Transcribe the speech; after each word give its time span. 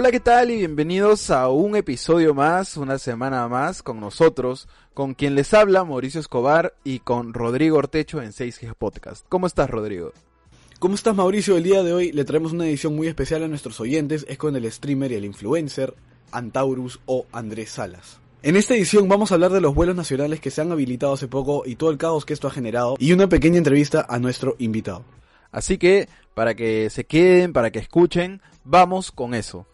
Hola, 0.00 0.12
¿qué 0.12 0.20
tal? 0.20 0.50
Y 0.50 0.56
bienvenidos 0.56 1.28
a 1.28 1.50
un 1.50 1.76
episodio 1.76 2.32
más, 2.32 2.78
una 2.78 2.96
semana 2.96 3.46
más 3.48 3.82
con 3.82 4.00
nosotros, 4.00 4.66
con 4.94 5.12
quien 5.12 5.34
les 5.34 5.52
habla 5.52 5.84
Mauricio 5.84 6.20
Escobar 6.20 6.72
y 6.84 7.00
con 7.00 7.34
Rodrigo 7.34 7.76
Ortecho 7.76 8.22
en 8.22 8.30
6G 8.30 8.74
Podcast. 8.76 9.26
¿Cómo 9.28 9.46
estás, 9.46 9.68
Rodrigo? 9.68 10.14
¿Cómo 10.78 10.94
estás, 10.94 11.14
Mauricio? 11.14 11.58
El 11.58 11.64
día 11.64 11.82
de 11.82 11.92
hoy 11.92 12.12
le 12.12 12.24
traemos 12.24 12.52
una 12.52 12.66
edición 12.66 12.96
muy 12.96 13.08
especial 13.08 13.42
a 13.42 13.48
nuestros 13.48 13.78
oyentes, 13.78 14.24
es 14.26 14.38
con 14.38 14.56
el 14.56 14.72
streamer 14.72 15.12
y 15.12 15.16
el 15.16 15.26
influencer 15.26 15.92
Antaurus 16.32 16.98
o 17.04 17.26
Andrés 17.30 17.68
Salas. 17.68 18.20
En 18.42 18.56
esta 18.56 18.74
edición 18.74 19.06
vamos 19.06 19.30
a 19.30 19.34
hablar 19.34 19.52
de 19.52 19.60
los 19.60 19.74
vuelos 19.74 19.96
nacionales 19.96 20.40
que 20.40 20.50
se 20.50 20.62
han 20.62 20.72
habilitado 20.72 21.12
hace 21.12 21.28
poco 21.28 21.64
y 21.66 21.76
todo 21.76 21.90
el 21.90 21.98
caos 21.98 22.24
que 22.24 22.32
esto 22.32 22.48
ha 22.48 22.52
generado 22.52 22.96
y 22.98 23.12
una 23.12 23.28
pequeña 23.28 23.58
entrevista 23.58 24.06
a 24.08 24.18
nuestro 24.18 24.56
invitado. 24.60 25.04
Así 25.52 25.76
que, 25.76 26.08
para 26.32 26.54
que 26.54 26.88
se 26.88 27.04
queden, 27.04 27.52
para 27.52 27.70
que 27.70 27.80
escuchen, 27.80 28.40
vamos 28.64 29.12
con 29.12 29.34
eso. 29.34 29.66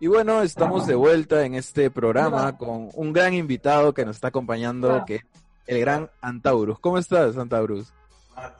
Y 0.00 0.06
bueno, 0.06 0.42
estamos 0.42 0.86
de 0.86 0.94
vuelta 0.94 1.44
en 1.44 1.54
este 1.54 1.90
programa 1.90 2.56
con 2.56 2.88
un 2.94 3.12
gran 3.12 3.34
invitado 3.34 3.92
que 3.92 4.04
nos 4.04 4.14
está 4.14 4.28
acompañando, 4.28 5.02
que 5.04 5.16
es 5.16 5.24
el 5.66 5.80
gran 5.80 6.08
Antaurus. 6.20 6.78
¿Cómo 6.78 6.98
estás, 6.98 7.36
Antaurus? 7.36 7.92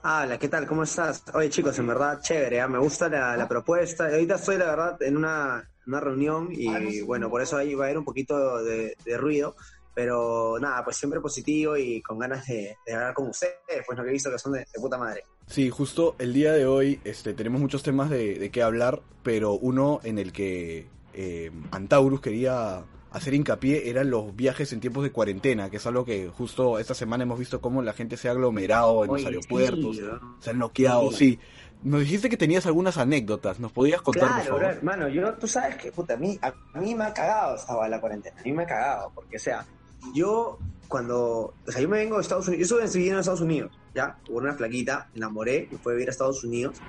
Hola, 0.03 0.37
¿qué 0.37 0.49
tal? 0.49 0.67
¿Cómo 0.67 0.83
estás? 0.83 1.23
Oye, 1.35 1.49
chicos, 1.49 1.79
en 1.79 1.87
verdad, 1.87 2.21
chévere, 2.21 2.61
¿ah? 2.61 2.67
me 2.67 2.79
gusta 2.79 3.09
la, 3.09 3.47
propuesta. 3.47 4.07
Ahorita 4.07 4.35
estoy, 4.35 4.59
la 4.59 4.65
verdad, 4.65 5.01
en 5.01 5.17
una, 5.17 5.65
reunión 5.87 6.49
y 6.51 7.03
bueno, 7.03 7.31
por 7.31 7.41
eso 7.41 7.57
ahí 7.57 7.73
va 7.73 7.85
a 7.85 7.87
haber 7.87 7.99
un 7.99 8.05
poquito 8.05 8.65
de, 8.65 8.97
ruido. 9.17 9.55
Pero 9.95 10.59
nada, 10.61 10.83
pues 10.85 10.97
siempre 10.97 11.21
positivo 11.21 11.77
y 11.77 12.03
con 12.03 12.19
ganas 12.19 12.47
de, 12.47 12.77
hablar 12.93 13.15
con 13.15 13.29
ustedes, 13.29 13.55
pues 13.87 13.97
lo 13.97 14.03
que 14.03 14.11
he 14.11 14.13
visto 14.13 14.31
que 14.31 14.39
son 14.41 14.55
de, 14.55 14.67
puta 14.75 14.99
madre. 14.99 15.23
Sí, 15.47 15.71
justo 15.71 16.17
el 16.19 16.35
día 16.35 16.53
de 16.53 16.67
hoy 16.67 17.01
este, 17.05 17.33
tenemos 17.33 17.61
muchos 17.61 17.85
temas 17.85 18.11
de, 18.11 18.41
de 18.41 18.51
qué 18.51 18.63
hablar, 18.63 19.03
pero 19.23 19.53
uno 19.53 20.01
en 20.03 20.19
el 20.19 20.33
que 20.33 20.89
eh, 21.15 21.51
Antaurus 21.71 22.21
quería 22.21 22.85
hacer 23.11 23.35
hincapié 23.35 23.89
eran 23.89 24.11
los 24.11 24.35
viajes 24.35 24.73
en 24.73 24.81
tiempos 24.81 25.03
de 25.03 25.11
cuarentena, 25.13 25.71
que 25.71 25.79
es 25.79 25.87
algo 25.87 26.05
que 26.05 26.29
justo 26.29 26.79
esta 26.79 26.95
semana 26.95 27.25
hemos 27.25 27.39
visto 27.39 27.61
cómo 27.61 27.83
la 27.83 27.93
gente 27.93 28.17
se 28.17 28.29
ha 28.29 28.33
aglomerado 28.33 29.05
en 29.05 29.13
los 29.13 29.25
aeropuertos, 29.25 30.01
se 30.41 30.51
han 30.51 30.59
bloqueado, 30.59 31.11
sí. 31.13 31.39
Nos 31.83 32.01
dijiste 32.01 32.29
que 32.29 32.37
tenías 32.37 32.67
algunas 32.67 32.99
anécdotas, 32.99 33.61
¿nos 33.61 33.71
podías 33.71 34.03
contar, 34.03 34.35
por 34.39 34.45
favor? 34.45 34.65
hermano, 34.65 35.09
yo, 35.09 35.35
tú 35.35 35.47
sabes 35.47 35.77
que, 35.77 35.93
puta, 35.93 36.15
a 36.15 36.17
mí, 36.17 36.39
a, 36.43 36.53
mí 36.79 36.95
me 36.95 37.05
ha 37.05 37.15
cagado 37.15 37.55
estaba 37.55 37.89
la 37.89 38.01
cuarentena, 38.01 38.41
a 38.41 38.43
mí 38.43 38.53
me 38.53 38.65
ha 38.65 38.67
cagado, 38.67 39.13
porque, 39.15 39.37
o 39.37 39.41
sea, 39.41 39.65
yo 40.13 40.59
cuando, 40.89 41.55
o 41.67 41.71
sea, 41.73 41.81
yo 41.81 41.89
me 41.89 41.99
vengo 41.99 42.17
de 42.17 42.23
Estados 42.23 42.49
Unidos, 42.49 42.69
yo 42.69 42.81
estuve 42.81 43.09
en 43.09 43.19
Estados 43.19 43.41
Unidos, 43.41 43.71
¿ya? 43.99 44.17
Hubo 44.29 44.39
una 44.39 44.55
flaquita, 44.55 45.09
enamoré, 45.13 45.69
me 45.73 45.79
fue 45.79 45.93
a 45.93 45.97
vivir 45.97 46.09
a 46.09 46.13
Estados 46.13 46.45
Unidos 46.45 46.81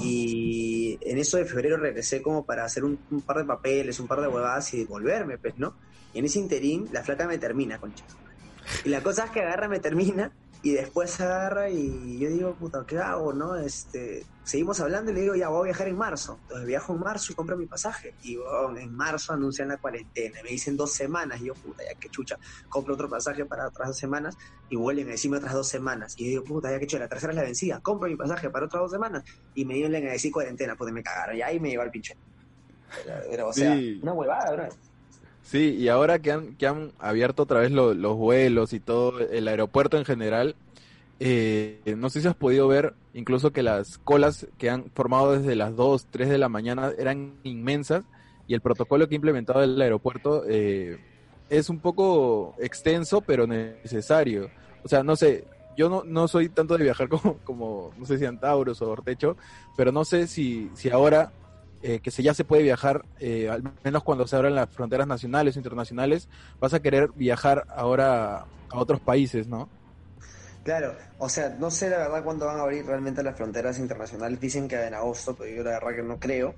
y 0.00 0.96
en 1.00 1.18
eso 1.18 1.36
de 1.36 1.46
febrero 1.46 1.76
regresé 1.76 2.22
como 2.22 2.46
para 2.46 2.64
hacer 2.64 2.84
un, 2.84 2.96
par 3.26 3.38
de 3.38 3.44
papeles, 3.44 3.98
un 3.98 4.06
par 4.06 4.20
de 4.20 4.28
huevadas 4.28 4.72
y 4.74 4.84
volverme, 4.84 5.36
pues, 5.36 5.58
¿no? 5.58 5.74
Y 6.12 6.20
en 6.20 6.26
ese 6.26 6.38
interín 6.38 6.88
la 6.92 7.02
flaca 7.02 7.26
me 7.26 7.38
termina, 7.38 7.78
concha. 7.78 8.04
Y 8.84 8.88
la 8.88 9.02
cosa 9.02 9.24
es 9.24 9.30
que 9.32 9.40
agarra, 9.40 9.66
me 9.66 9.80
termina 9.80 10.30
y 10.64 10.72
después 10.72 11.20
agarra 11.20 11.68
y 11.68 12.18
yo 12.18 12.30
digo, 12.30 12.54
puta, 12.54 12.86
¿qué 12.86 12.96
hago, 12.98 13.34
no? 13.34 13.54
Este, 13.54 14.24
seguimos 14.44 14.80
hablando 14.80 15.10
y 15.10 15.14
le 15.14 15.20
digo, 15.20 15.34
ya 15.34 15.50
voy 15.50 15.60
a 15.60 15.64
viajar 15.64 15.88
en 15.88 15.98
marzo. 15.98 16.38
Entonces 16.40 16.66
viajo 16.66 16.94
en 16.94 17.00
marzo 17.00 17.32
y 17.32 17.34
compro 17.34 17.54
mi 17.58 17.66
pasaje. 17.66 18.14
Y 18.22 18.38
en 18.78 18.96
marzo 18.96 19.34
anuncian 19.34 19.68
la 19.68 19.76
cuarentena. 19.76 20.40
Me 20.42 20.48
dicen 20.48 20.74
dos 20.78 20.92
semanas. 20.92 21.42
Y 21.42 21.48
yo, 21.48 21.54
puta, 21.54 21.84
ya 21.84 21.94
que 22.00 22.08
chucha, 22.08 22.38
compro 22.70 22.94
otro 22.94 23.10
pasaje 23.10 23.44
para 23.44 23.68
otras 23.68 23.88
dos 23.88 23.98
semanas. 23.98 24.38
Y 24.70 24.76
vuelven 24.76 25.08
a 25.08 25.10
decirme 25.10 25.36
otras 25.36 25.52
dos 25.52 25.68
semanas. 25.68 26.14
Y 26.16 26.24
yo 26.24 26.30
digo, 26.30 26.44
puta, 26.44 26.70
ya 26.70 26.78
que 26.78 26.86
chucha, 26.86 27.00
la 27.00 27.08
tercera 27.08 27.32
es 27.34 27.36
la 27.36 27.42
vencida. 27.42 27.80
Compro 27.80 28.08
mi 28.08 28.16
pasaje 28.16 28.48
para 28.48 28.64
otras 28.64 28.84
dos 28.84 28.90
semanas. 28.90 29.22
Y 29.54 29.66
me 29.66 29.78
vuelven 29.78 30.08
a 30.08 30.12
decir 30.12 30.32
cuarentena, 30.32 30.76
pues 30.76 30.90
me 30.94 31.02
cagaron. 31.02 31.36
Y 31.36 31.42
ahí 31.42 31.60
me 31.60 31.68
lleva 31.68 31.84
el 31.84 31.90
pinche. 31.90 32.16
Pero, 33.30 33.48
o 33.48 33.52
sea, 33.52 33.76
una 34.00 34.14
huevada, 34.14 34.50
bro. 34.50 34.68
Sí, 35.44 35.76
y 35.78 35.88
ahora 35.88 36.18
que 36.18 36.32
han, 36.32 36.56
que 36.56 36.66
han 36.66 36.92
abierto 36.98 37.42
otra 37.44 37.60
vez 37.60 37.70
los 37.70 38.16
vuelos 38.16 38.72
y 38.72 38.80
todo, 38.80 39.20
el 39.20 39.46
aeropuerto 39.46 39.98
en 39.98 40.06
general, 40.06 40.56
eh, 41.20 41.78
no 41.96 42.10
sé 42.10 42.22
si 42.22 42.28
has 42.28 42.34
podido 42.34 42.66
ver 42.66 42.94
incluso 43.12 43.52
que 43.52 43.62
las 43.62 43.98
colas 43.98 44.48
que 44.58 44.70
han 44.70 44.90
formado 44.94 45.38
desde 45.38 45.54
las 45.54 45.76
2, 45.76 46.06
3 46.10 46.28
de 46.30 46.38
la 46.38 46.48
mañana 46.48 46.92
eran 46.98 47.34
inmensas 47.44 48.04
y 48.48 48.54
el 48.54 48.62
protocolo 48.62 49.06
que 49.06 49.14
ha 49.14 49.16
implementado 49.16 49.62
el 49.62 49.80
aeropuerto 49.80 50.44
eh, 50.48 50.98
es 51.50 51.68
un 51.68 51.78
poco 51.78 52.54
extenso 52.58 53.20
pero 53.20 53.46
necesario. 53.46 54.50
O 54.82 54.88
sea, 54.88 55.02
no 55.02 55.14
sé, 55.14 55.44
yo 55.76 55.88
no, 55.88 56.04
no 56.04 56.26
soy 56.26 56.48
tanto 56.48 56.76
de 56.76 56.84
viajar 56.84 57.08
como, 57.10 57.36
como 57.44 57.92
no 57.98 58.06
sé 58.06 58.18
si 58.18 58.24
Antauros 58.24 58.80
o 58.80 58.90
Ortecho, 58.90 59.36
pero 59.76 59.92
no 59.92 60.06
sé 60.06 60.26
si, 60.26 60.70
si 60.74 60.88
ahora 60.88 61.32
eh, 61.86 62.00
que 62.00 62.10
se, 62.10 62.22
ya 62.22 62.32
se 62.32 62.44
puede 62.44 62.62
viajar, 62.62 63.04
eh, 63.20 63.50
al 63.50 63.62
menos 63.84 64.02
cuando 64.02 64.26
se 64.26 64.34
abran 64.36 64.54
las 64.54 64.70
fronteras 64.70 65.06
nacionales 65.06 65.54
o 65.54 65.58
internacionales, 65.58 66.30
vas 66.58 66.72
a 66.72 66.80
querer 66.80 67.10
viajar 67.14 67.66
ahora 67.68 68.46
a 68.70 68.78
otros 68.78 69.00
países, 69.00 69.46
¿no? 69.48 69.68
Claro, 70.64 70.96
o 71.18 71.28
sea, 71.28 71.50
no 71.50 71.70
sé 71.70 71.90
la 71.90 71.98
verdad 71.98 72.24
cuándo 72.24 72.46
van 72.46 72.56
a 72.56 72.62
abrir 72.62 72.86
realmente 72.86 73.22
las 73.22 73.36
fronteras 73.36 73.78
internacionales. 73.78 74.40
Dicen 74.40 74.66
que 74.66 74.82
en 74.82 74.94
agosto, 74.94 75.36
pero 75.36 75.54
yo 75.54 75.62
la 75.62 75.72
verdad 75.72 75.94
que 75.94 76.02
no 76.02 76.18
creo, 76.18 76.54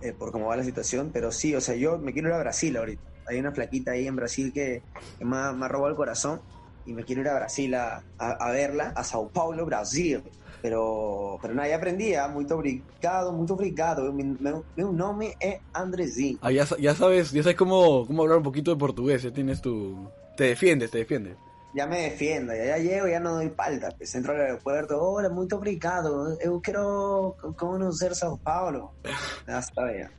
eh, 0.00 0.14
por 0.14 0.32
cómo 0.32 0.46
va 0.46 0.56
la 0.56 0.64
situación. 0.64 1.10
Pero 1.12 1.30
sí, 1.30 1.54
o 1.54 1.60
sea, 1.60 1.74
yo 1.74 1.98
me 1.98 2.14
quiero 2.14 2.28
ir 2.28 2.34
a 2.36 2.38
Brasil 2.38 2.74
ahorita. 2.74 3.02
Hay 3.26 3.38
una 3.38 3.52
flaquita 3.52 3.90
ahí 3.90 4.06
en 4.06 4.16
Brasil 4.16 4.50
que, 4.50 4.82
me, 5.20 5.36
ha, 5.36 5.52
robado 5.52 5.90
el 5.90 5.96
corazón 5.96 6.40
y 6.86 6.94
me 6.94 7.04
quiero 7.04 7.20
ir 7.20 7.28
a 7.28 7.34
Brasil 7.34 7.74
a, 7.74 8.02
verla, 8.50 8.94
a 8.96 9.04
Sao 9.04 9.28
Paulo, 9.28 9.66
Brasil. 9.66 10.22
Pero, 10.62 11.38
pero 11.40 11.54
nada, 11.54 11.68
ya 11.68 11.76
aprendí, 11.76 12.12
¿eh? 12.12 12.20
muy 12.32 12.46
obrigado, 12.50 13.32
muy 13.32 13.50
obrigado. 13.50 14.12
Mi, 14.12 14.36
nombre 14.76 15.36
es 15.40 15.60
Andrezinho. 15.72 16.38
Ah, 16.42 16.52
ya, 16.52 16.66
ya, 16.78 16.94
sabes, 16.94 17.32
ya 17.32 17.42
sabes 17.42 17.56
cómo, 17.56 18.06
cómo 18.06 18.22
hablar 18.22 18.38
un 18.38 18.44
poquito 18.44 18.70
de 18.70 18.76
portugués, 18.76 19.22
ya 19.22 19.32
tienes 19.32 19.60
tu... 19.60 20.08
Te 20.36 20.44
defiendes, 20.44 20.90
te 20.90 20.98
defiendes 20.98 21.36
ya 21.72 21.86
me 21.86 22.02
defiendo, 22.02 22.54
ya, 22.54 22.78
llego, 22.78 23.06
ya 23.06 23.20
no 23.20 23.34
doy 23.34 23.48
palta, 23.48 23.90
pues 23.96 24.14
entro 24.14 24.34
al 24.34 24.40
aeropuerto, 24.40 25.00
hola, 25.00 25.28
muy 25.28 25.46
obrigado, 25.52 26.36
yo 26.44 26.60
quiero 26.60 27.36
conocer 27.56 28.14
Sao 28.14 28.36
Paulo. 28.36 28.92
Ya. 29.46 30.10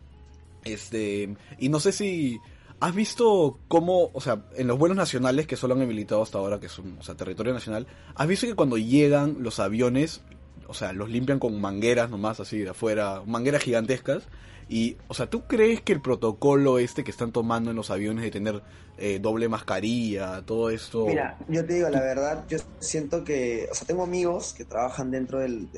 Este, 0.64 1.36
y 1.58 1.70
no 1.70 1.80
sé 1.80 1.92
si 1.92 2.40
has 2.82 2.96
visto 2.96 3.60
cómo, 3.68 4.10
o 4.12 4.22
sea, 4.22 4.42
en 4.56 4.68
los 4.68 4.78
vuelos 4.78 4.98
nacionales 4.98 5.46
que 5.46 5.56
solo 5.56 5.76
han 5.76 5.82
habilitado 5.82 6.24
hasta 6.24 6.40
ahora, 6.40 6.60
que 6.60 6.68
son, 6.68 6.98
o 7.00 7.04
sea, 7.04 7.16
territorio 7.16 7.54
nacional, 7.54 7.86
has 8.16 8.28
visto 8.28 8.48
que 8.48 8.56
cuando 8.56 8.76
llegan 8.78 9.38
los 9.40 9.60
aviones, 9.60 10.22
o 10.68 10.74
sea, 10.74 10.92
los 10.92 11.10
limpian 11.10 11.38
con 11.38 11.62
mangueras 11.62 12.10
nomás 12.10 12.40
así 12.40 12.58
de 12.58 12.72
afuera, 12.72 13.22
mangueras 13.26 13.62
gigantescas, 13.62 14.24
y, 14.68 14.98
o 15.10 15.14
sea, 15.14 15.30
¿tú 15.30 15.44
crees 15.44 15.82
que 15.82 15.94
el 15.94 16.02
protocolo 16.02 16.80
este 16.80 17.04
que 17.04 17.12
están 17.12 17.32
tomando 17.32 17.70
en 17.70 17.76
los 17.76 17.92
aviones 17.92 18.24
de 18.24 18.32
tener 18.32 18.64
eh, 18.98 19.20
doble 19.22 19.48
mascarilla, 19.48 20.42
todo 20.44 20.72
esto... 20.72 21.06
Mira, 21.06 21.38
yo 21.50 21.64
te 21.64 21.76
digo 21.76 21.90
la 21.90 22.02
verdad, 22.02 22.46
yo 22.48 22.58
siento 22.80 23.24
que, 23.24 23.68
o 23.70 23.76
sea, 23.76 23.86
tengo 23.86 24.04
amigos 24.04 24.54
que 24.54 24.66
trabajan 24.66 25.12
dentro 25.12 25.40
del, 25.40 25.70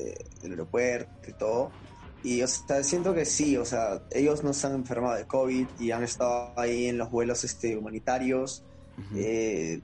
aeropuerto 0.42 1.28
y 1.28 1.32
todo, 1.34 1.70
y 2.24 2.40
o 2.40 2.48
sea, 2.48 2.82
siento 2.82 3.14
que 3.14 3.26
sí, 3.26 3.58
o 3.58 3.66
sea, 3.66 4.02
ellos 4.10 4.42
no 4.42 4.54
se 4.54 4.66
han 4.66 4.72
enfermado 4.72 5.14
de 5.14 5.26
COVID 5.26 5.66
y 5.78 5.90
han 5.90 6.02
estado 6.02 6.58
ahí 6.58 6.86
en 6.86 6.96
los 6.96 7.10
vuelos 7.10 7.44
este, 7.44 7.76
humanitarios. 7.76 8.64
Eh, 9.14 9.82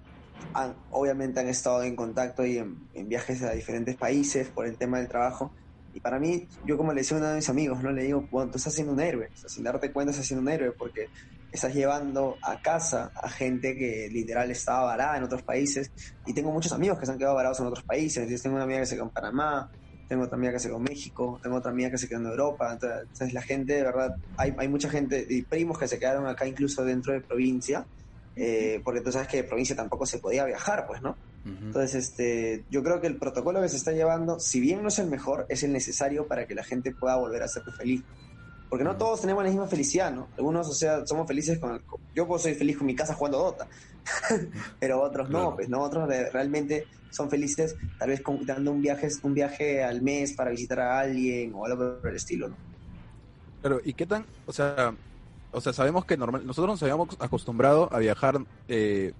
obviamente 0.91 1.41
han 1.41 1.49
estado 1.49 1.83
en 1.83 1.95
contacto 1.95 2.47
y 2.47 2.57
en, 2.57 3.09
viajes 3.09 3.43
a 3.43 3.51
diferentes 3.53 3.95
países 3.97 4.49
por 4.49 4.67
el 4.67 4.79
tema 4.79 4.97
del 4.99 5.09
trabajo. 5.09 5.53
Y 5.93 6.01
para 6.01 6.19
mí, 6.19 6.49
yo 6.65 6.79
como 6.79 6.95
le 6.95 7.03
decía 7.03 7.19
a 7.19 7.21
uno 7.21 7.29
de 7.29 7.37
mis 7.37 7.49
amigos, 7.51 7.83
¿no? 7.83 7.93
Le 7.93 8.05
digo, 8.05 8.27
bueno, 8.31 8.51
tú 8.51 8.57
estás 8.57 8.73
haciendo 8.73 8.95
un 8.95 9.01
héroe, 9.01 9.29
sin 9.35 9.63
darte 9.63 9.93
cuenta 9.93 10.13
estás 10.13 10.25
haciendo 10.25 10.41
un 10.41 10.49
héroe 10.49 10.73
porque 10.73 11.09
estás 11.53 11.75
llevando 11.75 12.39
a 12.43 12.63
casa 12.63 13.11
a 13.17 13.29
gente 13.29 13.77
que 13.77 14.09
literal 14.11 14.51
estaba 14.51 14.85
varada 14.85 15.19
en 15.19 15.25
otros 15.25 15.43
países. 15.43 15.91
Y 16.25 16.33
tengo 16.33 16.53
muchos 16.53 16.73
amigos 16.73 16.99
que 16.99 17.05
se 17.05 17.13
han 17.13 17.19
quedado 17.19 17.35
varados 17.35 17.61
en 17.61 17.67
otros 17.67 17.85
países. 17.85 18.31
Yo 18.31 18.41
tengo 18.41 18.57
una 18.57 18.65
amiga 18.65 18.81
que 18.81 18.87
se 18.87 18.95
quedó 18.95 19.05
en 19.05 19.11
Panamá, 19.11 19.71
tengo 20.11 20.25
otra 20.25 20.37
amiga 20.37 20.51
que 20.55 20.59
se 20.59 20.67
quedó 20.67 20.79
en 20.79 20.83
México, 20.83 21.39
tengo 21.41 21.55
otra 21.55 21.71
amiga 21.71 21.89
que 21.89 21.97
se 21.97 22.09
quedó 22.09 22.19
en 22.19 22.27
Europa. 22.27 22.73
Entonces, 22.73 23.33
la 23.33 23.43
gente, 23.43 23.75
de 23.75 23.85
verdad, 23.85 24.17
hay, 24.37 24.53
hay 24.59 24.67
mucha 24.67 24.91
gente, 24.91 25.25
y 25.31 25.43
primos 25.43 25.79
que 25.79 25.87
se 25.87 26.01
quedaron 26.01 26.27
acá 26.27 26.49
incluso 26.49 26.85
dentro 26.85 27.13
de 27.13 27.21
provincia, 27.21 27.87
eh, 28.35 28.81
porque 28.83 29.03
tú 29.03 29.13
sabes 29.13 29.29
que 29.29 29.37
de 29.37 29.45
provincia 29.45 29.77
tampoco 29.77 30.07
se 30.07 30.19
podía 30.19 30.45
viajar, 30.45 30.85
pues, 30.89 31.01
¿no? 31.01 31.17
Entonces, 31.45 31.95
este, 31.95 32.65
yo 32.71 32.83
creo 32.83 33.01
que 33.01 33.07
el 33.07 33.19
protocolo 33.19 33.63
que 33.63 33.69
se 33.69 33.77
está 33.77 33.93
llevando, 33.93 34.41
si 34.41 34.59
bien 34.59 34.83
no 34.83 34.89
es 34.89 34.99
el 34.99 35.07
mejor, 35.07 35.47
es 35.49 35.63
el 35.63 35.73
necesario 35.73 36.27
para 36.27 36.45
que 36.45 36.57
la 36.57 36.65
gente 36.65 36.93
pueda 36.93 37.15
volver 37.15 37.45
a 37.45 37.49
ser 37.49 37.63
feliz. 37.79 38.03
Porque 38.69 38.85
no 38.85 38.97
todos 38.97 39.21
tenemos 39.21 39.45
la 39.45 39.51
misma 39.51 39.69
felicidad, 39.69 40.13
¿no? 40.13 40.27
Algunos, 40.37 40.69
o 40.69 40.75
sea, 40.75 41.07
somos 41.07 41.29
felices 41.29 41.61
con... 41.61 41.81
yo 42.17 42.27
puedo 42.27 42.41
ser 42.41 42.57
feliz 42.57 42.77
con 42.77 42.89
mi 42.89 42.97
casa 42.97 43.15
jugando 43.15 43.39
Dota, 43.39 43.69
pero 44.81 45.01
otros 45.01 45.31
no, 45.31 45.55
pues, 45.55 45.69
¿no? 45.69 45.81
Otros 45.83 46.09
realmente 46.33 46.87
son 47.11 47.29
felices 47.29 47.77
tal 47.99 48.09
vez 48.09 48.23
dando 48.43 48.73
un 48.73 48.81
viaje, 48.81 49.09
un 49.23 49.35
viaje 49.35 49.83
al 49.83 50.03
mes 50.03 50.33
para 50.33 50.51
visitar 50.51 50.81
a 50.81 51.01
alguien 51.01 51.53
o 51.55 51.67
algo 51.67 52.01
por 52.01 52.11
el 52.11 52.17
estilo, 52.17 52.49
¿no? 52.49 52.57
Pero, 53.63 53.81
¿y 53.85 53.93
qué 53.93 54.07
tan, 54.07 54.25
o 54.47 54.53
sea, 54.53 54.95
o 55.53 55.61
sea, 55.61 55.73
sabemos 55.73 56.05
que 56.05 56.17
normal, 56.17 56.47
nosotros 56.47 56.75
nos 56.75 56.83
habíamos 56.83 57.17
acostumbrado 57.19 57.93
a 57.93 57.99
viajar 57.99 58.41
eh, 58.69 59.13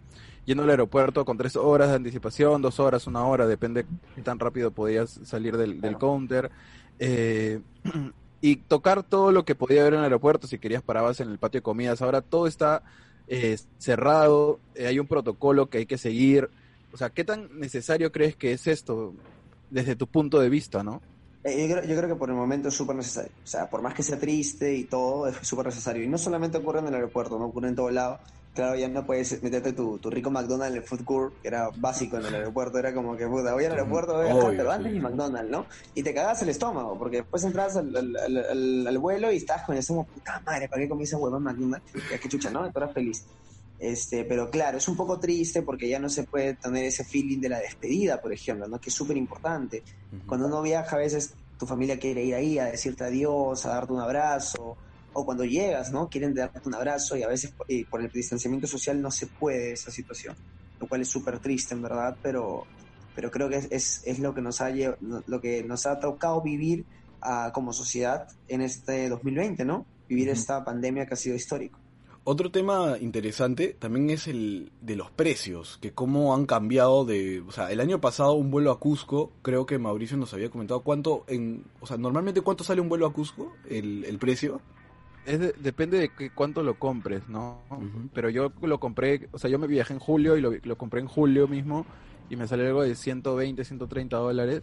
yendo 0.47 0.63
al 0.63 0.71
aeropuerto 0.71 1.25
con 1.25 1.37
tres 1.37 1.57
horas 1.57 1.91
de 1.91 1.97
anticipación, 1.97 2.63
dos 2.63 2.81
horas, 2.81 3.07
una 3.07 3.25
hora, 3.25 3.47
depende 3.47 3.85
de 4.17 4.23
tan 4.23 4.39
rápido 4.39 4.71
podías 4.71 5.21
salir 5.25 5.57
del, 5.57 5.99
counter. 5.99 6.51
Eh, 6.99 7.61
y 8.41 8.57
tocar 8.57 9.03
todo 9.03 9.33
lo 9.33 9.45
que 9.45 9.55
podía 9.55 9.83
haber 9.83 9.95
en 9.95 9.99
el 10.01 10.05
aeropuerto, 10.05 10.47
si 10.47 10.59
querías 10.59 10.83
parabas 10.83 11.21
en 11.21 11.31
el 11.31 11.39
patio 11.39 11.59
de 11.59 11.63
comidas, 11.63 12.01
ahora 12.01 12.23
todo 12.23 12.47
está 12.47 12.83
eh, 13.33 13.57
cerrado, 13.79 14.59
eh, 14.75 14.89
hay 14.89 14.99
un 14.99 15.07
protocolo 15.07 15.71
que 15.71 15.79
hay 15.79 15.87
que 15.87 15.99
seguir. 15.99 16.51
O 16.93 16.97
sea, 16.97 17.11
¿qué 17.11 17.23
tan 17.23 17.61
necesario 17.61 18.11
crees 18.11 18.35
que 18.35 18.51
es 18.51 18.67
esto 18.67 19.15
desde 19.71 19.95
tu 19.95 20.09
punto 20.09 20.41
de 20.41 20.49
vista, 20.49 20.83
no? 20.83 21.01
Eh, 21.45 21.69
yo, 21.69 21.77
creo, 21.77 21.89
yo 21.89 21.97
creo 21.97 22.09
que 22.09 22.17
por 22.17 22.29
el 22.29 22.35
momento 22.35 22.69
es 22.69 22.75
súper 22.75 22.97
necesario. 22.97 23.31
O 23.45 23.47
sea, 23.47 23.71
por 23.71 23.83
más 23.83 23.95
que 23.95 24.03
sea 24.03 24.19
triste 24.19 24.75
y 24.75 24.83
todo, 24.83 25.29
es 25.29 25.37
súper 25.43 25.67
necesario. 25.67 26.03
Y 26.03 26.09
no 26.09 26.19
solamente 26.19 26.59
ocurre 26.59 26.81
en 26.81 26.89
el 26.89 26.95
aeropuerto, 26.95 27.39
no 27.39 27.47
ocurre 27.47 27.69
en 27.69 27.77
todo 27.77 27.91
lado. 27.91 28.19
Claro, 28.53 28.75
ya 28.77 28.89
no 28.89 29.07
puedes 29.07 29.41
meterte 29.45 29.73
tu, 29.73 29.99
tu 30.01 30.11
rico 30.11 30.29
McDonald's 30.31 30.75
en 30.77 30.83
el 30.83 30.89
food 30.89 31.05
court, 31.05 31.35
que 31.41 31.49
era 31.49 31.71
básico 31.77 32.17
en 32.17 32.27
el 32.27 32.35
aeropuerto. 32.35 32.79
Era 32.79 32.93
como 32.93 33.17
que, 33.17 33.27
puta, 33.29 33.55
voy 33.55 33.65
al 33.65 33.73
aeropuerto, 33.73 34.15
voy 34.15 34.27
a 34.27 34.35
gastar, 34.35 34.57
pero 34.57 34.73
antes 34.73 34.91
sí. 34.93 34.99
y 34.99 35.01
McDonald's, 35.01 35.51
¿no? 35.51 35.67
Y 35.95 36.03
te 36.03 36.13
cagas 36.13 36.43
el 36.43 36.49
estómago, 36.49 36.99
porque 36.99 37.19
después 37.19 37.45
entras 37.45 37.77
al, 37.77 37.95
al, 37.97 38.17
al- 38.17 38.45
al- 38.51 38.87
al 38.89 38.99
vuelo 38.99 39.31
y 39.33 39.37
estás 39.37 39.63
con 39.65 39.75
el 39.77 39.79
estómago, 39.81 40.09
puta 40.13 40.43
madre, 40.45 40.69
¿para 40.69 40.83
qué 40.83 40.89
comí 40.89 41.05
ese 41.05 41.15
huevo 41.17 41.37
en 41.37 41.43
McDonald's? 41.45 41.87
Ya 42.11 42.19
que 42.19 42.29
chucha, 42.29 42.51
¿no? 42.51 42.67
Eras 42.67 42.93
feliz. 42.93 43.25
Este, 43.79 44.25
pero 44.25 44.51
claro, 44.51 44.77
es 44.79 44.89
un 44.89 44.97
poco 44.97 45.19
triste 45.19 45.63
porque 45.63 45.89
ya 45.89 45.99
no 45.99 46.11
se 46.11 46.25
puede 46.25 46.57
tener 46.57 46.85
ese 46.85 47.05
feeling 47.05 47.41
de 47.41 47.49
la 47.49 47.61
despedida, 47.61 48.21
por 48.21 48.33
ejemplo, 48.33 48.67
¿no? 48.69 48.79
Que 48.79 48.91
es 48.91 48.95
súper 48.95 49.17
importante. 49.17 49.85
Cuando 50.27 50.49
uno 50.49 50.61
viaja, 50.61 50.97
a 50.97 50.99
veces 50.99 51.35
tu 51.57 51.67
familia 51.67 51.99
quiere 51.99 52.23
ir 52.25 52.35
ahí 52.35 52.59
a 52.59 52.67
decirte 52.67 53.05
adiós, 53.05 53.65
a 53.65 53.71
darte 53.71 53.93
un 53.93 54.01
abrazo, 54.01 54.77
o 55.13 55.25
cuando 55.25 55.45
llegas, 55.45 55.93
¿no? 55.93 56.09
Quieren 56.09 56.35
darte 56.35 56.61
un 56.65 56.75
abrazo 56.75 57.17
y 57.17 57.23
a 57.23 57.29
veces 57.29 57.53
eh, 57.69 57.85
por 57.89 58.01
el 58.01 58.11
distanciamiento 58.11 58.67
social 58.67 59.01
no 59.01 59.11
se 59.11 59.27
puede 59.27 59.73
esa 59.73 59.91
situación, 59.91 60.37
lo 60.81 60.89
cual 60.89 61.03
es 61.03 61.09
súper 61.09 61.39
triste, 61.39 61.75
en 61.75 61.83
verdad, 61.83 62.17
pero, 62.23 62.67
pero 63.15 63.31
creo 63.31 63.49
que 63.49 63.57
es, 63.57 63.69
es, 63.71 64.03
es 64.05 64.19
lo 64.19 64.35
que 64.35 64.41
nos 64.43 64.61
ha 64.61 64.71
lo 64.71 65.41
que 65.41 65.63
nos 65.65 65.87
ha 65.87 65.99
tocado 65.99 66.41
vivir 66.43 66.85
ah, 67.23 67.51
como 67.55 67.73
sociedad 67.73 68.29
en 68.49 68.61
este 68.61 69.09
2020, 69.09 69.65
¿no? 69.65 69.87
Vivir 70.09 70.29
esta 70.29 70.65
pandemia 70.65 71.07
que 71.07 71.15
ha 71.15 71.17
sido 71.17 71.37
histórico. 71.37 71.79
Otro 72.23 72.51
tema 72.51 72.99
interesante 73.01 73.75
también 73.79 74.11
es 74.11 74.29
el 74.29 74.73
de 74.83 74.95
los 74.95 75.11
precios, 75.11 75.79
que 75.81 75.93
cómo 75.93 76.35
han 76.35 76.45
cambiado 76.45 77.07
de, 77.07 77.41
o 77.41 77.51
sea, 77.51 77.73
el 77.73 77.81
año 77.81 78.01
pasado 78.01 78.35
un 78.35 78.51
vuelo 78.51 78.71
a 78.73 78.79
Cusco, 78.79 79.33
creo 79.41 79.65
que 79.65 79.79
Mauricio 79.79 80.19
nos 80.19 80.35
había 80.35 80.51
comentado 80.51 80.81
cuánto 80.81 81.25
en, 81.29 81.65
o 81.81 81.87
sea, 81.87 81.97
normalmente 81.97 82.43
cuánto 82.43 82.63
sale 82.63 82.83
un 82.83 82.91
vuelo 82.91 83.07
a 83.07 83.13
Cusco, 83.15 83.55
el, 83.69 84.05
el 84.05 84.19
precio. 84.19 84.61
Es 85.27 85.39
de- 85.39 85.55
depende 85.59 85.99
de 85.99 86.09
qué, 86.09 86.31
cuánto 86.31 86.63
lo 86.63 86.79
compres, 86.79 87.29
¿no? 87.29 87.61
Ujú. 87.71 88.09
Pero 88.15 88.31
yo 88.31 88.53
lo 88.63 88.81
compré, 88.81 89.29
o 89.33 89.39
sea, 89.39 89.51
yo 89.51 89.59
me 89.59 89.67
viajé 89.67 89.93
en 89.93 90.01
julio 90.01 90.37
y 90.37 90.41
lo, 90.41 90.53
lo 90.63 90.77
compré 90.77 91.01
en 91.01 91.07
julio 91.07 91.47
mismo 91.47 91.85
y 92.31 92.37
me 92.37 92.47
salió 92.49 92.67
algo 92.67 92.83
de 92.83 92.95
120, 92.95 93.65
130 93.65 94.17
dólares. 94.17 94.63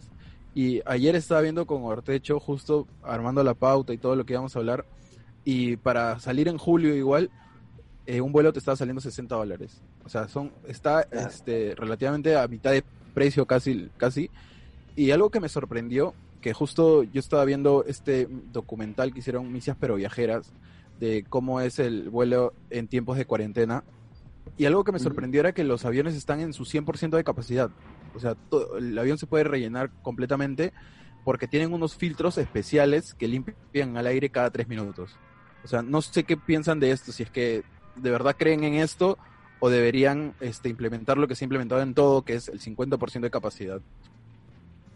Y 0.54 0.80
ayer 0.86 1.14
estaba 1.14 1.40
viendo 1.42 1.66
con 1.66 1.82
Ortecho, 1.84 2.40
justo 2.40 2.86
armando 3.02 3.44
la 3.44 3.54
pauta 3.54 3.92
y 3.92 3.98
todo 3.98 4.16
lo 4.16 4.24
que 4.26 4.32
íbamos 4.32 4.56
a 4.56 4.58
hablar. 4.58 4.84
Y 5.44 5.76
para 5.76 6.18
salir 6.18 6.48
en 6.48 6.58
julio 6.58 6.94
igual, 6.94 7.30
eh, 8.06 8.20
un 8.20 8.32
vuelo 8.32 8.52
te 8.52 8.58
estaba 8.58 8.76
saliendo 8.76 9.00
60 9.00 9.36
dólares. 9.36 9.80
O 10.04 10.08
sea, 10.08 10.26
son 10.28 10.50
está 10.66 11.02
este, 11.12 11.74
relativamente 11.76 12.36
a 12.36 12.48
mitad 12.48 12.72
de 12.72 12.82
precio 13.14 13.46
casi, 13.46 13.88
casi. 13.98 14.30
Y 14.96 15.10
algo 15.12 15.30
que 15.30 15.38
me 15.40 15.48
sorprendió, 15.48 16.14
que 16.40 16.52
justo 16.52 17.02
yo 17.02 17.20
estaba 17.20 17.44
viendo 17.44 17.84
este 17.86 18.28
documental 18.52 19.12
que 19.12 19.20
hicieron 19.20 19.50
Misias 19.52 19.76
pero 19.78 19.96
Viajeras, 19.96 20.52
de 21.00 21.24
cómo 21.28 21.60
es 21.60 21.78
el 21.78 22.10
vuelo 22.10 22.52
en 22.70 22.88
tiempos 22.88 23.16
de 23.18 23.24
cuarentena. 23.24 23.84
Y 24.56 24.64
algo 24.66 24.82
que 24.84 24.92
me 24.92 24.98
sorprendió 24.98 25.40
era 25.40 25.52
que 25.52 25.62
los 25.64 25.84
aviones 25.84 26.14
están 26.14 26.40
en 26.40 26.52
su 26.52 26.64
100% 26.64 27.16
de 27.16 27.24
capacidad. 27.24 27.70
O 28.14 28.20
sea, 28.20 28.34
to- 28.34 28.78
el 28.78 28.98
avión 28.98 29.18
se 29.18 29.26
puede 29.26 29.44
rellenar 29.44 29.90
completamente 30.02 30.72
porque 31.24 31.46
tienen 31.46 31.72
unos 31.72 31.94
filtros 31.94 32.38
especiales 32.38 33.14
que 33.14 33.28
limpian 33.28 33.96
al 33.96 34.06
aire 34.06 34.30
cada 34.30 34.50
tres 34.50 34.66
minutos. 34.68 35.16
O 35.64 35.68
sea, 35.68 35.82
no 35.82 36.00
sé 36.02 36.24
qué 36.24 36.36
piensan 36.36 36.80
de 36.80 36.90
esto, 36.92 37.12
si 37.12 37.22
es 37.22 37.30
que 37.30 37.62
de 37.96 38.10
verdad 38.10 38.36
creen 38.38 38.64
en 38.64 38.74
esto 38.74 39.18
o 39.60 39.70
deberían 39.70 40.34
este, 40.40 40.68
implementar 40.68 41.18
lo 41.18 41.26
que 41.28 41.34
se 41.34 41.44
ha 41.44 41.46
implementado 41.46 41.82
en 41.82 41.94
todo, 41.94 42.22
que 42.22 42.34
es 42.34 42.48
el 42.48 42.60
50% 42.60 43.20
de 43.20 43.30
capacidad. 43.30 43.80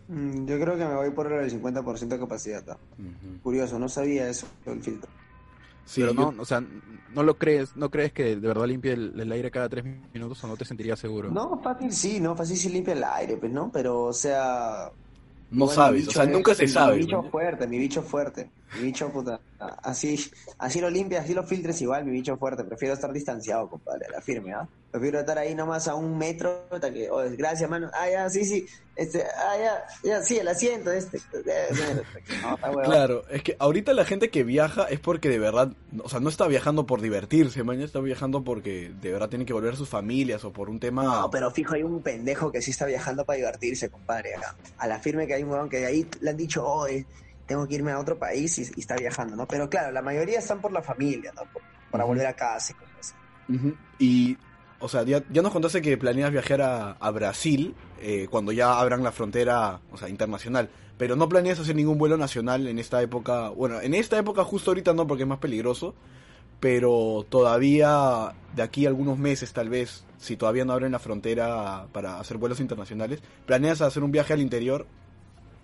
Mm, 0.09 0.47
Yo 0.47 0.59
creo 0.61 0.77
que 0.77 0.85
me 0.85 0.95
voy 0.95 1.11
por 1.11 1.33
el 1.33 1.51
50% 1.51 2.15
de 2.17 2.21
capacidad. 2.21 2.65
¿no? 2.67 2.79
Curioso, 3.43 3.79
no 3.79 3.89
sabía 3.89 4.29
eso, 4.29 4.47
el 4.67 4.83
filtro. 4.83 5.11
Sí, 5.85 6.01
Pero 6.01 6.15
yo- 6.15 6.33
no, 6.33 6.43
o 6.43 6.45
sea, 6.45 6.61
no 6.61 7.23
lo 7.23 7.39
crees, 7.39 7.77
no 7.77 7.91
crees 7.91 8.13
que 8.13 8.37
de 8.37 8.49
verdad 8.49 8.67
limpie 8.67 8.93
el, 8.93 9.19
el 9.19 9.33
aire 9.33 9.51
cada 9.51 9.69
tres 9.69 9.85
minutos 10.15 10.43
o 10.45 10.47
no 10.47 10.57
te 10.57 10.65
sentirías 10.65 10.99
seguro. 10.99 11.37
No, 11.37 11.61
fácil 11.63 11.93
sí, 11.93 12.21
no, 12.21 12.37
fácil 12.37 12.57
sí 12.57 12.69
limpia 12.69 12.95
el 12.95 13.05
aire, 13.05 13.37
pues, 13.37 13.53
¿no? 13.53 13.71
Pero, 13.73 14.03
o 14.05 14.13
sea... 14.13 14.91
no 15.51 15.69
mi 15.69 15.69
sabes, 15.69 16.09
o 16.09 16.13
bicho 16.13 16.13
sea, 16.13 16.27
es- 16.27 16.27
nunca 16.27 16.55
se 16.55 16.67
mi 16.67 16.67
sabe. 16.67 16.99
bicho 16.99 17.23
¿no? 17.23 17.31
fuerte, 17.31 17.67
mi 17.69 17.79
bicho 17.79 18.03
fuerte, 18.03 18.53
mi 18.73 18.83
bicho 18.83 19.13
puta, 19.13 19.43
así, 19.83 20.17
así 20.59 20.81
lo 20.81 20.91
limpias, 20.91 21.25
así 21.25 21.35
lo 21.35 21.45
filtres 21.45 21.81
igual, 21.83 22.05
mi 22.07 22.13
bicho 22.13 22.37
fuerte, 22.39 22.65
prefiero 22.65 22.95
estar 22.95 23.13
distanciado, 23.13 23.69
compadre, 23.71 24.07
a 24.09 24.11
la 24.11 24.23
firme, 24.23 24.55
¿ah? 24.55 24.69
Prefiero 24.93 25.21
estar 25.21 25.39
ahí 25.39 25.55
nomás 25.55 25.89
a 25.89 25.95
un 25.95 26.19
metro, 26.19 26.67
hasta 26.71 26.93
que, 26.93 27.11
oh, 27.11 27.23
gracias, 27.31 27.69
mano, 27.69 27.91
ah, 27.95 28.11
ya, 28.11 28.29
sí, 28.29 28.45
sí, 28.45 28.67
este, 28.95 29.25
ah, 29.25 29.57
ya, 29.57 29.85
ya, 30.05 30.23
sí, 30.23 30.37
el 30.39 30.47
asiento, 30.47 30.93
este, 30.93 31.19
no. 32.43 32.83
Claro, 32.83 33.25
es 33.31 33.43
que 33.43 33.57
ahorita 33.59 33.95
la 33.95 34.05
gente 34.05 34.29
que 34.29 34.45
viaja 34.45 34.85
es 34.85 35.01
porque 35.01 35.29
de 35.31 35.39
verdad, 35.39 35.73
o 36.03 36.09
sea, 36.09 36.21
no 36.21 36.29
está 36.29 36.47
viajando 36.47 36.85
por 36.87 37.01
divertirse, 37.01 37.63
mañana 37.65 37.87
está 37.87 38.01
viajando 38.01 38.45
porque 38.45 38.93
de 39.01 39.13
verdad 39.13 39.29
tiene 39.31 39.47
que 39.47 39.53
volver 39.55 39.73
a 39.73 39.77
sus 39.77 39.89
familias 39.89 40.45
o 40.45 40.53
por 40.53 40.69
un 40.69 40.79
tema... 40.79 41.03
No, 41.05 41.31
pero 41.31 41.51
fijo, 41.51 41.75
hay 41.75 41.83
un 41.83 42.03
pendejo 42.03 42.53
que 42.53 42.61
sí 42.61 42.71
está 42.71 42.85
viajando 42.87 43.25
para 43.25 43.39
divertirse, 43.39 43.89
compadre. 43.89 44.35
Acá. 44.35 44.55
A 44.79 44.87
la 44.87 44.99
firme 44.99 45.27
que 45.27 45.35
hay 45.35 45.43
un 45.43 45.51
huevón 45.51 45.69
que 45.71 45.79
de 45.79 45.87
ahí 45.87 46.07
le 46.21 46.31
han 46.31 46.37
dicho, 46.37 46.65
oh, 46.67 46.87
eh, 46.87 47.07
tengo 47.47 47.67
que 47.67 47.77
irme 47.77 47.93
a 47.93 47.99
otro 47.99 48.19
país 48.19 48.59
y, 48.59 48.71
y 48.77 48.81
está 48.81 48.95
viajando, 48.97 49.37
¿no? 49.37 49.49
Pero 49.49 49.71
claro, 49.71 49.91
la 49.91 50.03
mayoría 50.03 50.39
están 50.39 50.61
por 50.61 50.71
la 50.71 50.83
familia, 50.83 51.33
¿no? 51.35 51.43
Por- 51.51 51.63
para 51.91 52.05
volver 52.05 52.27
a 52.27 52.35
casa 52.35 52.73
y 52.73 52.75
cosas 52.75 52.97
así. 53.01 53.15
Y, 53.99 54.39
o 54.83 54.89
sea, 54.89 55.03
ya, 55.05 55.23
nos 55.43 55.53
contaste 55.53 55.81
que 55.81 55.97
planeas 55.97 56.31
viajar 56.33 56.61
a, 56.63 57.11
Brasil 57.11 57.75
eh, 58.01 58.27
cuando 58.31 58.53
ya 58.53 58.79
abran 58.79 59.03
la 59.03 59.13
frontera, 59.13 59.81
o 59.91 59.97
sea, 59.97 60.09
internacional. 60.09 60.69
Pero 60.99 61.17
no 61.17 61.29
planeas 61.29 61.59
hacer 61.59 61.75
ningún 61.75 61.99
vuelo 61.99 62.17
nacional 62.17 62.67
en 62.69 62.79
esta 62.79 63.01
época. 63.03 63.49
Bueno, 63.49 63.81
en 63.81 63.95
esta 63.95 64.19
época 64.19 64.45
justo 64.45 64.71
ahorita 64.71 64.93
no, 64.93 65.07
porque 65.07 65.23
es 65.23 65.29
más 65.29 65.39
peligroso. 65.39 65.95
Pero 66.61 67.27
todavía, 67.29 68.35
de 68.55 68.63
aquí 68.63 68.87
a 68.87 68.89
algunos 68.89 69.19
meses 69.19 69.53
tal 69.53 69.69
vez, 69.69 70.05
si 70.19 70.37
todavía 70.37 70.65
no 70.65 70.73
abren 70.73 70.93
la 70.93 71.01
frontera 71.01 71.87
para 71.93 72.21
hacer 72.21 72.37
vuelos 72.37 72.61
internacionales, 72.61 73.21
¿planeas 73.47 73.81
hacer 73.81 74.05
un 74.05 74.13
viaje 74.13 74.33
al 74.33 74.41
interior? 74.41 74.87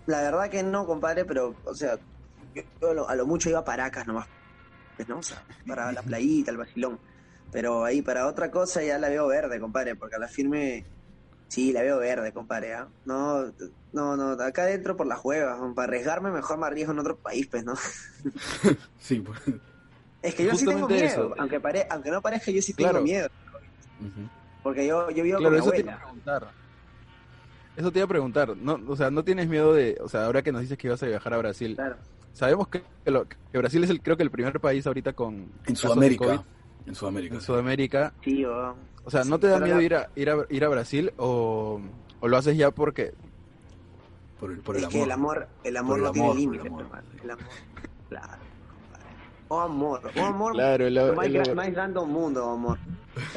La 0.07 0.21
verdad 0.21 0.49
que 0.49 0.61
no, 0.63 0.85
compadre, 0.85 1.23
pero, 1.23 1.55
o 1.63 1.73
sea, 1.73 1.97
yo, 2.81 2.89
a 2.89 2.93
lo- 2.93 3.07
a 3.09 3.15
lo 3.15 3.25
mucho 3.25 3.49
iba 3.49 3.59
a 3.59 3.63
Paracas 3.63 4.07
nomás, 4.07 4.27
¿no? 5.07 5.19
O 5.19 5.23
sea, 5.23 5.41
para 5.65 5.91
la 5.93 6.01
playita, 6.01 6.51
el 6.51 6.57
vacilón. 6.57 6.99
Pero 7.51 7.83
ahí 7.83 8.01
para 8.01 8.27
otra 8.27 8.51
cosa 8.51 8.83
ya 8.83 8.97
la 8.99 9.09
veo 9.09 9.27
verde, 9.27 9.59
compadre, 9.59 9.95
porque 9.95 10.15
a 10.15 10.19
la 10.19 10.27
firme, 10.27 10.85
sí, 11.47 11.71
la 11.73 11.81
veo 11.81 11.97
verde, 11.97 12.31
compadre, 12.31 12.73
¿ah? 12.75 12.87
No, 13.05 13.45
no, 13.91 14.15
no, 14.15 14.31
acá 14.43 14.63
adentro 14.63 14.95
por 14.95 15.07
las 15.07 15.23
huevas, 15.23 15.57
para 15.75 15.87
arriesgarme 15.87 16.31
mejor 16.31 16.59
me 16.59 16.67
arriesgo 16.67 16.93
en 16.93 16.99
otro 16.99 17.17
país, 17.17 17.47
pues, 17.49 17.63
¿no? 17.65 17.73
Sí, 18.99 19.19
pues. 19.19 19.39
Es 20.21 20.35
que 20.35 20.43
yo 20.45 20.53
sí 20.55 20.65
tengo 20.65 20.81
Justamente 20.81 20.93
miedo, 21.07 21.25
eso. 21.27 21.35
aunque, 21.39 21.59
pare, 21.59 21.87
aunque 21.89 22.11
no 22.11 22.21
parezca, 22.21 22.51
yo 22.51 22.61
sí 22.61 22.73
tengo 22.73 22.89
Claro. 22.91 23.03
miedo, 23.03 23.27
Ujú. 23.99 24.29
porque 24.61 24.85
yo, 24.85 25.09
yo 25.11 25.23
vivo 25.23 25.37
Claro, 25.39 25.43
con 25.43 25.53
mi 25.53 25.59
eso 25.59 25.71
te 25.71 25.79
iba 25.81 25.91
a 25.93 25.95
abuela. 25.95 26.05
preguntar. 26.23 26.53
Eso 27.77 27.91
te 27.91 27.99
iba 27.99 28.05
a 28.05 28.09
preguntar. 28.09 28.57
No, 28.57 28.79
o 28.87 28.95
sea, 28.97 29.09
no 29.09 29.23
tienes 29.23 29.47
miedo 29.47 29.73
de, 29.73 29.97
o 30.01 30.09
sea, 30.09 30.25
ahora 30.25 30.41
que 30.41 30.51
nos 30.51 30.61
dices 30.61 30.77
que 30.77 30.87
ibas 30.87 31.01
a 31.01 31.07
viajar 31.07 31.33
a 31.33 31.37
Brasil, 31.37 31.75
Claro. 31.75 31.95
sabemos 32.33 32.67
que, 32.67 32.83
lo- 33.05 33.25
que 33.27 33.57
Brasil 33.57 33.83
es 33.85 33.89
el, 33.89 34.01
creo 34.01 34.17
que 34.17 34.23
el 34.23 34.31
primer 34.31 34.59
país 34.59 34.85
ahorita 34.85 35.13
con 35.13 35.33
En 35.33 35.49
casos 35.63 35.65
de 35.65 35.77
Sudamérica. 35.77 36.25
COVID 36.25 36.39
En 36.89 36.95
Sudamérica. 36.95 37.35
en 37.35 37.39
sí. 37.41 37.45
Sudamérica. 37.47 38.13
Sí, 38.23 38.45
o- 38.45 38.75
O 39.05 39.09
sea, 39.11 39.23
¿no 39.23 39.35
Sí, 39.37 39.41
te 39.41 39.47
da 39.47 39.59
miedo 39.59 39.77
la- 39.77 39.83
ir 39.83 39.95
a, 39.95 40.09
ir 40.15 40.29
a 40.29 40.45
ir 40.49 40.65
a 40.65 40.69
Brasil 40.69 41.11
o, 41.17 41.79
o 42.19 42.27
lo 42.27 42.37
haces 42.37 42.57
ya 42.57 42.69
porque 42.71 43.13
Por 44.39 44.51
el, 44.51 44.59
por 44.59 44.75
el 44.75 44.81
es 44.83 44.87
amor. 44.87 44.93
que 44.93 45.03
el 45.03 45.11
amor, 45.11 45.47
el 45.63 45.77
amor 45.77 45.99
no 45.99 46.11
tiene 46.11 46.27
amor, 46.27 46.35
por 46.35 46.37
el 46.37 46.41
límites, 46.51 46.67
amor. 46.67 46.81
hermano. 46.83 47.07
El 47.23 47.31
amor, 47.31 47.45
claro. 48.09 48.27
compadre. 48.67 49.15
O 49.47 49.59
amor, 49.59 50.01
o 50.15 50.21
amor, 50.25 50.53
claro, 50.53 50.85
el, 50.87 50.93
lo 50.93 51.13
más, 51.15 51.25
el- 51.25 51.55
más 51.55 51.71
grande 51.71 51.99
del 51.99 52.09
mundo, 52.09 52.49
amor. 52.51 52.77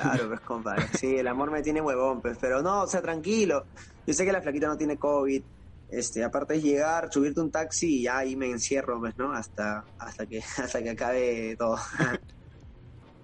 Claro, 0.00 0.28
pues, 0.28 0.40
compadre. 0.40 0.87
Sí, 0.99 1.16
el 1.16 1.26
amor 1.26 1.50
me 1.50 1.62
tiene 1.62 1.80
huevón, 1.80 2.21
pues, 2.21 2.37
pero 2.40 2.61
no, 2.62 2.82
o 2.82 2.87
sea, 2.87 3.00
tranquilo. 3.02 3.64
Yo 4.06 4.12
sé 4.14 4.25
que 4.25 4.32
la 4.32 4.42
flaquita 4.42 4.66
no 4.66 4.76
tiene 4.76 4.97
COVID. 4.97 5.42
Este, 5.90 6.25
aparte 6.25 6.54
es 6.56 6.62
llegar, 6.62 7.09
subirte 7.12 7.40
un 7.40 7.50
taxi 7.50 7.99
y 7.99 8.02
ya 8.04 8.18
ahí 8.18 8.35
me 8.37 8.50
encierro, 8.50 8.99
pues, 9.00 9.16
¿no? 9.18 9.32
Hasta, 9.32 9.85
hasta 9.99 10.26
que, 10.26 10.40
hasta 10.59 10.82
que 10.82 10.90
acabe 10.90 11.56
todo. 11.59 11.76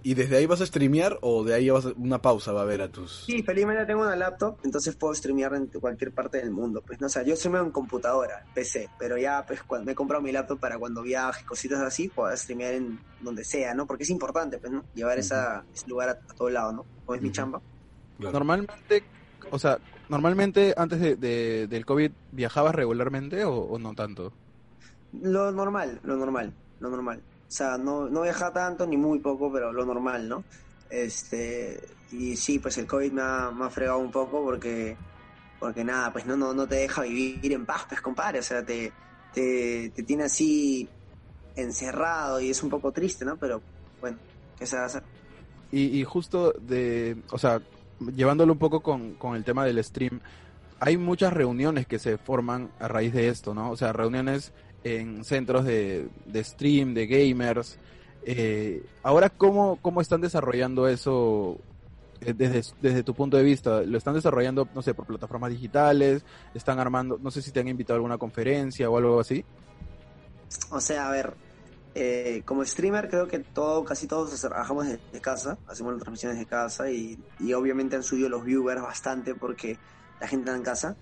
¿Y 0.02 0.14
desde 0.14 0.36
ahí 0.36 0.46
vas 0.46 0.60
a 0.60 0.66
streamear 0.66 1.18
o 1.22 1.42
de 1.44 1.54
ahí 1.54 1.68
vas 1.70 1.86
a, 1.86 1.92
una 1.96 2.22
pausa 2.22 2.52
va 2.52 2.62
a 2.62 2.64
ver 2.64 2.80
a 2.82 2.88
tus... 2.88 3.24
Sí, 3.26 3.42
felizmente 3.42 3.84
tengo 3.84 4.02
una 4.02 4.14
laptop, 4.16 4.56
entonces 4.64 4.94
puedo 4.96 5.12
streamear 5.14 5.54
en 5.54 5.66
cualquier 5.66 6.12
parte 6.12 6.38
del 6.38 6.50
mundo. 6.52 6.82
Pues, 6.86 7.00
no, 7.00 7.08
o 7.08 7.10
sea, 7.10 7.24
yo 7.24 7.34
streameo 7.34 7.62
en 7.64 7.72
computadora, 7.72 8.44
PC, 8.54 8.88
pero 8.98 9.18
ya, 9.18 9.44
pues, 9.46 9.62
cuando 9.64 9.86
me 9.86 9.92
he 9.92 9.94
comprado 9.96 10.22
mi 10.22 10.30
laptop 10.32 10.60
para 10.60 10.78
cuando 10.78 11.02
viaje, 11.02 11.44
cositas 11.44 11.80
así, 11.80 12.08
puedo 12.08 12.34
streamear 12.36 12.74
en 12.74 13.00
donde 13.20 13.44
sea, 13.44 13.74
¿no? 13.74 13.86
Porque 13.86 14.04
es 14.04 14.10
importante, 14.10 14.58
pues, 14.58 14.72
¿no? 14.72 14.84
Llevar 14.94 15.18
esa, 15.18 15.64
ese 15.74 15.88
lugar 15.88 16.08
a, 16.10 16.12
a 16.12 16.34
todo 16.34 16.48
lado, 16.48 16.72
¿no? 16.72 16.86
Como 17.04 17.16
es 17.16 17.22
mi 17.22 17.32
chamba. 17.32 17.60
Claro. 18.18 18.32
normalmente, 18.32 19.02
o 19.50 19.58
sea, 19.58 19.78
normalmente 20.08 20.74
antes 20.76 21.00
de, 21.00 21.16
de- 21.16 21.66
del 21.66 21.84
COVID 21.84 22.10
viajabas 22.32 22.74
regularmente 22.74 23.44
o, 23.44 23.54
o 23.56 23.78
no 23.78 23.94
tanto. 23.94 24.32
Lo 25.12 25.50
normal, 25.52 26.00
lo 26.04 26.16
normal, 26.16 26.52
lo 26.80 26.88
normal. 26.90 27.20
O 27.48 27.50
sea, 27.50 27.78
no, 27.78 28.08
no 28.08 28.22
viaja 28.22 28.52
tanto 28.52 28.86
ni 28.86 28.96
muy 28.96 29.20
poco, 29.20 29.50
pero 29.50 29.72
lo 29.72 29.86
normal, 29.86 30.28
¿no? 30.28 30.44
Este, 30.90 31.80
y 32.12 32.36
sí, 32.36 32.58
pues 32.58 32.76
el 32.78 32.86
COVID 32.86 33.12
me 33.12 33.22
ha, 33.22 33.50
me 33.50 33.64
ha 33.64 33.70
fregado 33.70 33.98
un 33.98 34.10
poco 34.10 34.42
porque, 34.44 34.96
porque 35.58 35.82
nada, 35.82 36.12
pues 36.12 36.26
no, 36.26 36.36
no, 36.36 36.52
no 36.52 36.66
te 36.66 36.76
deja 36.76 37.02
vivir 37.02 37.52
en 37.52 37.64
paz, 37.64 37.86
pues 37.88 38.00
compadre, 38.02 38.40
o 38.40 38.42
sea, 38.42 38.64
te, 38.64 38.92
te, 39.32 39.90
te 39.94 40.02
tiene 40.02 40.24
así 40.24 40.88
encerrado 41.56 42.40
y 42.40 42.50
es 42.50 42.62
un 42.62 42.68
poco 42.68 42.92
triste, 42.92 43.24
¿no? 43.24 43.36
Pero 43.36 43.62
bueno, 44.00 44.18
¿qué 44.58 44.66
se 44.66 44.76
va 44.76 44.82
a 44.82 44.86
hacer? 44.86 45.02
Y, 45.72 45.98
y 45.98 46.04
justo 46.04 46.52
de, 46.52 47.16
o 47.30 47.38
sea, 47.38 47.60
llevándolo 48.14 48.52
un 48.52 48.58
poco 48.58 48.80
con, 48.80 49.14
con 49.14 49.36
el 49.36 49.44
tema 49.44 49.64
del 49.64 49.82
stream, 49.82 50.20
hay 50.80 50.96
muchas 50.96 51.32
reuniones 51.32 51.86
que 51.86 51.98
se 51.98 52.18
forman 52.18 52.70
a 52.78 52.88
raíz 52.88 53.12
de 53.12 53.28
esto, 53.28 53.54
¿no? 53.54 53.70
O 53.70 53.76
sea, 53.76 53.92
reuniones 53.92 54.52
en 54.84 55.24
centros 55.24 55.64
de, 55.64 56.08
de 56.26 56.44
stream, 56.44 56.94
de 56.94 57.06
gamers. 57.06 57.78
Eh, 58.24 58.84
ahora, 59.02 59.30
¿cómo, 59.30 59.78
¿cómo 59.80 60.00
están 60.00 60.20
desarrollando 60.20 60.88
eso 60.88 61.58
eh, 62.20 62.34
desde, 62.34 62.62
desde 62.80 63.02
tu 63.02 63.14
punto 63.14 63.36
de 63.36 63.42
vista? 63.42 63.82
¿Lo 63.82 63.98
están 63.98 64.14
desarrollando, 64.14 64.68
no 64.74 64.82
sé, 64.82 64.94
por 64.94 65.06
plataformas 65.06 65.50
digitales? 65.50 66.24
¿Están 66.54 66.78
armando, 66.78 67.18
no 67.22 67.30
sé 67.30 67.42
si 67.42 67.52
te 67.52 67.60
han 67.60 67.68
invitado 67.68 67.94
a 67.94 67.98
alguna 67.98 68.18
conferencia 68.18 68.90
o 68.90 68.96
algo 68.98 69.20
así? 69.20 69.44
O 70.70 70.80
sea, 70.80 71.08
a 71.08 71.10
ver, 71.10 71.34
eh, 71.94 72.42
como 72.44 72.64
streamer 72.64 73.08
creo 73.08 73.28
que 73.28 73.38
todo, 73.38 73.84
casi 73.84 74.06
todos 74.06 74.38
trabajamos 74.40 74.86
desde 74.86 75.20
casa, 75.20 75.58
hacemos 75.66 75.94
las 75.94 76.02
transmisiones 76.02 76.38
de 76.38 76.46
casa 76.46 76.90
y, 76.90 77.18
y 77.40 77.52
obviamente 77.52 77.96
han 77.96 78.02
subido 78.02 78.28
los 78.28 78.44
viewers 78.44 78.82
bastante 78.82 79.34
porque 79.34 79.78
la 80.20 80.28
gente 80.28 80.50
está 80.50 80.56
en 80.56 80.62
casa. 80.62 80.96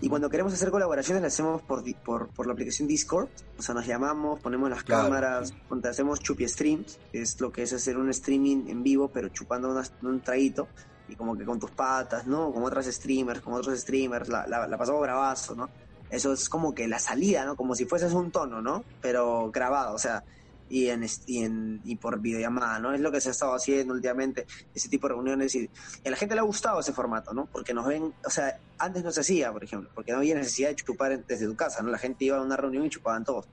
Y 0.00 0.08
cuando 0.08 0.28
queremos 0.28 0.52
hacer 0.52 0.70
colaboraciones, 0.70 1.22
las 1.22 1.32
hacemos 1.34 1.62
por, 1.62 1.84
por, 2.02 2.28
por 2.30 2.46
la 2.46 2.52
aplicación 2.52 2.88
Discord. 2.88 3.28
O 3.56 3.62
sea, 3.62 3.74
nos 3.74 3.86
llamamos, 3.86 4.40
ponemos 4.40 4.68
las 4.68 4.82
Claro, 4.82 5.04
cámaras, 5.04 5.54
hacemos 5.84 6.18
chupi 6.20 6.48
streams, 6.48 6.98
que 7.12 7.22
es 7.22 7.40
lo 7.40 7.52
que 7.52 7.62
es 7.62 7.72
hacer 7.72 7.96
un 7.96 8.10
streaming 8.10 8.66
en 8.68 8.82
vivo, 8.82 9.08
pero 9.08 9.28
chupando 9.28 9.70
unas- 9.70 9.92
un 10.02 10.20
traguito. 10.20 10.68
Y 11.08 11.14
como 11.14 11.36
que 11.36 11.44
con 11.44 11.58
tus 11.60 11.70
patas, 11.70 12.26
¿no? 12.26 12.52
Como 12.52 12.66
otras 12.66 12.86
streamers, 12.86 13.40
como 13.40 13.56
otros 13.56 13.78
streamers, 13.78 14.28
la, 14.28 14.46
la, 14.46 14.66
la 14.66 14.78
pasamos 14.78 15.00
bravazo, 15.02 15.54
¿no? 15.54 15.68
Eso 16.10 16.32
es 16.32 16.48
como 16.48 16.74
que 16.74 16.88
la 16.88 16.98
salida, 16.98 17.44
¿no? 17.44 17.54
Como 17.56 17.74
si 17.74 17.84
fueses 17.84 18.12
un 18.12 18.30
tono, 18.30 18.60
¿no? 18.60 18.84
Pero 19.00 19.50
grabado, 19.52 19.94
o 19.94 19.98
sea, 19.98 20.24
y 20.72 20.88
en, 20.88 21.06
y 21.26 21.44
en 21.44 21.82
y 21.84 21.96
por 21.96 22.18
videollamada, 22.18 22.78
¿no? 22.78 22.94
Es 22.94 23.00
lo 23.02 23.12
que 23.12 23.20
se 23.20 23.28
ha 23.28 23.32
estado 23.32 23.54
haciendo 23.54 23.92
últimamente, 23.92 24.46
ese 24.74 24.88
tipo 24.88 25.06
de 25.06 25.12
reuniones 25.12 25.54
y, 25.54 25.68
a 26.02 26.08
la 26.08 26.16
gente 26.16 26.34
le 26.34 26.40
ha 26.40 26.44
gustado 26.44 26.80
ese 26.80 26.94
formato, 26.94 27.34
¿no? 27.34 27.44
Porque 27.44 27.74
nos 27.74 27.86
ven, 27.86 28.14
o 28.24 28.30
sea, 28.30 28.58
antes 28.78 29.04
no 29.04 29.12
se 29.12 29.20
hacía, 29.20 29.52
por 29.52 29.62
ejemplo, 29.62 29.90
porque 29.94 30.12
no 30.12 30.18
había 30.18 30.34
necesidad 30.34 30.70
de 30.70 30.76
chupar 30.76 31.22
desde 31.26 31.46
tu 31.46 31.54
casa, 31.54 31.82
¿no? 31.82 31.90
La 31.90 31.98
gente 31.98 32.24
iba 32.24 32.38
a 32.38 32.40
una 32.40 32.56
reunión 32.56 32.86
y 32.86 32.88
chupaban 32.88 33.22
todos. 33.22 33.46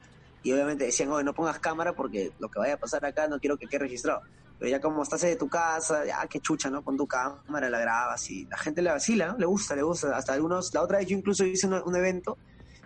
Y 0.43 0.53
obviamente 0.53 0.85
decían, 0.85 1.11
oye, 1.11 1.25
no 1.25 1.33
pongas 1.33 1.59
cámara 1.59 1.91
porque 1.91 2.31
lo 2.39 2.47
que 2.47 2.57
vaya 2.57 2.75
a 2.75 2.77
pasar 2.77 3.03
acá 3.03 3.27
no 3.27 3.37
quiero 3.37 3.57
que 3.57 3.67
quede 3.67 3.79
registrado. 3.79 4.21
Pero 4.57 4.71
ya 4.71 4.79
como 4.79 5.03
estás 5.03 5.19
de 5.19 5.35
tu 5.35 5.49
casa, 5.49 6.05
ya 6.05 6.25
qué 6.27 6.39
chucha, 6.39 6.69
¿no? 6.69 6.85
Con 6.85 6.95
tu 6.95 7.05
cámara 7.05 7.69
la 7.69 7.79
grabas 7.79 8.31
y 8.31 8.45
la 8.45 8.57
gente 8.57 8.81
le 8.81 8.91
vacila, 8.91 9.27
¿no? 9.27 9.37
Le 9.37 9.45
gusta, 9.45 9.75
le 9.75 9.83
gusta. 9.83 10.15
Hasta 10.15 10.31
algunos, 10.31 10.73
la 10.73 10.83
otra 10.83 10.99
vez 10.99 11.07
yo 11.07 11.17
incluso 11.17 11.43
hice 11.43 11.67
un, 11.67 11.73
un 11.73 11.95
evento 11.97 12.37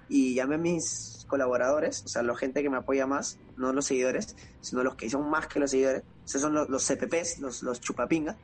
y 0.10 0.34
llamé 0.34 0.56
a 0.56 0.58
mis 0.58 1.23
colaboradores, 1.34 2.04
o 2.06 2.08
sea, 2.08 2.22
la 2.22 2.36
gente 2.36 2.62
que 2.62 2.70
me 2.70 2.78
apoya 2.78 3.08
más, 3.08 3.40
no 3.58 3.74
los 3.74 3.86
seguidores, 3.86 4.36
sino 4.62 4.84
los 4.84 4.94
que 4.94 5.10
son 5.10 5.32
más 5.32 5.48
que 5.48 5.60
los 5.60 5.72
seguidores. 5.72 6.04
Esos 6.24 6.42
son 6.42 6.54
los, 6.54 6.70
los 6.70 6.86
CPPs, 6.86 7.40
los, 7.40 7.64
los 7.64 7.82
chupapingas. 7.82 8.36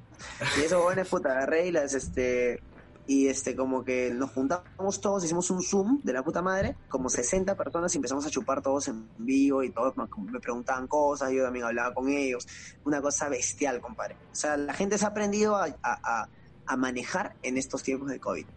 Y 0.58 0.62
esos 0.62 0.81
jóvenes, 0.81 1.08
puta, 1.12 1.29
agarré 1.29 1.67
y 1.67 1.72
las, 1.72 1.93
este, 1.93 2.63
y 3.05 3.27
este, 3.27 3.55
como 3.55 3.84
que 3.84 4.12
nos 4.12 4.31
juntamos 4.31 5.01
todos, 5.01 5.24
hicimos 5.24 5.51
un 5.51 5.62
Zoom 5.62 6.01
de 6.01 6.13
la 6.13 6.24
puta 6.24 6.41
madre, 6.41 6.77
como 6.89 7.10
60 7.10 7.55
personas 7.55 7.93
y 7.93 8.00
empezamos 8.00 8.25
a 8.25 8.31
chupar 8.31 8.63
todos 8.63 8.88
en 8.88 9.08
vivo 9.19 9.62
y 9.62 9.69
todos 9.69 9.93
me 9.96 10.39
preguntaban 10.39 10.88
cosas, 10.88 11.31
yo 11.31 11.43
también 11.43 11.65
hablaba 11.65 11.93
con 11.93 12.10
ellos. 12.10 12.48
Una 12.86 13.03
cosa 13.03 13.29
bestial, 13.29 13.81
compadre. 13.81 14.15
O 14.31 14.36
sea, 14.36 14.58
la 14.58 14.74
gente 14.74 14.98
se 14.98 15.05
ha 15.05 15.10
aprendido 15.10 15.55
a, 15.55 15.65
a, 15.84 16.24
a, 16.24 16.29
a 16.65 16.75
manejar 16.75 17.36
en 17.43 17.60
estos 17.60 17.84
tiempos 17.84 18.10
de 18.10 18.19
COVID. 18.19 18.48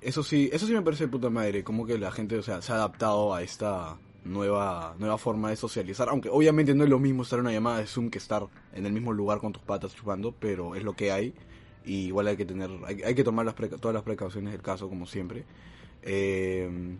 Eso 0.00 0.22
sí, 0.22 0.48
eso 0.52 0.66
sí 0.66 0.72
me 0.72 0.82
parece 0.82 1.04
de 1.04 1.10
puta 1.10 1.28
madre, 1.28 1.62
como 1.62 1.84
que 1.84 1.98
la 1.98 2.10
gente, 2.10 2.38
o 2.38 2.42
sea, 2.42 2.62
se 2.62 2.72
ha 2.72 2.76
adaptado 2.76 3.34
a 3.34 3.42
esta 3.42 3.98
nueva 4.24 4.94
nueva 4.98 5.18
forma 5.18 5.50
de 5.50 5.56
socializar, 5.56 6.08
aunque 6.08 6.28
obviamente 6.28 6.74
no 6.74 6.84
es 6.84 6.90
lo 6.90 6.98
mismo 6.98 7.22
estar 7.22 7.38
en 7.38 7.46
una 7.46 7.52
llamada 7.52 7.78
de 7.78 7.86
Zoom 7.86 8.08
que 8.08 8.18
estar 8.18 8.46
en 8.72 8.86
el 8.86 8.92
mismo 8.92 9.12
lugar 9.12 9.40
con 9.40 9.52
tus 9.52 9.62
patas 9.62 9.94
chupando, 9.94 10.32
pero 10.38 10.74
es 10.74 10.84
lo 10.84 10.94
que 10.94 11.10
hay 11.12 11.34
y 11.84 12.06
igual 12.06 12.28
hay 12.28 12.36
que 12.36 12.44
tener 12.44 12.70
hay, 12.86 13.02
hay 13.02 13.14
que 13.14 13.24
tomar 13.24 13.44
las 13.44 13.54
todas 13.54 13.94
las 13.94 14.02
precauciones 14.02 14.52
del 14.52 14.62
caso 14.62 14.88
como 14.88 15.06
siempre. 15.06 15.44
Eh, 16.02 16.96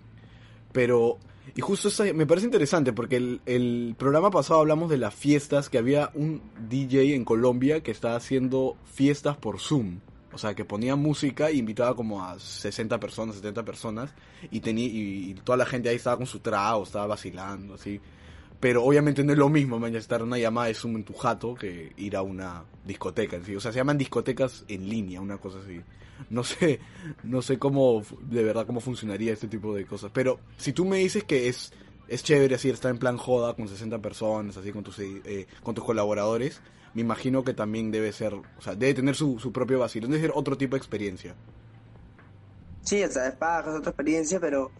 pero 0.72 1.18
y 1.54 1.60
justo 1.60 1.88
esa, 1.88 2.04
me 2.12 2.26
parece 2.26 2.46
interesante 2.46 2.92
porque 2.92 3.16
el, 3.16 3.40
el 3.46 3.94
programa 3.98 4.30
pasado 4.30 4.60
hablamos 4.60 4.90
de 4.90 4.98
las 4.98 5.14
fiestas 5.14 5.68
que 5.68 5.78
había 5.78 6.10
un 6.14 6.40
DJ 6.68 7.14
en 7.14 7.24
Colombia 7.24 7.82
que 7.82 7.90
estaba 7.90 8.16
haciendo 8.16 8.76
fiestas 8.84 9.36
por 9.36 9.60
Zoom. 9.60 9.98
O 10.32 10.38
sea, 10.38 10.54
que 10.54 10.64
ponía 10.64 10.96
música 10.96 11.50
e 11.50 11.56
invitaba 11.56 11.94
como 11.94 12.24
a 12.24 12.38
60 12.38 12.98
personas, 12.98 13.36
70 13.36 13.64
personas 13.64 14.14
y, 14.50 14.60
tenía, 14.60 14.86
y, 14.86 15.34
toda 15.44 15.58
la 15.58 15.66
gente 15.66 15.88
ahí 15.88 15.96
estaba 15.96 16.16
con 16.16 16.26
su 16.26 16.40
trago, 16.40 16.82
estaba 16.82 17.06
vacilando, 17.06 17.74
así. 17.74 18.00
Pero 18.58 18.84
obviamente 18.84 19.24
no 19.24 19.32
es 19.32 19.38
lo 19.38 19.48
mismo, 19.48 19.78
man, 19.78 19.94
estar 19.96 20.22
una 20.22 20.38
llamada 20.38 20.68
de 20.68 20.74
Zoom 20.74 20.96
en 20.96 21.04
tu 21.04 21.14
jato 21.14 21.54
que 21.54 21.92
ir 21.96 22.16
a 22.16 22.22
una 22.22 22.64
discoteca 22.84 23.36
en 23.36 23.44
sí. 23.44 23.56
O 23.56 23.60
sea, 23.60 23.72
se 23.72 23.78
llaman 23.78 23.98
discotecas 23.98 24.64
en 24.68 24.88
línea, 24.88 25.20
una 25.20 25.38
cosa 25.38 25.58
así. 25.58 25.80
No 26.30 26.44
sé, 26.44 26.78
no 27.24 27.42
sé 27.42 27.58
cómo, 27.58 28.02
de 28.22 28.44
verdad, 28.44 28.64
cómo 28.64 28.80
funcionaría 28.80 29.32
este 29.32 29.48
tipo 29.48 29.74
de 29.74 29.84
cosas. 29.84 30.10
Pero 30.14 30.38
si 30.56 30.72
tú 30.72 30.84
me 30.84 30.98
dices 30.98 31.24
que 31.24 31.48
es, 31.48 31.72
es 32.06 32.22
chévere 32.22 32.54
así, 32.54 32.70
estar 32.70 32.90
en 32.90 32.98
plan 32.98 33.16
joda 33.16 33.54
con 33.54 33.68
60 33.68 33.98
personas, 33.98 34.56
así 34.56 34.70
con 34.70 34.84
tus, 34.84 34.98
eh, 35.00 35.46
con 35.62 35.74
tus 35.74 35.84
colaboradores, 35.84 36.62
me 36.94 37.00
imagino 37.00 37.42
que 37.44 37.54
también 37.54 37.90
debe 37.90 38.12
ser, 38.12 38.34
o 38.34 38.60
sea, 38.60 38.74
debe 38.74 38.94
tener 38.94 39.14
su, 39.14 39.38
su 39.38 39.52
propio 39.52 39.78
vacío, 39.78 40.02
debe 40.02 40.20
ser 40.20 40.32
otro 40.34 40.56
tipo 40.56 40.76
de 40.76 40.78
experiencia. 40.78 41.34
Sí, 42.82 43.02
o 43.02 43.10
sea, 43.10 43.28
es 43.28 43.34
paja, 43.36 43.70
es 43.70 43.76
otra 43.76 43.90
experiencia, 43.90 44.40
pero 44.40 44.70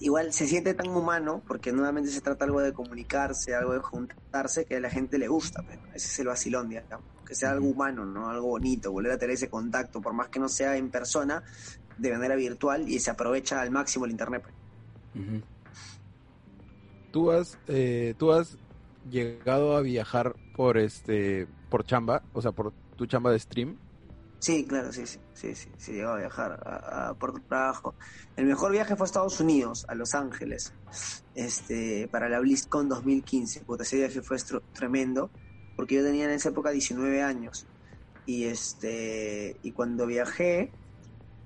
igual 0.00 0.32
se 0.32 0.46
siente 0.46 0.74
tan 0.74 0.88
humano, 0.88 1.42
porque 1.46 1.72
nuevamente 1.72 2.10
se 2.10 2.20
trata 2.20 2.44
algo 2.44 2.60
de 2.60 2.72
comunicarse, 2.72 3.54
algo 3.54 3.72
de 3.72 3.78
juntarse, 3.78 4.66
que 4.66 4.76
a 4.76 4.80
la 4.80 4.90
gente 4.90 5.18
le 5.18 5.28
gusta, 5.28 5.64
pero 5.66 5.80
ese 5.94 6.08
es 6.08 6.18
el 6.18 6.26
vacilón, 6.26 6.68
digamos, 6.68 7.06
que 7.26 7.34
sea 7.34 7.52
algo 7.52 7.68
humano, 7.68 8.04
¿no? 8.04 8.28
Algo 8.28 8.48
bonito, 8.48 8.92
volver 8.92 9.12
a 9.12 9.18
tener 9.18 9.34
ese 9.34 9.48
contacto, 9.48 10.00
por 10.00 10.12
más 10.12 10.28
que 10.28 10.40
no 10.40 10.48
sea 10.48 10.76
en 10.76 10.90
persona, 10.90 11.42
de 11.96 12.10
manera 12.10 12.34
virtual, 12.34 12.88
y 12.88 12.98
se 12.98 13.10
aprovecha 13.10 13.60
al 13.60 13.70
máximo 13.70 14.04
el 14.04 14.10
internet. 14.10 14.42
pues. 14.42 15.42
¿Tú 17.12 17.30
has, 17.30 17.56
eh, 17.68 18.14
tú 18.18 18.32
has 18.32 18.58
llegado 19.08 19.76
a 19.76 19.82
viajar 19.82 20.34
por 20.54 20.78
este, 20.78 21.46
por 21.68 21.84
chamba, 21.84 22.22
o 22.32 22.40
sea, 22.40 22.52
por 22.52 22.72
tu 22.96 23.06
chamba 23.06 23.30
de 23.32 23.38
stream? 23.38 23.76
Sí, 24.38 24.66
claro, 24.66 24.92
sí, 24.92 25.06
sí, 25.06 25.18
sí, 25.32 25.54
sí, 25.54 25.70
sí, 25.78 25.92
llegó 25.92 26.10
a 26.10 26.18
viajar 26.18 26.60
a, 26.66 27.08
a 27.08 27.14
por 27.14 27.40
trabajo. 27.40 27.94
El 28.36 28.44
mejor 28.46 28.72
viaje 28.72 28.94
fue 28.94 29.04
a 29.04 29.06
Estados 29.06 29.40
Unidos, 29.40 29.86
a 29.88 29.94
Los 29.94 30.14
Ángeles, 30.14 30.74
este, 31.34 32.08
para 32.08 32.28
la 32.28 32.40
BlizzCon 32.40 32.88
2015. 32.88 33.60
Puta, 33.60 33.84
ese 33.84 33.96
viaje 33.96 34.20
fue 34.20 34.36
tremendo, 34.74 35.30
porque 35.76 35.94
yo 35.94 36.04
tenía 36.04 36.26
en 36.26 36.32
esa 36.32 36.50
época 36.50 36.70
19 36.70 37.22
años. 37.22 37.66
Y 38.26 38.44
este, 38.44 39.56
y 39.62 39.72
cuando 39.72 40.06
viajé, 40.06 40.72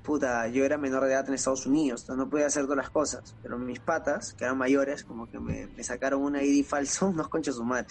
puta, 0.02 0.49
yo 0.49 0.64
era 0.64 0.78
menor 0.78 1.05
de 1.05 1.12
edad 1.12 1.28
en 1.28 1.35
Estados 1.35 1.67
Unidos, 1.67 2.00
entonces 2.02 2.25
no 2.25 2.31
podía 2.31 2.47
hacer 2.47 2.62
todas 2.64 2.78
las 2.78 2.90
cosas. 2.90 3.37
Pero 3.43 3.59
mis 3.59 3.81
patas, 3.81 4.33
que 4.35 4.45
eran 4.45 4.57
mayores, 4.57 5.05
como 5.05 5.26
que 5.28 5.38
me, 5.38 5.69
me 5.76 5.85
sacaron 5.85 6.23
un 6.23 6.37
ID 6.37 6.64
falso, 6.64 7.07
unos 7.09 7.28
conchos 7.28 7.57
su 7.57 7.64
madre 7.64 7.87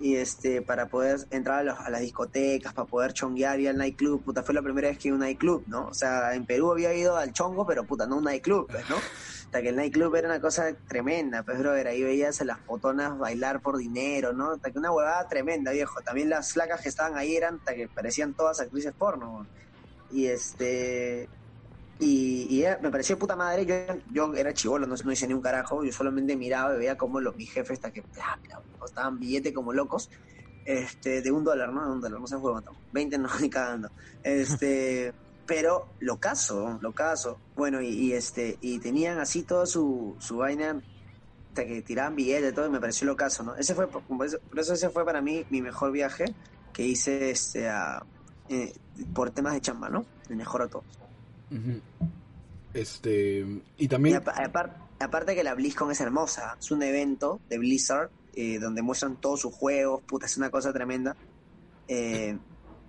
y 0.00 0.14
este 0.14 0.62
para 0.62 0.86
poder 0.88 1.18
entrar 1.30 1.58
a, 1.60 1.62
los- 1.64 1.80
a 1.80 1.90
las 1.90 2.00
discotecas, 2.02 2.72
para 2.72 2.86
poder 2.86 3.12
chonguear 3.12 3.58
y 3.58 3.66
al 3.66 3.76
nightclub, 3.76 4.22
puta, 4.22 4.44
fue 4.44 4.54
la 4.54 4.62
primera 4.62 4.88
vez 4.88 4.98
que 4.98 5.08
iba 5.08 5.16
a 5.16 5.18
un 5.18 5.20
nightclub, 5.24 5.64
¿no? 5.66 5.86
O 5.88 5.94
sea, 5.94 6.34
en 6.34 6.46
Perú 6.46 6.70
había 6.70 6.94
ido 6.94 7.16
al 7.16 7.32
chongo, 7.32 7.66
pero 7.66 7.84
puta, 7.84 8.06
no 8.06 8.18
un 8.18 8.24
nightclub, 8.24 8.68
pues, 8.70 8.88
¿no? 8.88 8.96
Hasta 9.48 9.62
que 9.62 9.70
el 9.70 9.76
nightclub 9.76 10.14
era 10.14 10.28
una 10.28 10.40
cosa 10.40 10.72
tremenda, 10.86 11.42
pues, 11.42 11.58
brother, 11.58 11.88
ahí 11.88 12.02
veías 12.04 12.40
a 12.40 12.44
las 12.44 12.60
potonas 12.60 13.18
bailar 13.18 13.60
por 13.60 13.76
dinero, 13.78 14.32
¿no? 14.34 14.52
Hasta 14.52 14.70
que 14.70 14.78
una 14.78 14.92
huevada 14.92 15.26
tremenda, 15.26 15.72
viejo. 15.72 16.00
También 16.02 16.28
las 16.28 16.52
flacas 16.52 16.80
que 16.82 16.90
estaban 16.90 17.16
ahí 17.16 17.34
eran 17.34 17.56
hasta 17.56 17.74
que 17.74 17.88
parecían 17.88 18.34
todas 18.34 18.60
actrices 18.60 18.92
porno, 18.96 19.48
y 20.10 20.26
este... 20.26 21.28
Y, 21.98 22.46
y 22.48 22.62
era- 22.62 22.78
me 22.80 22.90
pareció 22.90 23.18
puta 23.18 23.34
madre, 23.36 23.66
yo, 23.66 23.76
yo 24.06 24.34
era 24.34 24.54
chivolo, 24.54 24.86
no, 24.86 24.94
hice 25.12 25.26
ni 25.26 25.34
un 25.34 25.40
carajo, 25.42 25.84
yo 25.84 25.92
solamente 25.92 26.36
miraba 26.36 26.74
y 26.74 26.78
veía 26.78 26.96
como 26.96 27.20
los, 27.20 27.34
mis 27.36 27.50
jefes 27.52 27.72
hasta 27.78 27.90
que 27.90 28.02
bla, 28.02 28.24
costaban 28.78 29.18
billete 29.18 29.52
como 29.52 29.72
locos, 29.72 30.08
este, 30.64 31.22
de 31.22 31.32
un 31.32 31.44
dólar, 31.44 31.72
¿no? 31.72 31.84
De 31.86 31.92
un 31.92 32.00
dólar, 32.00 32.20
no 32.20 32.26
se 32.26 32.36
tanto, 32.36 32.76
20 32.90 33.18
no, 33.18 33.28
ni 33.40 33.50
cagando. 33.50 33.90
Este, 34.22 35.12
pero 35.46 35.94
lo 36.00 36.18
caso, 36.18 36.78
lo 36.80 36.92
caso. 36.92 37.42
Bueno, 37.56 37.80
y, 37.82 38.12
este, 38.12 38.58
y 38.60 38.78
tenían 38.80 39.18
así 39.18 39.44
toda 39.44 39.66
su, 39.66 40.16
su 40.20 40.36
vaina, 40.38 40.80
hasta 41.48 41.66
que 41.66 41.82
tiraban 41.82 42.14
billetes 42.16 42.52
y 42.52 42.54
todo, 42.54 42.66
y 42.66 42.70
me 42.70 42.80
pareció 42.80 43.06
lo 43.06 43.16
caso, 43.16 43.42
¿no? 43.42 43.56
Ese 43.56 43.74
fue, 43.74 43.90
por 43.90 44.04
eso, 44.26 44.38
ese 44.74 44.90
fue 44.90 45.04
para 45.04 45.20
mí 45.22 45.46
mi 45.50 45.62
mejor 45.62 45.90
viaje 45.92 46.36
que 46.72 46.84
hice 46.84 47.30
este, 47.30 47.68
a, 47.68 48.00
eh, 48.48 48.72
por 49.14 49.30
temas 49.32 49.54
de 49.54 49.60
chamba, 49.60 49.88
¿no? 49.88 50.06
El 50.28 50.36
mejor 50.36 50.62
a 50.62 50.68
Este, 52.74 53.46
y 53.76 53.88
también... 53.88 54.16
apa- 54.16 54.34
apar- 54.34 54.76
aparte 55.00 55.34
que 55.34 55.42
la 55.44 55.54
BlizzCon 55.54 55.90
es 55.90 56.00
hermosa, 56.00 56.56
es 56.60 56.70
un 56.70 56.82
evento 56.82 57.40
de 57.48 57.58
Blizzard 57.58 58.10
eh, 58.34 58.58
donde 58.58 58.82
muestran 58.82 59.16
todos 59.16 59.40
sus 59.40 59.54
juegos, 59.54 60.02
puta, 60.02 60.26
es 60.26 60.36
una 60.36 60.50
cosa 60.50 60.72
tremenda. 60.72 61.16
Eh, 61.88 62.36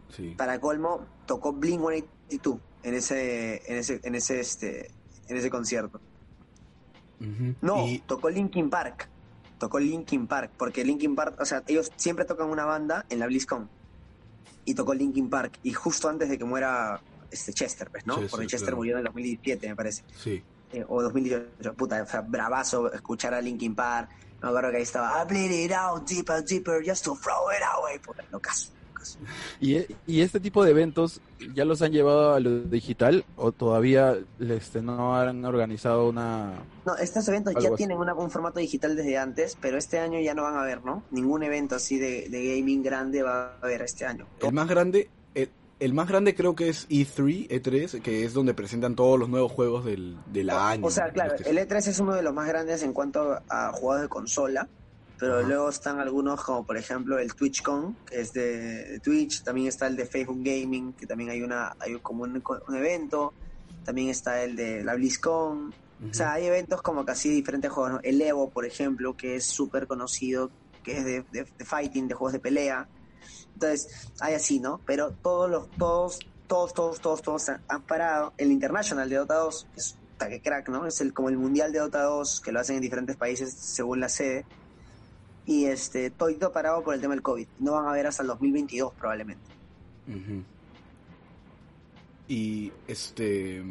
Sí. 0.10 0.34
para 0.36 0.60
colmo, 0.60 1.06
tocó 1.28 1.54
Blink 1.54 1.82
182 1.82 2.58
en 2.82 2.94
ese, 2.96 3.62
en 3.72 3.78
ese, 3.78 4.00
en 4.04 4.16
ese, 4.16 4.40
este, 4.40 4.90
en 5.28 5.38
ese 5.38 5.52
concierto. 5.52 6.02
No, 7.62 7.86
Y- 7.88 8.00
tocó 8.00 8.30
Linkin 8.32 8.72
Park. 8.72 9.08
Tocó 9.60 9.78
Linkin 9.80 10.26
Park, 10.26 10.52
porque 10.58 10.84
Linkin 10.84 11.14
Park, 11.16 11.36
o 11.40 11.46
sea, 11.46 11.64
ellos 11.68 11.92
siempre 11.96 12.26
tocan 12.26 12.50
una 12.50 12.66
banda 12.66 13.06
en 13.10 13.20
la 13.20 13.28
BlizzCon. 13.28 13.70
Y 14.66 14.74
tocó 14.74 14.96
Linkin 14.96 15.30
Park, 15.30 15.60
y 15.62 15.74
justo 15.74 16.10
antes 16.10 16.28
de 16.28 16.40
que 16.40 16.46
muera 16.46 17.02
este 17.32 17.54
Chester, 17.54 17.90
pues, 17.90 18.06
¿no? 18.06 18.16
Chester, 18.16 18.30
porque 18.32 18.48
Chester 18.48 18.68
claro. 18.68 18.78
murió 18.78 18.94
en 18.94 19.00
el 19.00 19.06
2017, 19.06 19.68
me 19.70 19.76
parece. 19.76 20.04
sí. 20.16 20.44
Eh, 20.72 20.86
o 20.88 21.02
2018, 21.02 21.74
puta, 21.74 22.04
o 22.04 22.06
sea, 22.06 22.22
bravazo 22.22 22.94
escuchar 22.94 23.34
a 23.34 23.42
Linkin 23.42 23.74
Park. 23.74 24.08
Me 24.40 24.50
acuerdo 24.50 24.70
que 24.70 24.78
ahí 24.78 24.84
estaba, 24.84 25.20
I 25.24 25.28
bleed 25.28 25.66
it 25.66 25.72
out 25.72 26.08
deeper, 26.08 26.44
deeper, 26.46 26.84
just 26.88 27.04
to 27.06 27.16
throw 27.16 27.50
it 27.52 27.64
away. 27.76 27.98
Puta, 27.98 28.24
locazo, 28.32 28.70
locazo. 28.94 29.18
¿Y, 29.60 29.80
y 30.06 30.22
este 30.22 30.40
tipo 30.40 30.64
de 30.64 30.70
eventos 30.70 31.22
ya 31.56 31.66
los 31.66 31.82
han 31.82 31.92
llevado 31.92 32.36
a 32.36 32.40
lo 32.40 32.60
digital 32.66 33.26
o 33.36 33.52
todavía 33.52 34.16
este, 34.40 34.84
no 34.84 35.18
han 35.20 35.44
organizado 35.44 36.08
una... 36.08 36.54
No, 36.86 36.96
estos 36.98 37.28
eventos 37.30 37.56
ya 37.56 37.70
así. 37.70 37.76
tienen 37.78 37.98
una- 37.98 38.14
un 38.14 38.30
formato 38.30 38.60
digital 38.60 38.96
desde 38.96 39.18
antes, 39.18 39.58
pero 39.60 39.76
este 39.80 39.98
año 39.98 40.20
ya 40.20 40.36
no 40.36 40.44
van 40.44 40.56
a 40.56 40.62
haber, 40.62 40.86
¿no? 40.86 41.02
Ningún 41.10 41.42
evento 41.42 41.74
así 41.78 41.98
de, 41.98 42.30
de 42.30 42.56
gaming 42.60 42.84
grande 42.84 43.24
va 43.24 43.54
a 43.54 43.58
haber 43.64 43.82
este 43.82 44.06
año. 44.06 44.28
El 44.40 44.54
más 44.54 44.68
grande, 44.68 45.10
el, 45.80 45.94
más 45.94 46.08
grande 46.08 46.36
creo 46.36 46.56
que 46.56 46.70
es 46.70 46.86
E 46.90 47.06
E3, 47.06 47.48
E3, 47.50 48.02
que 48.02 48.26
es 48.26 48.34
donde 48.34 48.54
presentan 48.54 48.96
todos 48.96 49.18
los 49.20 49.30
nuevos 49.30 49.52
juegos 49.52 49.86
del, 49.86 50.18
del 50.32 50.50
año. 50.50 50.86
O 50.86 50.92
sea, 50.92 51.12
claro, 51.12 51.36
que- 51.36 51.50
el 51.50 51.58
E3 51.58 51.88
es 51.88 52.00
uno 52.00 52.14
de 52.16 52.22
los 52.22 52.34
más 52.34 52.48
grandes 52.48 52.84
en 52.84 52.94
cuanto 52.94 53.40
a 53.50 53.72
juegos 53.74 54.02
de 54.02 54.08
consola, 54.10 54.70
pero 55.18 55.40
Ajá. 55.40 55.48
luego 55.48 55.70
están 55.70 56.00
algunos 56.00 56.42
como 56.44 56.66
por 56.66 56.78
ejemplo 56.78 57.20
el 57.20 57.34
TwitchCon, 57.34 57.98
que 58.06 58.22
es 58.22 58.32
de, 58.34 59.00
Twitch, 59.04 59.44
también 59.44 59.68
está 59.68 59.88
el 59.88 59.96
de 59.96 60.06
Facebook 60.06 60.40
Gaming, 60.44 60.94
que 60.94 61.06
también 61.06 61.30
hay 61.30 61.42
una 61.42 61.74
hay 61.80 61.98
como 62.00 62.24
un, 62.24 62.42
un 62.68 62.76
evento, 62.76 63.34
también 63.84 64.10
está 64.10 64.44
el 64.44 64.56
de 64.56 64.84
la 64.84 64.96
BlizzCon, 64.96 65.74
o 66.10 66.14
sea, 66.14 66.34
hay 66.34 66.46
eventos 66.46 66.82
como 66.82 67.04
casi 67.04 67.28
diferentes 67.30 67.70
juegos, 67.72 67.92
¿no? 67.94 68.00
El 68.04 68.22
Evo, 68.22 68.50
por 68.50 68.66
ejemplo, 68.66 69.14
que 69.16 69.36
es 69.36 69.46
súper 69.46 69.86
conocido, 69.88 70.50
que 70.84 70.98
es 70.98 71.04
de, 71.06 71.26
de- 71.32 71.46
de 71.58 71.66
fighting, 71.66 72.08
de 72.08 72.14
juegos 72.16 72.34
de 72.34 72.40
pelea. 72.40 72.88
Entonces, 73.54 74.10
hay 74.20 74.34
así, 74.36 74.60
¿no? 74.60 74.80
Pero 74.86 75.12
todos 75.22 75.50
los, 75.50 75.70
todos, 75.72 76.20
todos, 76.48 76.74
todos, 76.74 77.02
todos, 77.02 77.22
todos 77.22 77.50
han- 77.50 77.82
parado. 77.88 78.34
El 78.38 78.52
International 78.52 79.10
de 79.10 79.16
Dota 79.18 79.36
2, 79.36 79.68
que 79.74 79.80
es 79.80 79.98
que 80.20 80.42
crack, 80.42 80.68
¿no? 80.70 80.86
Es 80.86 81.00
el, 81.02 81.14
como 81.14 81.30
el 81.30 81.38
Mundial 81.38 81.72
de 81.72 81.80
Dota 81.80 82.04
2, 82.04 82.42
que 82.42 82.52
lo 82.52 82.60
hacen 82.60 82.76
en 82.78 82.82
diferentes 82.82 83.16
países 83.16 83.54
según 83.54 84.00
la 84.02 84.10
sede. 84.10 84.46
Y 85.46 85.66
este, 85.66 86.10
todo 86.12 86.30
parado 86.52 86.84
por 86.84 86.94
el 86.94 87.02
tema 87.02 87.14
del 87.14 87.24
COVID. 87.24 87.48
No 87.60 87.72
van 87.74 87.88
a 87.88 87.92
ver 87.94 88.06
hasta 88.08 88.22
el 88.24 88.28
2022 88.28 88.94
probablemente. 88.94 89.44
Y 92.28 92.72
este 92.88 93.64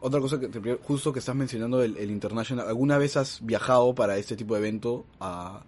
otra 0.00 0.20
cosa 0.20 0.38
que 0.40 0.48
te- 0.48 0.74
justo 0.82 1.12
que 1.12 1.20
estás 1.20 1.34
mencionando 1.36 1.82
el 1.82 2.10
international, 2.10 2.66
¿alguna 2.68 2.98
vez 2.98 3.16
has 3.16 3.44
viajado 3.44 3.94
para 3.94 4.16
este 4.16 4.36
tipo 4.36 4.54
de 4.54 4.60
evento 4.60 5.04
a 5.20 5.62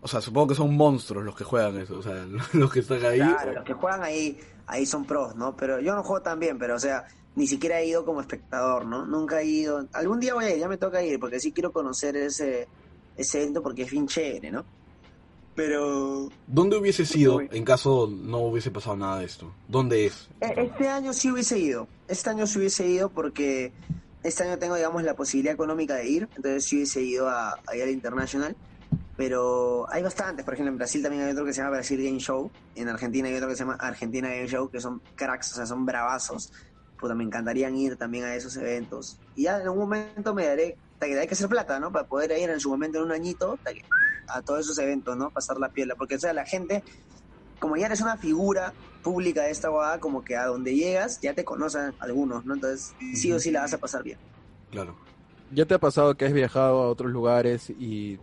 o 0.00 0.08
sea, 0.08 0.20
supongo 0.20 0.48
que 0.48 0.54
son 0.54 0.74
monstruos 0.76 1.24
los 1.24 1.34
que 1.34 1.44
juegan 1.44 1.76
eso, 1.78 1.98
o 1.98 2.02
sea, 2.02 2.26
los 2.52 2.72
que 2.72 2.80
están 2.80 3.04
ahí. 3.04 3.18
Claro, 3.18 3.52
los 3.52 3.64
que 3.64 3.74
juegan 3.74 4.02
ahí, 4.02 4.38
ahí 4.66 4.86
son 4.86 5.04
pros, 5.04 5.34
¿no? 5.36 5.56
Pero 5.56 5.80
yo 5.80 5.94
no 5.94 6.02
juego 6.02 6.22
tan 6.22 6.38
bien, 6.38 6.58
pero 6.58 6.76
o 6.76 6.78
sea, 6.78 7.06
ni 7.34 7.46
siquiera 7.46 7.80
he 7.80 7.86
ido 7.86 8.04
como 8.04 8.20
espectador, 8.20 8.86
¿no? 8.86 9.06
Nunca 9.06 9.40
he 9.40 9.46
ido. 9.46 9.86
Algún 9.92 10.20
día 10.20 10.34
voy 10.34 10.44
a 10.44 10.54
ir, 10.54 10.58
ya 10.58 10.68
me 10.68 10.76
toca 10.76 11.02
ir, 11.02 11.18
porque 11.20 11.40
sí 11.40 11.52
quiero 11.52 11.72
conocer 11.72 12.16
ese, 12.16 12.68
ese 13.16 13.42
evento 13.42 13.62
porque 13.62 13.82
es 13.82 13.90
bien 13.90 14.06
chévere, 14.06 14.50
¿no? 14.50 14.64
Pero 15.54 16.28
¿Dónde 16.46 16.76
hubiese 16.76 17.04
sido 17.04 17.40
en 17.40 17.64
caso 17.64 18.08
no 18.08 18.38
hubiese 18.38 18.70
pasado 18.70 18.96
nada 18.96 19.18
de 19.18 19.24
esto? 19.24 19.52
¿Dónde 19.66 20.06
es? 20.06 20.28
eh, 20.40 20.54
este 20.56 20.88
año 20.88 21.12
sí 21.12 21.32
hubiese 21.32 21.58
ido. 21.58 21.88
Este 22.06 22.30
año 22.30 22.46
sí 22.46 22.58
hubiese 22.58 22.86
ido 22.86 23.08
porque 23.08 23.72
este 24.22 24.44
año 24.44 24.58
tengo, 24.58 24.76
digamos, 24.76 25.02
la 25.02 25.14
posibilidad 25.14 25.54
económica 25.54 25.96
de 25.96 26.08
ir, 26.08 26.28
entonces 26.36 26.64
sí 26.64 26.76
hubiese 26.76 27.02
ido 27.02 27.28
a, 27.28 27.58
a 27.66 27.76
ir 27.76 27.82
al 27.82 27.90
International. 27.90 28.54
Pero 29.18 29.84
hay 29.90 30.00
bastantes, 30.00 30.44
por 30.44 30.54
ejemplo, 30.54 30.70
en 30.70 30.78
Brasil 30.78 31.02
también 31.02 31.24
hay 31.24 31.32
otro 31.32 31.44
que 31.44 31.52
se 31.52 31.60
llama 31.60 31.72
Brasil 31.72 32.00
Game 32.00 32.20
Show, 32.20 32.52
en 32.76 32.88
Argentina 32.88 33.26
hay 33.26 33.34
otro 33.34 33.48
que 33.48 33.56
se 33.56 33.64
llama 33.64 33.74
Argentina 33.74 34.28
Game 34.28 34.46
Show, 34.46 34.70
que 34.70 34.80
son 34.80 35.02
cracks, 35.16 35.50
o 35.52 35.56
sea, 35.56 35.66
son 35.66 35.84
bravazos. 35.84 36.52
Puta, 37.00 37.16
me 37.16 37.24
encantarían 37.24 37.74
ir 37.76 37.96
también 37.96 38.26
a 38.26 38.36
esos 38.36 38.56
eventos. 38.56 39.18
Y 39.34 39.42
ya 39.42 39.56
en 39.56 39.62
algún 39.62 39.80
momento 39.80 40.34
me 40.34 40.46
daré, 40.46 40.76
hasta 40.92 41.06
que 41.06 41.18
hay 41.18 41.26
que 41.26 41.34
hacer 41.34 41.48
plata, 41.48 41.80
¿no? 41.80 41.90
Para 41.90 42.06
poder 42.06 42.30
ir 42.38 42.48
en 42.48 42.60
su 42.60 42.70
momento 42.70 42.98
en 42.98 43.04
un 43.06 43.10
añito 43.10 43.58
a 44.28 44.40
todos 44.42 44.60
esos 44.60 44.78
eventos, 44.78 45.16
¿no? 45.16 45.30
Pasar 45.30 45.58
la 45.58 45.70
piel. 45.70 45.92
Porque, 45.98 46.14
o 46.14 46.20
sea, 46.20 46.32
la 46.32 46.46
gente, 46.46 46.84
como 47.58 47.76
ya 47.76 47.86
eres 47.86 48.00
una 48.00 48.18
figura 48.18 48.72
pública 49.02 49.42
de 49.42 49.50
esta 49.50 49.68
guada, 49.68 49.98
como 49.98 50.22
que 50.22 50.36
a 50.36 50.46
donde 50.46 50.76
llegas 50.76 51.20
ya 51.20 51.34
te 51.34 51.44
conocen 51.44 51.92
algunos, 51.98 52.44
¿no? 52.44 52.54
Entonces, 52.54 52.94
sí 53.14 53.32
o 53.32 53.40
sí 53.40 53.50
la 53.50 53.62
vas 53.62 53.74
a 53.74 53.78
pasar 53.78 54.04
bien. 54.04 54.18
Claro. 54.70 54.96
¿Ya 55.50 55.66
te 55.66 55.74
ha 55.74 55.78
pasado 55.78 56.14
que 56.16 56.24
has 56.24 56.32
viajado 56.32 56.82
a 56.82 56.88
otros 56.88 57.10
lugares 57.10 57.70
y 57.70 58.20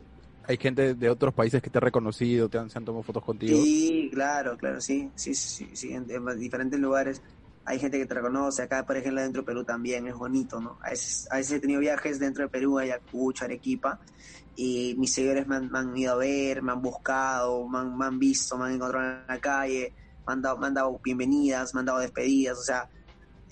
hay 0.48 0.58
gente 0.58 0.96
de 0.96 1.10
otros 1.10 1.34
países 1.34 1.62
que 1.62 1.70
te 1.70 1.78
ha 1.78 1.82
reconocido, 1.82 2.50
te 2.50 2.58
han, 2.58 2.70
tomado 2.70 3.04
fotos 3.04 3.24
contigo? 3.24 3.62
Sí, 3.62 4.10
claro, 4.14 4.58
claro, 4.58 4.82
sí, 4.82 5.12
sí, 5.16 5.34
sí, 5.34 5.70
sí, 5.74 5.94
en, 5.94 6.10
en 6.10 6.40
diferentes 6.40 6.80
lugares 6.80 7.22
hay 7.66 7.80
gente 7.80 7.98
que 7.98 8.06
te 8.06 8.14
reconoce, 8.14 8.62
acá 8.62 8.86
por 8.86 8.96
ejemplo 8.96 9.22
dentro 9.22 9.42
de 9.42 9.46
Perú 9.48 9.64
también 9.64 10.08
es 10.08 10.14
bonito, 10.14 10.62
¿no? 10.62 10.78
A 10.84 10.92
veces, 10.92 11.28
a 11.32 11.38
veces 11.38 11.54
he 11.54 11.60
tenido 11.60 11.80
viajes 11.80 12.20
dentro 12.20 12.44
de 12.44 12.50
Perú, 12.50 12.78
Ayacucho, 12.78 13.44
Arequipa, 13.44 14.00
y 14.56 14.96
mis 15.00 15.14
seguidores 15.14 15.48
me 15.48 15.56
han, 15.56 15.72
me 15.92 16.00
ido 16.00 16.14
a 16.14 16.18
ver, 16.18 16.62
me 16.62 16.72
han 16.72 16.82
buscado, 16.82 17.68
me 17.68 18.06
han, 18.06 18.20
visto, 18.20 18.56
me 18.58 18.66
han 18.66 18.74
encontrado 18.74 19.06
en 19.06 19.28
la 19.28 19.40
calle, 19.40 19.96
me 20.28 20.34
han 20.34 20.74
dado 20.74 21.02
bienvenidas, 21.04 21.74
me 21.74 21.80
han 21.80 21.88
dado 21.88 22.00
despedidas, 22.00 22.60
o 22.60 22.64
sea, 22.64 22.88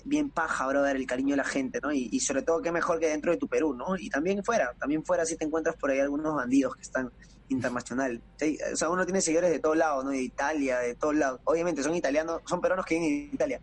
bien 0.04 0.30
paja, 0.30 0.66
brother, 0.66 0.96
el 0.96 1.06
cariño 1.06 1.30
de 1.32 1.38
la 1.38 1.44
gente, 1.44 1.80
¿no? 1.82 1.92
Y, 1.92 2.08
y 2.12 2.20
sobre 2.20 2.42
todo, 2.42 2.60
qué 2.62 2.70
mejor 2.70 3.00
que 3.00 3.08
dentro 3.08 3.32
de 3.32 3.38
tu 3.38 3.48
Perú, 3.48 3.74
¿no? 3.74 3.96
Y 3.98 4.10
también 4.10 4.44
fuera, 4.44 4.72
también 4.78 5.04
fuera 5.04 5.24
si 5.24 5.36
te 5.36 5.44
encuentras 5.44 5.76
por 5.76 5.90
ahí 5.90 6.00
algunos 6.00 6.34
bandidos 6.34 6.76
que 6.76 6.82
están 6.82 7.10
internacional. 7.48 8.22
Sí, 8.38 8.58
O 8.72 8.76
sea, 8.76 8.88
uno 8.90 9.04
tiene 9.04 9.20
seguidores 9.20 9.50
de 9.50 9.58
todos 9.60 9.76
lados, 9.76 10.04
¿no? 10.04 10.10
De 10.10 10.22
Italia, 10.22 10.78
de 10.78 10.94
todos 10.94 11.14
lados. 11.14 11.40
Obviamente 11.44 11.82
son 11.82 11.94
italianos, 11.94 12.42
son 12.46 12.60
peruanos 12.60 12.84
que 12.86 12.96
viven 12.98 13.28
en 13.28 13.34
Italia. 13.34 13.60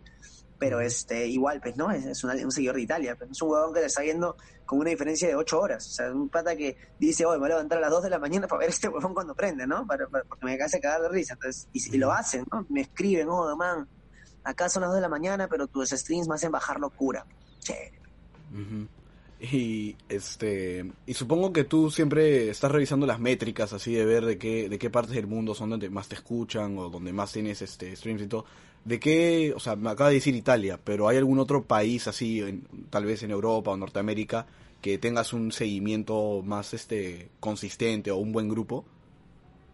Pero 0.58 0.80
este, 0.80 1.26
igual, 1.26 1.60
pues, 1.60 1.76
¿no? 1.76 1.90
Es, 1.90 2.04
es 2.06 2.22
una- 2.22 2.34
un 2.34 2.52
seguidor 2.52 2.76
de 2.76 2.82
Italia. 2.82 3.16
pues. 3.16 3.30
Es 3.32 3.42
un 3.42 3.50
huevón 3.50 3.74
que 3.74 3.80
te 3.80 3.86
está 3.86 4.04
yendo 4.04 4.36
con 4.64 4.78
una 4.78 4.90
diferencia 4.90 5.26
de 5.26 5.34
ocho 5.34 5.60
horas. 5.60 5.84
O 5.88 5.90
sea, 5.90 6.12
un 6.12 6.28
pata 6.28 6.54
que 6.54 6.76
dice, 7.00 7.26
hoy 7.26 7.34
me 7.34 7.40
voy 7.40 7.46
a 7.46 7.54
levantar 7.56 7.78
a 7.78 7.80
las 7.80 7.90
2 7.90 8.04
de 8.04 8.10
la 8.10 8.20
mañana 8.20 8.46
para 8.46 8.60
ver 8.60 8.68
este 8.70 8.88
huevón 8.88 9.12
cuando 9.12 9.34
prende, 9.34 9.66
¿no? 9.66 9.84
Para, 9.86 10.06
para- 10.08 10.22
porque 10.24 10.44
me 10.46 10.54
hace 10.62 10.80
cagar 10.80 11.02
de 11.02 11.08
risa. 11.08 11.34
Entonces, 11.34 11.68
y, 11.72 11.96
y 11.96 11.98
lo 11.98 12.12
hacen, 12.12 12.44
¿no? 12.52 12.64
Me 12.68 12.82
escriben, 12.82 13.26
oh, 13.28 13.56
man, 13.56 13.88
acá 14.44 14.68
son 14.68 14.82
las 14.82 14.90
2 14.90 14.96
de 14.96 15.02
la 15.02 15.08
mañana, 15.08 15.48
pero 15.48 15.66
tus 15.66 15.90
streams 15.90 16.28
me 16.28 16.34
hacen 16.34 16.50
bajar 16.52 16.78
locura. 16.80 17.24
Chévere. 17.60 17.92
Ujú. 18.52 18.86
Y 19.40 19.96
este 20.08 20.90
y 21.04 21.14
supongo 21.14 21.52
que 21.52 21.64
tú 21.64 21.90
siempre 21.90 22.48
estás 22.48 22.70
revisando 22.70 23.06
las 23.06 23.18
métricas 23.18 23.72
así 23.72 23.92
de 23.92 24.04
ver 24.04 24.24
de 24.24 24.38
qué 24.38 24.68
de 24.68 24.78
qué 24.78 24.88
partes 24.88 25.14
del 25.16 25.26
mundo 25.26 25.54
son 25.54 25.70
donde 25.70 25.90
más 25.90 26.06
te 26.08 26.14
escuchan 26.14 26.78
o 26.78 26.88
donde 26.90 27.12
más 27.12 27.32
tienes 27.32 27.60
este 27.60 27.94
streams 27.96 28.22
y 28.22 28.26
todo. 28.28 28.44
De 28.84 29.00
qué, 29.00 29.52
o 29.56 29.60
sea, 29.60 29.74
me 29.76 29.90
acaba 29.90 30.10
de 30.10 30.16
decir 30.16 30.34
Italia, 30.36 30.78
pero 30.82 31.08
hay 31.08 31.16
algún 31.16 31.38
otro 31.40 31.62
país 31.64 32.06
así 32.08 32.40
en- 32.40 32.66
tal 32.90 33.04
vez 33.04 33.22
en 33.24 33.30
Europa 33.32 33.70
o 33.72 33.76
Norteamérica 33.76 34.46
que 34.80 34.98
tengas 34.98 35.32
un 35.32 35.50
seguimiento 35.52 36.42
más 36.44 36.72
este 36.74 37.28
consistente 37.40 38.10
o 38.10 38.16
un 38.18 38.32
buen 38.32 38.48
grupo. 38.48 38.84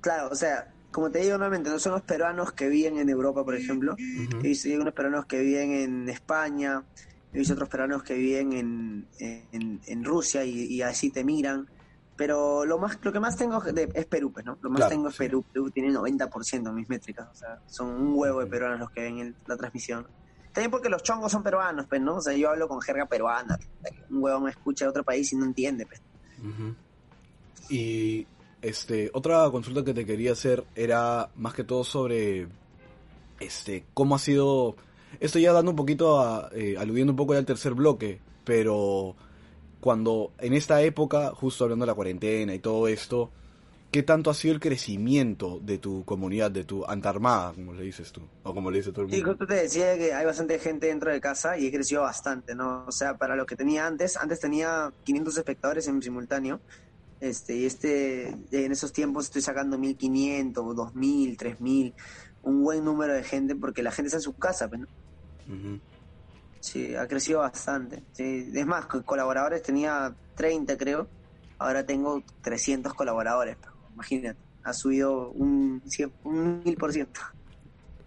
Claro, 0.01 0.29
o 0.31 0.35
sea, 0.35 0.73
como 0.91 1.11
te 1.11 1.21
digo 1.21 1.37
nuevamente, 1.39 1.71
no 1.71 1.79
son 1.79 1.93
los 1.93 2.03
peruanos 2.03 2.53
que 2.53 2.69
viven 2.69 2.99
en 2.99 3.09
Europa, 3.09 3.45
por 3.45 3.55
ejemplo. 3.55 3.93
Ujú. 3.95 4.39
He 4.43 4.49
visto 4.49 4.69
unos 4.71 4.95
peruanos 4.95 5.27
que 5.27 5.41
viven 5.41 5.73
en 5.73 6.09
España, 6.09 6.87
he 7.33 7.39
visto 7.39 7.55
otros 7.55 7.69
peruanos 7.69 8.03
que 8.03 8.15
viven 8.15 8.53
en, 8.53 9.11
en, 9.19 9.81
en 9.85 10.05
Rusia 10.05 10.45
y, 10.45 10.65
y 10.67 10.83
así 10.83 11.11
te 11.13 11.25
miran. 11.25 11.67
Pero 12.17 12.65
lo 12.65 12.79
más 12.79 12.99
lo 13.03 13.13
que 13.13 13.21
más 13.21 13.37
tengo 13.37 13.61
de- 13.61 13.91
es 13.95 14.07
Perú, 14.07 14.33
pues, 14.33 14.45
¿no? 14.45 14.59
Lo 14.61 14.71
más 14.71 14.79
Claro, 14.79 14.91
tengo 14.91 15.09
es 15.09 15.15
sí. 15.15 15.19
Perú. 15.19 15.45
Perú 15.53 15.71
tiene 15.71 15.91
90% 15.91 16.71
en 16.71 16.75
mis 16.75 16.89
métricas. 16.89 17.29
O 17.31 17.35
sea, 17.35 17.61
son 17.67 17.91
un 17.91 18.13
huevo 18.17 18.41
de 18.41 18.47
peruanos 18.49 18.81
los 18.81 18.91
que 18.91 19.03
ven 19.03 19.19
el- 19.19 19.37
la 19.47 19.57
transmisión. 19.57 20.09
También 20.53 20.71
porque 20.73 20.89
los 20.89 21.03
chongos 21.05 21.31
son 21.31 21.45
peruanos, 21.45 21.87
pues, 21.89 22.01
¿no? 22.01 22.17
O 22.17 22.21
sea, 22.21 22.33
yo 22.35 22.51
hablo 22.51 22.67
con 22.67 22.81
jerga 22.81 23.07
peruana. 23.07 23.57
Un 24.11 24.21
huevo 24.23 24.41
me 24.41 24.51
escucha 24.51 24.87
de 24.87 24.89
otro 24.89 25.05
país 25.05 25.33
y 25.33 25.37
no 25.37 25.45
entiende, 25.45 25.87
pues. 25.87 26.03
Ujú. 26.39 26.75
Y 27.69 28.27
este 28.63 29.11
otra 29.15 29.49
consulta 29.51 29.85
que 29.85 29.95
te 29.95 30.05
quería 30.07 30.33
hacer 30.33 30.65
era 30.75 31.31
más 31.37 31.55
que 31.55 31.65
todo 31.65 31.85
sobre 31.85 32.49
este 33.41 33.85
cómo 33.95 34.15
ha 34.15 34.19
sido 34.19 34.77
esto 35.21 35.39
ya 35.39 35.53
dando 35.53 35.71
un 35.71 35.77
poquito 35.77 36.21
a, 36.21 36.51
eh, 36.55 36.77
aludiendo 36.79 37.13
un 37.13 37.17
poco 37.17 37.33
ya 37.33 37.39
al 37.39 37.47
tercer 37.47 37.75
bloque, 37.75 38.21
pero 38.45 39.17
cuando 39.81 40.33
en 40.39 40.53
esta 40.55 40.83
época, 40.83 41.33
justo 41.35 41.65
hablando 41.65 41.85
de 41.85 41.89
la 41.89 41.95
cuarentena 41.95 42.55
y 42.55 42.59
todo 42.59 42.89
esto, 42.89 43.31
¿qué 43.91 44.03
tanto 44.03 44.31
ha 44.31 44.35
sido 44.35 44.55
el 44.55 44.61
crecimiento 44.61 45.61
de 45.63 45.79
tu 45.79 46.05
comunidad, 46.05 46.51
de 46.51 46.65
tu 46.65 46.85
antarmada, 46.87 47.53
como 47.55 47.73
le 47.75 47.83
dices 47.85 48.13
tú? 48.13 48.23
O 48.43 48.55
como 48.55 48.71
le 48.71 48.79
dice 48.79 48.93
todo 48.93 49.07
el 49.07 49.11
Sí, 49.11 49.17
mundo. 49.17 49.31
justo 49.31 49.47
te 49.47 49.55
decía 49.55 49.97
que 49.97 50.13
hay 50.13 50.27
bastante 50.27 50.59
gente 50.59 50.89
dentro 50.89 51.11
de 51.11 51.21
casa 51.21 51.57
y 51.57 51.67
he 51.67 51.73
crecido 51.73 52.03
bastante, 52.03 52.55
¿no? 52.55 52.85
O 52.87 52.93
sea, 52.93 53.17
para 53.17 53.37
lo 53.37 53.47
que 53.47 53.57
tenía 53.57 53.87
antes, 53.87 54.17
antes 54.19 54.41
tenía 54.41 54.93
500 55.05 55.39
espectadores 55.39 55.89
en 55.89 56.03
simultáneo. 56.03 56.61
Este, 57.21 57.57
y 57.57 57.67
este, 57.67 58.29
en 58.53 58.73
esos 58.73 58.93
tiempos 58.93 59.25
estoy 59.27 59.43
sacando 59.43 59.77
1500, 59.79 60.77
2000, 60.77 61.37
3000, 61.37 61.95
un 62.43 62.63
buen 62.63 62.85
número 62.85 63.13
de 63.15 63.25
gente 63.25 63.57
porque 63.57 63.83
la 63.83 63.91
gente 63.91 64.07
está 64.09 64.19
en 64.19 64.23
su 64.23 64.35
casa, 64.35 64.69
pues, 64.69 64.83
¿no? 64.83 64.87
Sí, 66.61 66.95
ha 66.95 67.07
crecido 67.07 67.41
bastante. 67.41 68.03
Sí. 68.13 68.51
Es 68.55 68.67
más, 68.67 68.87
co- 68.87 69.03
colaboradores 69.03 69.63
tenía 69.63 70.15
30, 70.37 70.77
creo. 70.77 71.09
Ahora 71.59 71.85
tengo 71.85 72.23
300 72.43 72.95
colaboradores. 72.95 73.57
pero 73.61 73.73
Imagínate, 73.95 74.39
ha 74.65 74.73
subido 74.73 75.31
un, 75.31 75.83
100, 75.87 76.13
un 76.25 76.63
1000%. 76.65 77.09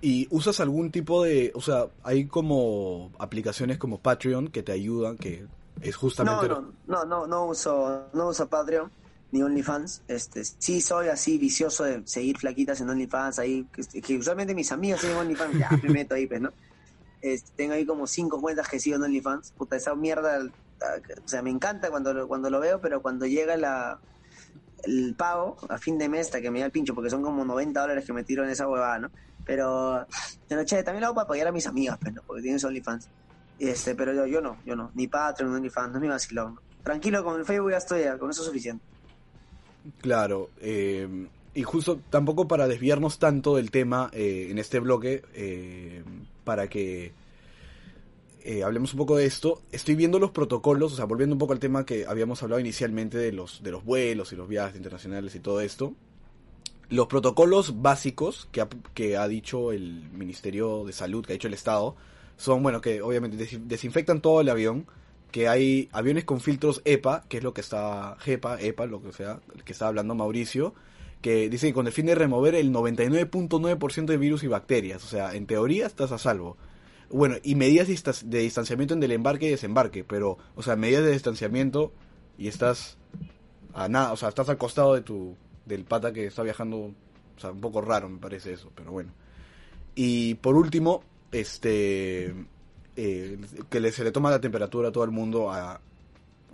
¿Y 0.02 0.28
usas 0.32 0.60
algún 0.60 0.90
tipo 0.92 1.24
de, 1.24 1.52
o 1.54 1.62
sea, 1.62 1.88
hay 2.04 2.26
como 2.26 3.12
aplicaciones 3.20 3.78
como 3.78 4.00
Patreon 4.00 4.48
que 4.48 4.64
te 4.64 4.72
ayudan, 4.72 5.18
que 5.18 5.46
es 5.82 5.94
No, 5.96 6.00
justamente... 6.00 6.48
no, 6.48 6.74
no, 6.88 7.06
no, 7.06 7.28
no 7.28 7.46
uso, 7.46 8.08
no 8.14 8.30
uso 8.30 8.48
Patreon 8.48 8.92
ni 9.32 9.42
OnlyFans. 9.42 10.04
Este, 10.08 10.44
sí 10.44 10.82
soy 10.82 11.08
así 11.08 11.38
vicioso 11.38 11.84
de 11.84 12.02
seguir 12.06 12.38
flaquitas 12.38 12.82
en 12.82 12.90
OnlyFans 12.90 13.40
ahí, 13.40 13.66
que, 13.72 14.02
que 14.02 14.18
usualmente 14.18 14.54
mis 14.54 14.72
amigos 14.72 15.02
siguen 15.02 15.18
OnlyFans, 15.18 15.58
ya 15.58 15.70
me 15.84 15.90
meto 15.90 16.16
ahí, 16.16 16.28
pues, 16.28 16.42
¿no? 16.42 16.52
Este, 17.22 17.52
tengo 17.56 17.74
ahí 17.74 17.86
como 17.86 18.08
cinco 18.08 18.42
cuentas 18.42 18.68
que 18.68 18.80
sigo 18.80 18.98
en 18.98 19.04
OnlyFans. 19.04 19.52
Puta, 19.52 19.76
esa 19.76 19.96
mierda, 19.96 20.40
ah, 20.82 20.86
o 21.24 21.28
sea, 21.28 21.42
me 21.42 21.50
encanta 21.50 21.90
cuando 21.90 22.14
lo, 22.14 22.28
cuando 22.28 22.50
lo 22.50 22.60
veo, 22.60 22.82
pero 22.82 23.02
cuando 23.02 23.26
llega 23.26 23.54
el 24.84 25.16
pago 25.16 25.58
a 25.70 25.78
fin 25.78 25.98
de 25.98 26.10
mes 26.10 26.28
hasta 26.28 26.42
que 26.42 26.52
me 26.52 26.60
da 26.60 26.66
el 26.66 26.72
pincho, 26.72 26.96
porque 26.96 27.10
son 27.10 27.22
como 27.22 27.46
90 27.46 27.80
dólares 27.80 28.06
que 28.06 28.14
me 28.14 28.24
tiro 28.24 28.44
en 28.44 28.50
esa 28.50 28.68
huevada, 28.68 29.00
¿no? 29.00 29.12
Pero, 29.46 30.06
pero 30.48 30.64
che, 30.64 30.84
también 30.84 31.02
lo 31.02 31.08
hago 31.08 31.16
para 31.16 31.26
apoyar 31.26 31.48
a 31.48 31.52
mis 31.52 31.68
amigas, 31.68 31.98
pues, 32.02 32.14
¿no? 32.14 32.22
Porque 32.24 32.42
tienen 32.42 32.64
OnlyFans. 32.64 33.08
Este, 33.60 33.94
pero 33.94 34.14
yo, 34.14 34.26
yo 34.26 34.42
no, 34.42 34.58
yo 34.66 34.76
no. 34.76 34.92
Ni 34.96 35.08
Patreon, 35.08 35.52
ni 35.52 35.58
OnlyFans, 35.58 35.94
no 35.94 36.00
mi 36.00 36.08
vacilón. 36.08 36.60
Tranquilo, 36.84 37.24
con 37.24 37.40
el 37.40 37.46
Facebook 37.46 37.70
ya 37.70 37.78
estoy, 37.78 38.04
con 38.18 38.32
eso 38.32 38.42
es 38.42 38.48
suficiente. 38.48 38.84
Claro, 40.02 40.50
eh, 40.62 41.08
y 41.56 41.64
justo 41.64 42.00
tampoco 42.10 42.48
para 42.48 42.68
desviarnos 42.68 43.18
tanto 43.18 43.56
del 43.56 43.72
tema 43.72 44.10
eh, 44.14 44.48
en 44.52 44.60
este 44.60 44.80
bloque, 44.80 45.24
eh, 45.34 46.04
para 46.44 46.68
que 46.70 47.14
eh, 48.44 48.64
hablemos 48.64 48.94
un 48.94 48.98
poco 49.00 49.16
de 49.18 49.26
esto, 49.26 49.62
estoy 49.72 49.96
viendo 49.96 50.18
los 50.20 50.32
protocolos, 50.32 50.94
o 50.94 50.96
sea, 50.96 51.06
volviendo 51.06 51.36
un 51.36 51.40
poco 51.40 51.54
al 51.54 51.60
tema 51.60 51.86
que 51.86 52.06
habíamos 52.08 52.42
hablado 52.42 52.60
inicialmente 52.60 53.18
de 53.18 53.32
los, 53.32 53.62
de 53.64 53.72
los 53.72 53.84
vuelos 53.86 54.34
y 54.34 54.36
los 54.36 54.48
viajes 54.48 54.76
internacionales 54.76 55.36
y 55.36 55.40
todo 55.40 55.62
esto. 55.62 55.94
Los 56.90 57.08
protocolos 57.08 57.82
básicos 57.82 58.50
que 58.52 58.62
ha, 58.62 58.68
que 58.94 59.16
ha 59.16 59.28
dicho 59.28 59.72
el 59.72 60.10
Ministerio 60.12 60.84
de 60.84 60.92
Salud, 60.94 61.26
que 61.26 61.34
ha 61.34 61.36
dicho 61.36 61.48
el 61.48 61.54
Estado, 61.54 61.96
son, 62.38 62.64
bueno, 62.64 62.82
que 62.82 63.02
obviamente 63.02 63.38
des- 63.38 63.68
desinfectan 63.68 64.22
todo 64.22 64.42
el 64.42 64.50
avión, 64.50 64.86
que 65.32 65.48
hay 65.48 65.90
aviones 65.92 66.26
con 66.26 66.42
filtros 66.42 66.82
EPA, 66.86 67.24
que 67.28 67.38
es 67.38 67.44
lo 67.44 67.54
que 67.54 67.62
está, 67.62 68.18
GEPA, 68.20 68.62
EPA, 68.62 68.86
lo 68.86 69.02
que 69.02 69.14
sea, 69.14 69.40
que 69.66 69.72
está 69.72 69.88
hablando 69.88 70.14
Mauricio, 70.14 70.74
que 71.22 71.50
dice 71.50 71.68
que 71.68 71.74
con 71.74 71.88
el 71.88 71.94
fin 71.94 72.06
de 72.08 72.16
remover 72.16 72.56
el 72.56 72.74
99.9% 72.74 74.06
de 74.06 74.18
virus 74.18 74.44
y 74.44 74.48
bacterias, 74.48 75.04
o 75.04 75.08
sea, 75.08 75.34
en 75.34 75.46
teoría 75.46 75.86
estás 75.86 76.12
a 76.12 76.18
salvo. 76.18 76.58
Bueno, 77.10 77.36
y 77.44 77.56
medidas 77.56 77.88
de 77.88 78.40
distanciamiento 78.40 78.94
en 78.94 79.04
el 79.04 79.12
embarque 79.12 79.48
y 79.48 79.52
desembarque, 79.52 80.04
pero, 80.04 80.38
o 80.56 80.64
sea, 80.64 80.76
medidas 80.76 81.04
de 81.04 81.12
distanciamiento 81.12 81.92
y 82.38 82.48
estás 82.48 82.98
a 83.74 83.88
nada, 83.88 84.14
o 84.14 84.18
sea, 84.18 84.30
estás 84.30 84.50
al 84.50 84.58
costado 84.58 84.94
de 84.96 85.02
tu, 85.02 85.36
del 85.66 85.84
pata 85.84 86.14
que 86.14 86.26
está 86.26 86.44
viajando, 86.44 86.78
o 86.78 87.40
sea, 87.40 87.52
un 87.52 87.62
poco 87.62 87.82
raro 87.82 88.10
me 88.10 88.20
parece 88.20 88.54
eso, 88.54 88.72
pero 88.76 88.92
bueno. 88.92 89.12
Y 89.94 90.36
por 90.36 90.56
último, 90.56 91.04
este, 91.32 92.34
eh, 93.04 93.38
que 93.70 93.92
se 93.92 94.04
le 94.04 94.12
toma 94.12 94.30
la 94.30 94.40
temperatura 94.42 94.90
a 94.90 94.92
todo 94.92 95.04
el 95.04 95.12
mundo, 95.12 95.52
a, 95.52 95.80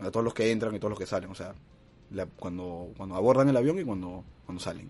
a 0.02 0.12
todos 0.12 0.24
los 0.24 0.34
que 0.34 0.52
entran 0.52 0.74
y 0.76 0.80
todos 0.80 0.92
los 0.92 1.00
que 1.00 1.06
salen, 1.06 1.30
o 1.30 1.36
sea, 1.36 1.54
la- 2.12 2.26
cuando, 2.26 2.90
cuando 2.98 3.16
abordan 3.16 3.50
el 3.50 3.58
avión 3.58 3.80
y 3.80 3.84
cuando, 3.84 4.24
cuando 4.46 4.64
salen. 4.64 4.90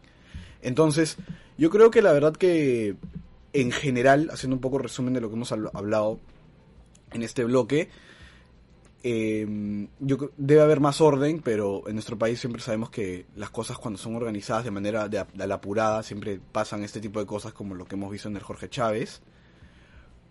Entonces, 0.62 1.18
yo 1.58 1.70
creo 1.70 1.90
que 1.92 2.02
la 2.02 2.12
verdad 2.14 2.34
que 2.36 2.96
en 3.54 3.72
general, 3.72 4.30
haciendo 4.32 4.56
un 4.56 4.62
poco 4.62 4.78
resumen 4.78 5.14
de 5.14 5.22
lo 5.22 5.30
que 5.30 5.36
hemos 5.36 5.52
habl- 5.52 5.72
hablado 5.74 6.20
en 7.14 7.24
este 7.24 7.44
bloque, 7.44 7.90
eh, 9.04 9.88
yo 10.00 10.18
debe 10.38 10.62
haber 10.62 10.80
más 10.80 11.00
orden, 11.02 11.42
pero 11.44 11.88
en 11.88 11.94
nuestro 11.94 12.18
país 12.18 12.40
siempre 12.40 12.62
sabemos 12.62 12.90
que 12.90 13.26
las 13.36 13.50
cosas 13.50 13.78
cuando 13.78 13.98
son 13.98 14.16
organizadas 14.16 14.66
de 14.66 14.72
manera 14.72 15.08
de, 15.08 15.24
de 15.34 15.48
la 15.48 15.56
apurada 15.56 16.04
siempre 16.04 16.40
pasan 16.52 16.84
este 16.84 17.00
tipo 17.00 17.20
de 17.20 17.26
cosas 17.26 17.54
como 17.54 17.76
lo 17.76 17.86
que 17.86 17.96
hemos 17.96 18.12
visto 18.12 18.28
en 18.28 18.36
el 18.36 18.44
Jorge 18.44 18.70
Chávez. 18.70 19.22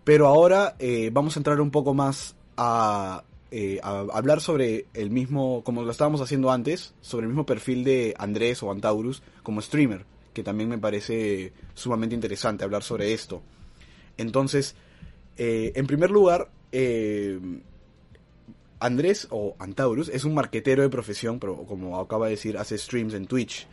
Pero 0.06 0.28
ahora 0.28 0.76
eh, 0.78 1.10
vamos 1.12 1.36
a 1.36 1.40
entrar 1.40 1.60
un 1.60 1.72
poco 1.72 1.92
más 1.92 2.36
a, 2.56 3.24
eh, 3.50 3.80
a 3.82 4.06
hablar 4.12 4.40
sobre 4.40 4.86
el 4.94 5.10
mismo, 5.10 5.64
como 5.64 5.82
lo 5.82 5.90
estábamos 5.90 6.20
haciendo 6.20 6.52
antes, 6.52 6.94
sobre 7.00 7.24
el 7.24 7.30
mismo 7.30 7.44
perfil 7.44 7.82
de 7.82 8.14
Andrés 8.16 8.62
o 8.62 8.70
Antaurus 8.70 9.24
como 9.42 9.60
streamer, 9.60 10.04
que 10.32 10.44
también 10.44 10.68
me 10.70 10.78
parece 10.78 11.52
sumamente 11.74 12.14
interesante 12.14 12.62
hablar 12.62 12.84
sobre 12.84 13.14
esto. 13.14 13.42
Entonces, 14.16 14.76
eh, 15.38 15.72
en 15.74 15.88
primer 15.88 16.12
lugar, 16.12 16.50
Andrés 18.78 19.26
o 19.30 19.56
Antaurus 19.58 20.08
es 20.08 20.22
un 20.22 20.34
marquetero 20.34 20.84
de 20.84 20.88
profesión, 20.88 21.40
pero 21.40 21.64
como 21.64 21.98
acaba 21.98 22.26
de 22.26 22.36
decir, 22.36 22.58
hace 22.58 22.78
streams 22.78 23.12
en 23.12 23.26
Twitch. 23.26 23.66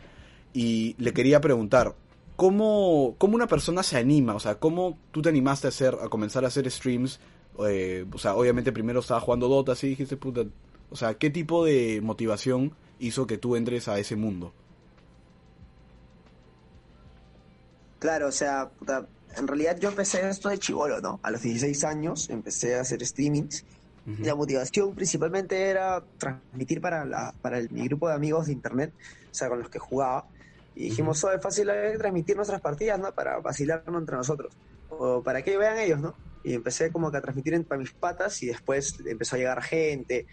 Y 0.52 0.96
le 0.98 1.12
quería 1.12 1.40
preguntar, 1.40 1.94
¿cómo, 2.36 3.16
cómo 3.18 3.36
una 3.36 3.46
persona 3.48 3.82
se 3.82 3.96
anima? 3.98 4.34
O 4.34 4.40
sea, 4.40 4.58
¿cómo 4.58 4.98
tú 5.10 5.22
te 5.22 5.28
animaste 5.30 5.66
a, 5.68 5.70
hacer, 5.70 5.96
a 6.02 6.08
comenzar 6.08 6.44
a 6.44 6.48
hacer 6.48 6.70
streams? 6.70 7.20
Eh, 7.68 8.06
o 8.12 8.18
sea, 8.18 8.34
obviamente 8.36 8.72
primero 8.72 9.00
estaba 9.00 9.20
jugando 9.20 9.48
Dota, 9.48 9.72
así 9.72 9.88
dijiste, 9.88 10.16
puta. 10.16 10.42
O 10.90 10.96
sea, 10.96 11.14
¿qué 11.18 11.30
tipo 11.30 11.64
de 11.64 12.00
motivación 12.02 12.76
hizo 12.98 13.26
que 13.26 13.38
tú 13.38 13.56
entres 13.56 13.88
a 13.88 13.98
ese 13.98 14.16
mundo? 14.16 14.54
Claro, 17.98 18.28
o 18.28 18.32
sea, 18.32 18.70
puta, 18.70 19.08
en 19.36 19.46
realidad 19.48 19.78
yo 19.80 19.88
empecé 19.88 20.28
esto 20.28 20.48
de 20.50 20.58
chivolo, 20.58 21.00
¿no? 21.00 21.20
A 21.22 21.30
los 21.30 21.42
16 21.42 21.84
años 21.84 22.28
empecé 22.30 22.76
a 22.76 22.82
hacer 22.82 23.04
streamings. 23.06 23.64
Y 24.16 24.24
la 24.24 24.34
motivación 24.36 24.94
principalmente 24.94 25.60
era 25.70 26.04
transmitir 26.18 26.80
para, 26.80 27.04
la, 27.04 27.34
para 27.40 27.58
el- 27.58 27.70
mi 27.70 27.84
grupo 27.88 28.08
de 28.08 28.14
amigos 28.14 28.46
de 28.46 28.52
internet, 28.52 28.94
o 29.30 29.34
sea, 29.34 29.48
con 29.48 29.58
los 29.60 29.70
que 29.70 29.78
jugaba. 29.78 30.28
Y 30.74 30.84
dijimos, 30.90 31.22
"Oh, 31.24 31.32
es 31.32 31.40
fácil 31.42 31.68
eh, 31.70 31.94
transmitir 31.98 32.36
nuestras 32.36 32.60
partidas, 32.60 32.98
¿no? 32.98 33.12
Para 33.12 33.38
vacilarnos 33.38 34.00
entre 34.00 34.16
nosotros. 34.16 34.56
O 34.88 35.22
para 35.22 35.42
que 35.42 35.56
vean 35.56 35.78
ellos, 35.78 36.00
¿no? 36.00 36.18
Y 36.42 36.54
empecé 36.54 36.90
como 36.92 37.10
que 37.10 37.18
a 37.18 37.22
transmitir 37.22 37.64
para 37.66 37.78
mis 37.80 37.94
patas 37.94 38.42
y 38.42 38.46
después 38.46 38.94
empezó 39.06 39.36
a 39.36 39.38
llegar 39.38 39.62
gente. 39.62 40.26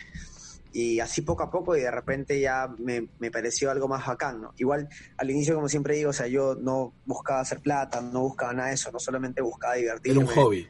Y 0.73 0.99
así 0.99 1.21
poco 1.21 1.43
a 1.43 1.51
poco 1.51 1.75
y 1.75 1.81
de 1.81 1.91
repente 1.91 2.39
ya 2.39 2.69
me, 2.79 3.09
me 3.19 3.29
pareció 3.29 3.69
algo 3.71 3.87
más 3.87 4.05
bacán, 4.05 4.41
¿no? 4.41 4.53
Igual 4.57 4.87
al 5.17 5.29
inicio, 5.29 5.53
como 5.55 5.67
siempre 5.67 5.95
digo, 5.95 6.11
o 6.11 6.13
sea, 6.13 6.27
yo 6.27 6.55
no 6.55 6.95
buscaba 7.03 7.41
hacer 7.41 7.59
plata, 7.61 8.01
no 8.01 8.21
buscaba 8.21 8.53
nada 8.53 8.69
de 8.69 8.75
eso, 8.75 8.89
no 8.91 8.99
solamente 8.99 9.41
buscaba 9.41 9.75
divertirme. 9.75 10.21
Era 10.21 10.29
un 10.29 10.35
hobby. 10.35 10.67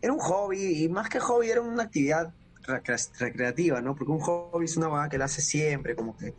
Era 0.00 0.12
un 0.12 0.18
hobby 0.20 0.84
y 0.84 0.88
más 0.88 1.08
que 1.08 1.20
hobby 1.20 1.50
era 1.50 1.60
una 1.60 1.84
actividad 1.84 2.34
recre- 2.66 3.10
recreativa, 3.18 3.80
¿no? 3.80 3.94
Porque 3.94 4.12
un 4.12 4.20
hobby 4.20 4.64
es 4.64 4.76
una 4.76 4.88
vaga 4.88 5.08
que 5.08 5.18
la 5.18 5.26
haces 5.26 5.46
siempre, 5.46 5.94
como 5.94 6.16
que 6.16 6.34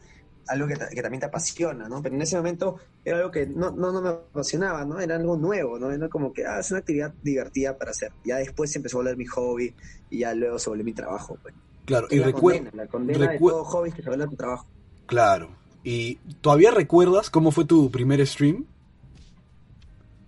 algo 0.48 0.68
que, 0.68 0.76
que 0.76 1.02
también 1.02 1.20
te 1.20 1.26
apasiona, 1.26 1.88
¿no? 1.88 2.02
Pero 2.02 2.16
en 2.16 2.22
ese 2.22 2.38
momento 2.38 2.78
era 3.04 3.18
algo 3.18 3.32
que 3.32 3.48
no, 3.48 3.72
no, 3.72 3.92
no 3.92 4.02
me 4.02 4.10
apasionaba, 4.10 4.86
¿no? 4.86 5.00
Era 5.00 5.16
algo 5.16 5.38
nuevo, 5.38 5.80
¿no? 5.80 5.92
Era 5.92 6.10
como 6.10 6.34
que, 6.34 6.46
ah, 6.46 6.60
es 6.60 6.72
una 6.72 6.80
actividad 6.80 7.14
divertida 7.22 7.78
para 7.78 7.92
hacer. 7.92 8.12
Ya 8.24 8.38
después 8.38 8.72
se 8.72 8.80
empezó 8.80 8.98
a 8.98 9.00
volver 9.02 9.18
mi 9.18 9.26
hobby 9.26 9.74
y 10.10 10.20
ya 10.20 10.34
luego 10.34 10.60
se 10.60 10.70
volvió 10.70 10.86
mi 10.86 10.94
trabajo, 10.94 11.38
pues. 11.42 11.54
Claro, 11.86 12.08
y 12.10 12.18
la 12.18 12.28
recuerdo. 12.28 12.60
condena, 12.60 12.84
la 12.84 12.90
condena 12.90 13.28
de 13.32 13.40
todo 13.40 13.64
hobby 13.64 13.92
que 13.92 14.02
se 14.02 14.10
vuelve 14.10 14.28
tu 14.28 14.36
trabajo. 14.36 14.68
Claro. 15.06 15.50
¿Y 15.84 16.16
todavía 16.42 16.72
recuerdas 16.72 17.30
cómo 17.30 17.52
fue 17.52 17.66
tu 17.66 17.92
primer 17.92 18.26
stream? 18.26 18.66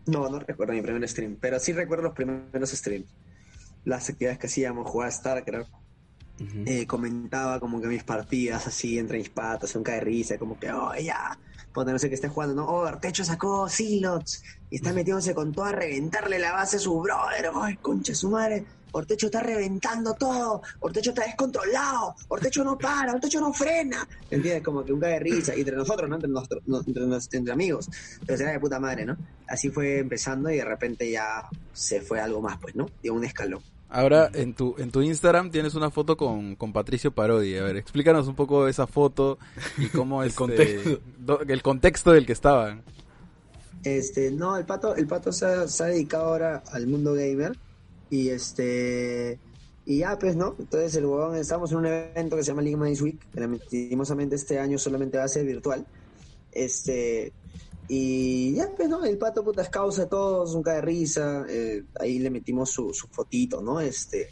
No, 0.06 0.30
no 0.30 0.39
recuerdo 0.39 0.73
mi 0.73 0.82
primer 0.82 1.08
stream, 1.10 1.38
pero 1.41 1.60
sí 1.60 1.73
recuerdo 1.73 2.06
los 2.06 2.13
primeros 2.13 2.69
streams. 2.69 3.08
Las 3.84 4.10
actividades 4.10 4.39
que 4.39 4.47
hacíamos, 4.47 4.88
jugar 4.88 5.10
a 5.10 5.43
Eh, 6.39 6.86
comentaba 6.86 7.60
como 7.60 7.82
que 7.82 7.88
mis 7.88 8.04
partidas 8.04 8.67
así 8.67 9.00
entre 9.00 9.17
mis 9.17 9.30
patas, 9.30 9.76
un 9.76 9.84
cae 9.84 9.95
de 9.95 10.02
risa, 10.02 10.38
como 10.38 10.58
que, 10.60 10.71
oh, 10.71 10.93
ya, 10.95 11.39
ponte 11.73 11.91
no 11.91 12.00
sé 12.00 12.10
qué 12.10 12.15
esté 12.15 12.28
jugando, 12.30 12.56
¿no? 12.56 12.65
Oh, 12.67 12.86
Artecho 12.86 13.23
sacó 13.23 13.67
Silots 13.67 14.43
y 14.69 14.76
está 14.76 14.93
metiéndose 14.93 15.34
con 15.34 15.54
todo 15.54 15.65
a 15.65 15.71
reventarle 15.71 16.38
la 16.39 16.52
base 16.54 16.78
a 16.78 16.80
su 16.80 17.00
brother, 17.00 17.50
ay, 17.56 17.78
concha 17.78 18.12
de 18.12 18.15
su 18.15 18.30
madre. 18.30 18.65
Ortecho 18.91 19.28
está 19.28 19.41
reventando 19.41 20.15
todo, 20.15 20.62
Ortecho 20.80 21.10
está 21.12 21.23
descontrolado, 21.23 22.15
Ortecho 22.30 22.63
no 22.63 22.78
para, 22.78 23.13
Ortecho 23.13 23.39
no 23.41 23.54
frena. 23.54 24.08
¿Entiendes? 24.30 24.63
Como 24.63 24.84
que 24.84 24.93
un 24.93 25.00
cae 25.00 25.13
de 25.13 25.19
risa, 25.19 25.56
y 25.56 25.60
entre 25.60 25.76
nosotros, 25.76 26.10
¿no? 26.10 26.15
Entre, 26.15 26.30
nuestro- 26.30 26.62
no- 26.65 26.82
entre, 26.86 27.06
nos- 27.06 27.32
entre 27.34 27.54
amigos. 27.54 27.89
Pero 28.26 28.38
será 28.38 28.52
de 28.52 28.60
puta 28.60 28.80
madre, 28.80 29.06
¿no? 29.06 29.17
Así 29.47 29.69
fue 29.69 30.00
empezando 30.00 30.50
y 30.50 30.58
de 30.58 30.65
repente 30.65 31.10
ya 31.12 31.43
se 31.71 32.02
fue 32.02 32.19
algo 32.19 32.41
más, 32.41 32.58
pues, 32.60 32.76
¿no? 32.76 32.88
Dio 33.02 33.13
un 33.13 33.23
escalón. 33.26 33.62
Ahora 33.89 34.30
en 34.34 34.54
tu 34.54 34.76
en 34.78 34.91
tu 34.91 35.02
Instagram 35.02 35.50
tienes 35.50 35.73
una 35.76 35.89
foto 35.89 36.17
con, 36.17 36.56
con 36.56 36.73
Patricio 36.73 37.12
Parodi. 37.12 37.56
A 37.56 37.63
ver, 37.63 37.78
explícanos 37.78 38.28
un 38.28 38.36
poco 38.36 38.67
esa 38.67 38.86
foto 38.88 39.38
y 39.78 39.88
cómo 39.88 40.21
El 40.23 40.30
este, 40.30 40.38
contexto. 40.38 41.00
do- 41.19 41.41
el 41.47 41.62
contexto 41.62 42.12
del 42.12 42.26
que 42.26 42.34
estaban. 42.34 42.84
Este, 43.84 44.32
no, 44.32 44.58
el 44.58 44.65
pato, 44.65 44.95
el 44.95 45.08
pato 45.08 45.32
se 45.32 45.45
ha, 45.45 45.67
se 45.67 45.84
ha 45.84 45.88
dedicado 45.88 46.26
ahora 46.26 46.63
al 46.71 46.88
mundo 46.88 47.13
gamer. 47.13 47.58
Y 48.10 48.30
este. 48.30 49.39
Y 49.86 50.00
ya, 50.00 50.19
pues, 50.19 50.36
¿no? 50.36 50.56
Entonces 50.60 50.93
el 50.95 51.06
huevón, 51.06 51.38
estamos 51.38 51.71
en 51.71 51.78
un 51.78 51.86
evento 51.86 52.36
que 52.36 52.43
se 52.43 52.50
llama 52.52 52.62
League 52.62 52.76
Minds 52.78 53.02
Week, 53.02 53.17
que 53.34 53.39
lastimosamente 53.39 54.36
este 54.36 54.60
año 54.60 54.78
solamente 54.78 55.17
va 55.17 55.23
a 55.23 55.28
ser 55.30 55.45
virtual. 55.45 55.86
Este. 56.52 57.32
Y 57.88 58.54
ya, 58.54 58.69
pues, 58.76 58.89
¿no? 58.89 59.04
El 59.06 59.17
pato 59.17 59.43
puta 59.43 59.62
es 59.62 59.69
causa 59.69 60.04
de 60.04 60.08
todos, 60.08 60.54
un 60.56 60.63
cae 60.63 60.76
de 60.76 60.82
risa. 60.82 61.45
eh, 61.47 61.84
ahí 62.00 62.19
le 62.19 62.30
metimos 62.30 62.69
su, 62.69 62.93
su 62.93 63.08
fotito, 63.08 63.62
¿no? 63.62 63.80
Este. 63.80 64.30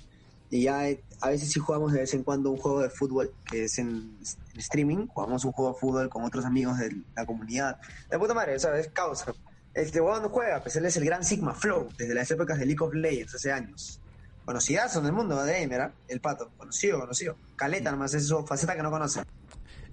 Y 0.49 0.63
ya 0.63 0.89
eh, 0.89 1.01
a 1.21 1.29
veces 1.29 1.51
sí 1.51 1.59
jugamos 1.59 1.91
de 1.93 1.99
vez 1.99 2.13
en 2.13 2.23
cuando 2.23 2.51
un 2.51 2.57
juego 2.57 2.81
de 2.81 2.89
fútbol, 2.89 3.33
que 3.49 3.65
es 3.65 3.79
en, 3.79 4.17
en 4.53 4.59
streaming. 4.59 5.07
Jugamos 5.07 5.45
un 5.45 5.51
juego 5.53 5.73
de 5.73 5.79
fútbol 5.79 6.09
con 6.09 6.23
otros 6.23 6.45
amigos 6.45 6.77
de 6.77 6.95
la 7.15 7.25
comunidad. 7.25 7.77
De 8.09 8.19
puta 8.19 8.33
madre, 8.33 8.59
¿sabes? 8.59 8.89
Causa. 8.93 9.33
Este 9.73 9.99
huevón 9.99 10.21
no 10.21 10.29
juega, 10.29 10.61
pues 10.61 10.75
él 10.77 10.85
es 10.85 10.95
el 10.95 11.03
gran 11.03 11.23
Sigma 11.25 11.53
Flow, 11.53 11.89
desde 11.97 12.13
las 12.13 12.31
épocas 12.31 12.57
de 12.57 12.65
League 12.65 12.81
of 12.81 12.93
Legends, 12.93 13.35
hace 13.35 13.51
años. 13.51 13.99
Conocidazo 14.45 14.99
en 14.99 15.07
el 15.07 15.11
mundo 15.11 15.43
de 15.43 15.59
gamer, 15.59 15.81
¿ah? 15.81 15.93
El 16.07 16.21
pato. 16.21 16.51
Conocido, 16.55 16.99
conocido. 16.99 17.35
Caleta 17.55 17.91
nomás, 17.91 18.13
es 18.13 18.27
su 18.27 18.45
faceta 18.45 18.75
que 18.75 18.83
no 18.83 18.91
conoce. 18.91 19.21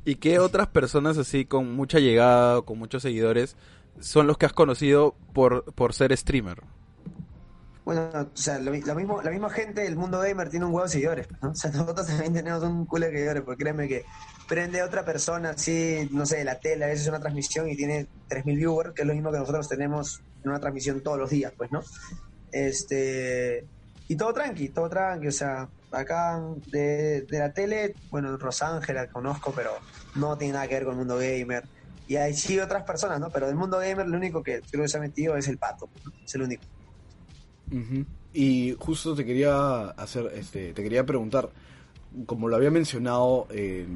¿Y 0.05 0.17
qué 0.17 0.39
otras 0.39 0.69
personas 0.69 1.17
así 1.19 1.45
con 1.45 1.75
mucha 1.75 1.99
llegada, 2.01 2.59
o 2.59 2.65
con 2.65 2.79
muchos 2.79 3.03
seguidores, 3.03 3.57
son 4.01 4.27
los 4.27 4.39
que 4.39 4.47
has 4.47 4.53
conocido 4.53 5.15
por, 5.33 5.65
por 5.75 5.95
ser 5.95 6.17
streamer? 6.17 6.63
Bueno, 7.85 8.11
o 8.15 8.37
sea, 8.37 8.59
lo, 8.61 8.71
mi- 8.71 8.81
lo 8.83 8.95
mismo, 8.95 9.23
la 9.23 9.31
misma 9.31 9.51
gente 9.51 9.83
del 9.83 9.97
mundo 9.97 10.21
gamer 10.21 10.49
tiene 10.51 10.67
un 10.67 10.73
huevo 10.73 10.85
de 10.87 10.93
seguidores, 10.93 11.29
¿no? 11.41 11.51
O 11.53 11.55
sea, 11.55 11.71
nosotros 11.71 12.07
también 12.07 12.33
tenemos 12.33 12.63
un 12.63 12.87
culo 12.87 13.07
de 13.07 13.13
seguidores, 13.13 13.43
porque 13.43 13.63
créeme 13.65 13.89
que 13.89 14.05
prende 14.49 14.83
otra 14.83 15.05
persona 15.05 15.51
así, 15.51 16.09
no 16.13 16.25
sé, 16.27 16.39
de 16.39 16.45
la 16.45 16.61
tele, 16.61 16.85
a 16.85 16.89
veces 16.89 17.09
una 17.09 17.21
transmisión 17.21 17.69
y 17.69 17.77
tiene 17.77 18.07
3.000 18.29 18.57
viewers, 18.57 18.93
que 18.95 19.03
es 19.03 19.09
lo 19.09 19.15
mismo 19.15 19.33
que 19.33 19.39
nosotros 19.39 19.69
tenemos 19.69 20.21
en 20.45 20.51
una 20.51 20.61
transmisión 20.61 21.01
todos 21.01 21.19
los 21.19 21.31
días, 21.31 21.53
pues, 21.57 21.73
¿no? 21.73 21.83
Este, 22.53 23.65
y 24.09 24.17
todo 24.17 24.33
tranqui, 24.33 24.69
todo 24.69 24.89
tranqui, 24.89 25.29
o 25.29 25.33
sea, 25.33 25.69
acá 25.93 26.41
de, 26.67 27.23
de 27.23 27.39
la 27.39 27.53
tele, 27.53 27.99
bueno, 28.11 28.37
Rosángela 28.37 29.09
conozco, 29.09 29.55
pero 29.55 29.73
no 30.15 30.37
tiene 30.39 30.55
nada 30.55 30.69
que 30.69 30.75
ver 30.75 30.85
con 30.85 30.93
el 30.95 30.99
mundo 30.99 31.17
gamer. 31.19 31.69
Y 32.07 32.17
hay 32.17 32.35
sí 32.35 32.59
otras 32.59 32.85
personas, 32.85 33.21
¿no? 33.21 33.31
Pero 33.33 33.47
del 33.47 33.57
mundo 33.57 33.79
gamer 33.79 34.07
lo 34.09 34.17
único 34.17 34.43
que 34.43 34.63
creo 34.71 34.85
que 34.85 34.89
se 34.89 34.99
ha 34.99 35.01
metido 35.01 35.37
es 35.37 35.49
el 35.49 35.59
pato, 35.59 35.91
¿no? 36.05 36.13
es 36.25 36.35
el 36.35 36.43
único. 36.43 36.65
Y 38.33 38.75
justo 38.79 39.15
te 39.15 39.25
quería 39.25 39.91
hacer, 39.91 40.31
este, 40.35 40.73
te 40.73 40.83
quería 40.83 41.05
preguntar, 41.05 41.51
como 42.27 42.49
lo 42.49 42.57
había 42.57 42.71
mencionado 42.71 43.47
eh, 43.51 43.87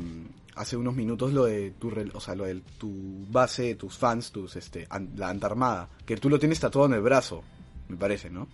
hace 0.55 0.77
unos 0.77 0.95
minutos, 0.95 1.33
lo 1.33 1.45
de 1.45 1.71
tu, 1.73 1.93
o 2.15 2.21
sea, 2.21 2.35
lo 2.35 2.45
de 2.45 2.63
tu 2.79 3.27
base, 3.31 3.75
tus 3.75 3.97
fans, 3.97 4.33
tus, 4.33 4.57
este, 4.57 4.87
an- 4.91 5.13
la 5.17 5.29
antarmada, 5.31 5.89
que 6.07 6.17
tú 6.17 6.29
lo 6.31 6.39
tienes 6.39 6.61
tatuado 6.61 6.89
en 6.89 6.95
el 6.95 7.03
brazo, 7.03 7.43
me 7.89 7.97
parece, 7.97 8.31
¿no? 8.31 8.47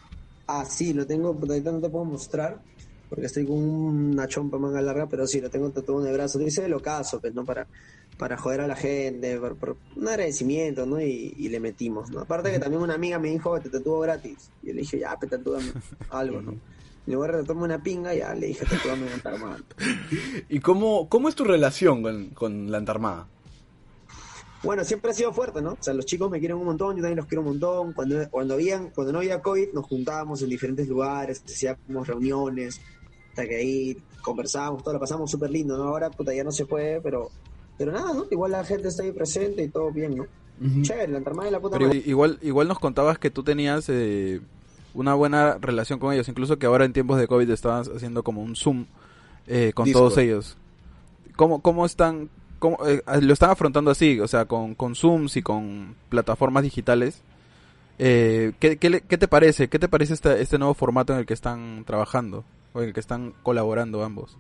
Ah, 0.47 0.65
sí, 0.65 0.93
lo 0.93 1.07
tengo, 1.07 1.39
pero 1.39 1.53
ahorita 1.55 1.73
no 1.73 1.81
te 1.81 1.89
puedo 1.91 2.05
mostrar 2.05 2.63
porque 3.13 3.27
estoy 3.27 3.45
con 3.45 3.59
una 3.59 4.27
chompa 4.27 4.57
manga 4.57 4.81
larga, 4.81 5.07
pero 5.07 5.27
sí, 5.27 5.39
lo 5.39 5.51
tengo 5.51 5.69
tatuado 5.69 6.01
en 6.01 6.07
el 6.07 6.15
brazo. 6.15 6.39
Lo 6.39 6.47
hice 6.47 6.63
del 6.63 6.73
ocaso, 6.73 7.21
pues, 7.21 7.35
¿no? 7.35 7.45
Para, 7.45 7.67
para 8.17 8.39
joder 8.39 8.63
a 8.63 8.67
la 8.67 8.75
gente, 8.75 9.39
por, 9.39 9.55
por 9.57 9.77
un 9.97 10.09
agradecimiento, 10.09 10.87
¿no? 10.87 10.99
Y, 10.99 11.35
y 11.37 11.51
le 11.51 11.61
metimos, 11.61 12.11
¿no? 12.11 12.21
Aparte 12.21 12.51
que 12.51 12.59
también 12.59 12.81
una 12.81 12.95
amiga 12.95 13.19
me 13.19 13.29
dijo, 13.29 13.61
te 13.61 13.69
tatúo 13.69 14.01
gratis. 14.01 14.51
Y 14.63 14.69
yo 14.69 14.73
le 14.73 14.81
dije, 14.81 14.99
ya, 14.99 15.15
pues, 15.19 15.31
tatúame 15.31 15.71
algo, 16.09 16.41
¿no? 16.41 16.53
Y 17.07 17.11
luego 17.11 17.39
tatuarme 17.41 17.65
una 17.65 17.83
pinga, 17.83 18.15
ya 18.15 18.35
le 18.35 18.47
dije, 18.47 18.65
tatúame 18.65 19.13
un 19.13 19.21
tarmado. 19.21 19.63
¿Y 20.49 20.61
cómo, 20.61 21.07
cómo 21.11 21.29
es 21.29 21.35
tu 21.35 21.45
relación 21.45 22.03
con, 22.03 22.31
con 22.31 22.71
la 22.71 22.79
antarmada? 22.79 23.29
Bueno, 24.63 24.85
siempre 24.85 25.11
ha 25.11 25.15
sido 25.15 25.35
fuerte, 25.35 25.61
¿no? 25.61 25.73
O 25.73 25.79
sea, 25.81 25.93
los 25.93 26.07
chicos 26.07 26.31
me 26.31 26.39
quieren 26.39 26.57
un 26.57 26.65
montón, 26.65 26.97
yo 26.97 27.03
también 27.03 27.19
los 27.19 27.27
quiero 27.27 27.43
un 27.43 27.49
montón. 27.49 27.93
Cuando, 27.93 28.27
cuando, 28.31 28.55
habían, 28.55 28.89
cuando 28.89 29.13
no 29.13 29.19
había 29.19 29.43
COVID, 29.43 29.75
nos 29.75 29.85
juntábamos 29.87 30.41
en 30.41 30.49
diferentes 30.49 30.89
lugares, 30.89 31.43
hacíamos 31.45 32.07
reuniones, 32.07 32.81
hasta 33.33 33.49
que 33.49 33.57
ahí 33.57 33.97
conversábamos, 34.21 34.83
todo 34.83 34.95
lo 34.95 35.01
pasamos 35.01 35.31
súper 35.31 35.51
lindo, 35.51 35.77
¿no? 35.79 35.85
Ahora, 35.85 36.11
puta, 36.11 36.35
ya 36.35 36.45
no 36.45 36.53
se 36.53 36.67
puede, 36.67 37.01
pero, 37.01 37.31
pero 37.79 37.91
nada, 37.91 38.13
¿no? 38.13 38.27
Igual 38.31 38.53
la 38.53 38.63
gente 38.63 38.89
está 38.89 39.03
ahí 39.03 39.11
presente 39.11 39.63
y 39.63 39.69
todo 39.69 39.91
bien, 39.91 40.17
¿no? 40.17 40.27
Chévere, 40.83 41.11
la 41.11 41.19
de 41.19 41.51
la 41.51 41.59
puta 41.61 41.79
Pero 41.79 41.89
madre. 41.89 42.03
igual, 42.07 42.39
igual 42.43 42.69
nos 42.69 42.79
contabas 42.79 43.19
que 43.19 43.31
tú 43.31 43.43
tenías 43.43 43.89
eh, 43.89 44.41
una 44.93 45.15
buena 45.15 45.57
relación 45.59 45.99
con 45.99 46.13
ellos, 46.13 46.29
incluso 46.29 46.59
que 46.59 46.67
ahora 46.67 46.85
en 46.85 46.93
tiempos 46.93 47.19
de 47.19 47.27
COVID 47.27 47.51
estabas 47.51 47.89
haciendo 47.89 48.23
como 48.23 48.43
un 48.43 48.55
Zoom 48.55 48.85
eh, 49.47 49.73
con 49.75 49.87
Discord. 49.87 50.03
todos 50.03 50.19
ellos. 50.19 50.57
¿Cómo, 51.35 51.63
cómo 51.63 51.87
están, 51.87 52.29
cómo, 52.59 52.79
eh, 52.87 53.03
lo 53.23 53.33
están 53.33 53.51
afrontando 53.51 53.91
así, 53.91 54.21
o 54.21 54.29
sea, 54.29 54.45
con, 54.45 54.75
con 54.75 54.95
Zooms 54.95 55.37
y 55.39 55.43
con 55.43 55.97
plataformas 56.11 56.63
digitales? 56.65 57.23
Eh, 57.99 58.53
¿qué, 58.61 58.77
qué, 58.77 59.01
qué 59.01 59.19
te 59.19 59.27
parece? 59.27 59.69
¿Qué 59.69 59.79
te 59.79 59.89
parece 59.89 60.13
este, 60.13 60.41
este 60.43 60.59
nuevo 60.59 60.75
formato 60.75 61.15
en 61.15 61.21
el 61.21 61.27
que 61.27 61.35
están 61.35 61.85
trabajando? 61.87 62.45
En 62.75 62.83
el 62.83 62.93
que 62.93 63.01
están 63.01 63.35
colaborando 63.43 64.03
ambos. 64.03 64.39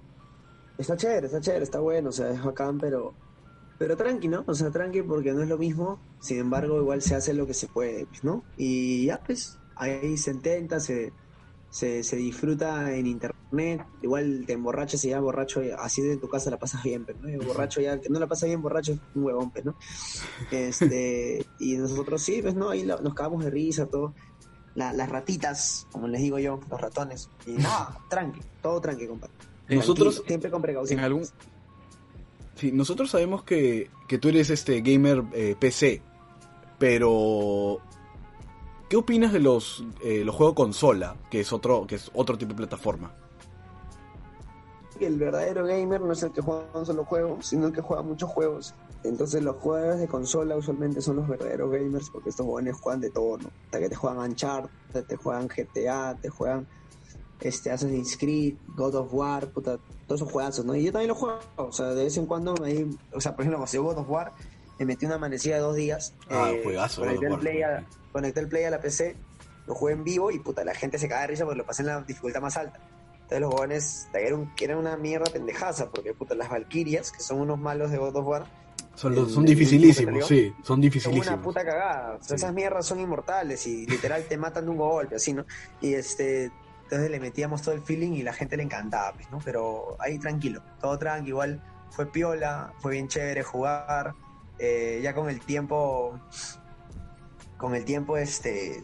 Está 0.78 0.96
chévere, 0.96 1.26
está 1.26 1.40
chévere, 1.40 1.64
está 1.64 1.80
bueno, 1.80 2.08
o 2.08 2.12
sea, 2.12 2.30
es 2.30 2.42
bacán, 2.42 2.78
pero, 2.78 3.14
pero 3.78 3.96
tranqui, 3.96 4.28
¿no? 4.28 4.44
O 4.46 4.54
sea, 4.54 4.70
tranqui 4.70 5.02
porque 5.02 5.32
no 5.32 5.42
es 5.42 5.48
lo 5.48 5.58
mismo, 5.58 6.00
sin 6.20 6.38
embargo, 6.38 6.80
igual 6.80 7.02
se 7.02 7.14
hace 7.14 7.34
lo 7.34 7.46
que 7.46 7.54
se 7.54 7.68
puede, 7.68 8.06
pues, 8.06 8.24
¿no? 8.24 8.42
Y 8.56 9.06
ya, 9.06 9.22
pues, 9.22 9.58
ahí 9.76 10.16
se 10.16 10.30
intenta, 10.30 10.80
se, 10.80 11.12
se, 11.68 12.02
se 12.02 12.16
disfruta 12.16 12.94
en 12.94 13.06
internet, 13.06 13.86
igual 14.02 14.44
te 14.46 14.54
emborrachas 14.54 15.04
y 15.04 15.10
ya 15.10 15.20
borracho, 15.20 15.62
así 15.78 16.02
de 16.02 16.16
tu 16.16 16.28
casa 16.28 16.50
la 16.50 16.58
pasas 16.58 16.82
bien, 16.82 17.04
pero 17.04 17.18
¿no? 17.20 17.28
Y 17.28 17.36
borracho 17.36 17.80
ya, 17.80 17.92
el 17.92 18.00
que 18.00 18.08
no 18.08 18.18
la 18.18 18.26
pasa 18.26 18.46
bien 18.46 18.62
borracho 18.62 18.92
es 18.92 19.00
un 19.14 19.24
huevón, 19.24 19.50
pues, 19.50 19.64
¿no? 19.64 19.76
Este, 20.50 21.46
y 21.58 21.76
nosotros 21.76 22.22
sí, 22.22 22.40
pues, 22.42 22.54
¿no? 22.54 22.70
Ahí 22.70 22.84
nos 22.84 23.14
cagamos 23.14 23.44
de 23.44 23.50
risa, 23.50 23.86
todo. 23.86 24.14
La- 24.74 24.92
las 24.92 25.08
ratitas, 25.08 25.86
como 25.92 26.08
les 26.08 26.20
digo 26.22 26.38
yo, 26.38 26.60
los 26.70 26.80
ratones. 26.80 27.28
Y 27.46 27.50
nada, 27.52 27.98
tranqui, 28.08 28.40
todo 28.62 28.80
tranqui, 28.80 29.06
compadre. 29.06 29.34
Nosotros- 29.68 30.22
siempre 30.26 30.50
con 30.50 30.60
precaución. 30.62 30.98
En 30.98 31.04
algún, 31.04 31.24
Sí, 32.54 32.70
nosotros 32.70 33.10
sabemos 33.10 33.42
que, 33.44 33.90
que 34.06 34.18
tú 34.18 34.28
eres 34.28 34.50
este 34.50 34.82
gamer 34.82 35.24
eh, 35.32 35.56
PC, 35.58 36.02
pero 36.78 37.78
¿qué 38.88 38.96
opinas 38.96 39.32
de 39.32 39.40
los 39.40 39.84
eh, 40.04 40.22
los 40.24 40.34
juegos 40.34 40.54
consola, 40.54 41.16
que 41.30 41.40
es 41.40 41.52
otro 41.52 41.86
que 41.86 41.94
es 41.96 42.10
otro 42.14 42.36
tipo 42.36 42.50
de 42.50 42.56
plataforma? 42.56 43.12
Que 45.02 45.08
el 45.08 45.18
verdadero 45.18 45.66
gamer 45.66 46.00
no 46.00 46.12
es 46.12 46.22
el 46.22 46.30
que 46.30 46.40
juega 46.40 46.64
un 46.74 46.86
solo 46.86 47.04
juego, 47.04 47.42
sino 47.42 47.66
el 47.66 47.72
que 47.72 47.80
juega 47.80 48.04
muchos 48.04 48.30
juegos. 48.30 48.72
Entonces 49.02 49.42
los 49.42 49.56
juegos 49.56 49.98
de 49.98 50.06
consola 50.06 50.54
usualmente 50.54 51.00
son 51.00 51.16
los 51.16 51.26
verdaderos 51.26 51.72
gamers 51.72 52.08
porque 52.08 52.28
estos 52.28 52.46
jóvenes 52.46 52.76
juegan 52.76 53.00
de 53.00 53.10
todo, 53.10 53.36
¿no? 53.38 53.50
Hasta 53.64 53.80
que 53.80 53.88
te 53.88 53.96
juegan 53.96 54.18
Uncharted, 54.30 55.04
te 55.04 55.16
juegan 55.16 55.48
GTA, 55.48 56.16
te 56.22 56.28
juegan 56.28 56.68
este 57.40 57.72
Assassin's 57.72 58.16
Creed, 58.16 58.54
God 58.76 58.94
of 58.94 59.12
War, 59.12 59.48
puta, 59.48 59.76
todos 60.06 60.20
esos 60.20 60.32
juegazos, 60.32 60.64
¿no? 60.64 60.76
Y 60.76 60.84
yo 60.84 60.92
también 60.92 61.08
los 61.08 61.18
juego, 61.18 61.40
o 61.56 61.72
sea, 61.72 61.86
de 61.88 62.04
vez 62.04 62.16
en 62.16 62.26
cuando 62.26 62.54
ahí, 62.62 62.88
o 63.12 63.20
sea, 63.20 63.34
por 63.34 63.44
ejemplo, 63.44 63.58
cuando 63.58 63.82
God 63.82 63.98
of 64.02 64.08
War, 64.08 64.32
me 64.78 64.86
metí 64.86 65.04
una 65.04 65.16
amanecida 65.16 65.56
de 65.56 65.62
dos 65.62 65.74
días. 65.74 66.14
Ah, 66.30 66.52
eh, 66.52 66.60
juegazo, 66.62 67.00
Conecté 67.00 67.26
God 67.26 67.26
el, 67.26 67.32
of 67.32 67.38
War. 67.38 67.40
play 67.40 67.62
a, 67.62 67.86
conecté 68.12 68.38
el 68.38 68.48
play 68.48 68.64
a 68.66 68.70
la 68.70 68.80
PC, 68.80 69.16
lo 69.66 69.74
jugué 69.74 69.94
en 69.94 70.04
vivo 70.04 70.30
y 70.30 70.38
puta, 70.38 70.62
la 70.64 70.76
gente 70.76 70.96
se 70.96 71.08
caga 71.08 71.22
de 71.22 71.26
risa 71.26 71.44
porque 71.44 71.58
lo 71.58 71.66
pasé 71.66 71.82
en 71.82 71.88
la 71.88 72.00
dificultad 72.02 72.40
más 72.40 72.56
alta. 72.56 72.78
Entonces 73.32 73.40
los 73.40 73.54
jóvenes 73.54 74.08
eran, 74.12 74.52
eran 74.60 74.78
una 74.78 74.96
mierda 74.98 75.24
pendejaza, 75.32 75.88
porque 75.90 76.12
puta, 76.12 76.34
las 76.34 76.50
Valkyrias, 76.50 77.10
que 77.10 77.20
son 77.20 77.40
unos 77.40 77.58
malos 77.58 77.90
de 77.90 77.96
God 77.96 78.16
of 78.16 78.26
War, 78.26 78.44
Son, 78.94 79.14
los- 79.14 79.28
El- 79.28 79.34
son 79.34 79.44
dificilísimos, 79.46 80.26
sí, 80.26 80.52
son 80.58 80.64
son 80.66 80.80
dificilísimos. 80.82 81.26
una 81.26 81.40
puta 81.40 81.64
cagada. 81.64 82.18
Sí. 82.20 82.34
Esas 82.34 82.52
mierdas 82.52 82.84
son 82.84 83.00
inmortales 83.00 83.66
y 83.66 83.86
literal 83.86 84.22
te 84.28 84.36
matan 84.36 84.66
de 84.66 84.70
un 84.70 84.76
golpe, 84.76 85.14
así, 85.16 85.32
¿no? 85.32 85.46
Y 85.80 85.94
este, 85.94 86.50
entonces 86.82 87.10
le 87.10 87.18
metíamos 87.18 87.62
todo 87.62 87.74
el 87.74 87.80
feeling 87.80 88.12
y 88.12 88.22
la 88.22 88.34
gente 88.34 88.54
le 88.58 88.64
encantaba, 88.64 89.14
pues, 89.14 89.30
¿no? 89.30 89.38
Pero 89.42 89.96
ahí 89.98 90.18
tranquilo, 90.18 90.62
todo 90.78 90.98
tranqui, 90.98 91.28
igual 91.30 91.62
fue 91.90 92.04
piola, 92.12 92.74
fue 92.80 92.92
bien 92.92 93.08
chévere 93.08 93.42
jugar. 93.42 94.12
Eh, 94.58 95.00
ya 95.02 95.14
con 95.14 95.30
el 95.30 95.40
tiempo, 95.40 96.20
con 97.56 97.74
el 97.74 97.86
tiempo, 97.86 98.18
este, 98.18 98.82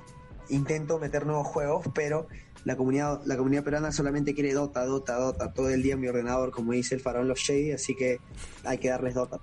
intento 0.48 0.98
meter 0.98 1.26
nuevos 1.26 1.46
juegos, 1.46 1.84
pero 1.94 2.26
la 2.64 2.76
comunidad, 2.76 3.20
la 3.24 3.36
comunidad 3.36 3.64
peruana 3.64 3.92
solamente 3.92 4.34
quiere 4.34 4.52
Dota, 4.52 4.84
Dota, 4.84 5.16
Dota, 5.16 5.52
todo 5.52 5.70
el 5.70 5.82
día 5.82 5.94
en 5.94 6.00
mi 6.00 6.08
ordenador, 6.08 6.50
como 6.50 6.72
dice 6.72 6.94
el 6.94 7.00
faraón 7.00 7.28
Los 7.28 7.40
Shady, 7.40 7.72
así 7.72 7.94
que 7.94 8.20
hay 8.64 8.78
que 8.78 8.88
darles 8.88 9.14
Dota. 9.14 9.40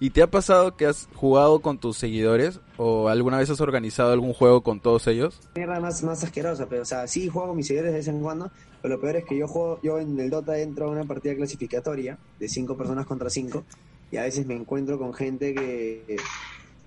¿Y 0.00 0.10
te 0.10 0.20
ha 0.20 0.26
pasado 0.28 0.76
que 0.76 0.86
has 0.86 1.08
jugado 1.14 1.60
con 1.60 1.78
tus 1.78 1.96
seguidores 1.96 2.58
o 2.76 3.08
alguna 3.08 3.38
vez 3.38 3.50
has 3.50 3.60
organizado 3.60 4.10
algún 4.10 4.32
juego 4.32 4.62
con 4.62 4.80
todos 4.80 5.06
ellos? 5.06 5.40
mierda 5.54 5.78
más, 5.78 6.02
más 6.02 6.24
asquerosa, 6.24 6.66
pero 6.68 6.82
o 6.82 6.84
sea, 6.84 7.06
sí 7.06 7.28
juego 7.28 7.48
con 7.48 7.56
mis 7.56 7.68
seguidores 7.68 7.92
de 7.92 7.98
vez 7.98 8.08
en 8.08 8.20
cuando, 8.20 8.50
pero 8.80 8.96
lo 8.96 9.00
peor 9.00 9.16
es 9.16 9.24
que 9.24 9.38
yo 9.38 9.46
juego, 9.46 9.78
yo 9.80 10.00
en 10.00 10.18
el 10.18 10.28
Dota 10.28 10.58
entro 10.58 10.86
a 10.86 10.90
una 10.90 11.04
partida 11.04 11.36
clasificatoria 11.36 12.18
de 12.40 12.48
cinco 12.48 12.76
personas 12.76 13.06
contra 13.06 13.30
cinco 13.30 13.64
y 14.10 14.16
a 14.16 14.22
veces 14.22 14.44
me 14.44 14.54
encuentro 14.54 14.98
con 14.98 15.14
gente 15.14 15.54
que, 15.54 16.16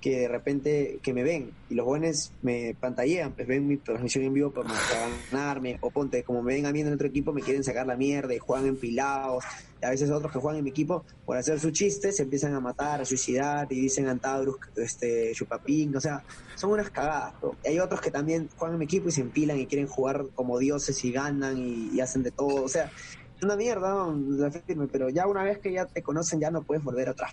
que 0.06 0.20
de 0.20 0.28
repente 0.28 1.00
que 1.02 1.16
me 1.16 1.24
ven 1.24 1.52
y 1.68 1.74
los 1.74 1.84
jóvenes 1.84 2.32
me 2.44 2.76
pantallean, 2.80 3.34
pues 3.34 3.48
ven 3.48 3.68
mi 3.68 3.78
transmisión 3.78 4.24
en 4.24 4.36
vivo 4.36 4.54
para 4.54 4.70
ganarme, 5.32 5.80
o 5.82 5.90
ponte, 5.90 6.24
como 6.24 6.44
me 6.44 6.54
ven 6.54 6.68
a 6.68 6.72
mí 6.72 6.82
en 6.82 6.94
otro 6.94 7.08
equipo, 7.08 7.34
me 7.34 7.42
quieren 7.42 7.64
sacar 7.64 7.88
la 7.88 7.98
mierda 7.98 8.32
y 8.36 8.38
juegan 8.38 8.68
empilados, 8.68 9.44
y 9.82 9.84
a 9.84 9.90
veces 9.90 10.12
otros 10.12 10.32
que 10.32 10.38
juegan 10.38 10.60
en 10.60 10.64
mi 10.64 10.70
equipo, 10.70 11.04
por 11.26 11.38
hacer 11.38 11.60
su 11.60 11.72
chiste, 11.72 12.12
se 12.12 12.22
empiezan 12.22 12.54
a 12.54 12.60
matar, 12.60 13.02
a 13.02 13.06
suicidar, 13.06 13.66
y 13.72 13.82
dicen 13.82 14.08
Antaurus, 14.08 14.58
este, 14.76 15.32
chupapín, 15.34 15.96
o 15.96 16.00
sea, 16.00 16.24
son 16.56 16.74
unas 16.74 16.92
cagadas. 16.92 17.34
Y 17.64 17.70
hay 17.70 17.80
otros 17.80 18.00
que 18.00 18.12
también 18.12 18.48
juegan 18.56 18.76
en 18.76 18.80
mi 18.80 18.86
equipo 18.86 19.10
y 19.10 19.12
se 19.12 19.22
empilan 19.22 19.58
y 19.58 19.66
quieren 19.66 19.88
jugar 19.88 20.24
como 20.36 20.60
dioses 20.60 21.04
y 21.04 21.12
ganan 21.12 21.58
y, 21.58 21.90
y 21.96 22.00
hacen 22.00 22.22
de 22.22 22.30
todo, 22.30 22.64
o 22.64 22.70
sea, 22.70 22.92
es 23.36 23.42
una 23.42 23.56
mierda, 23.56 23.90
¿no? 23.90 24.88
pero 24.92 25.10
ya 25.10 25.26
una 25.26 25.42
vez 25.42 25.58
que 25.58 25.72
ya 25.72 25.88
te 25.88 26.04
conocen 26.04 26.40
ya 26.40 26.52
no 26.52 26.64
puedes 26.64 26.84
volver 26.84 27.10
atrás. 27.10 27.32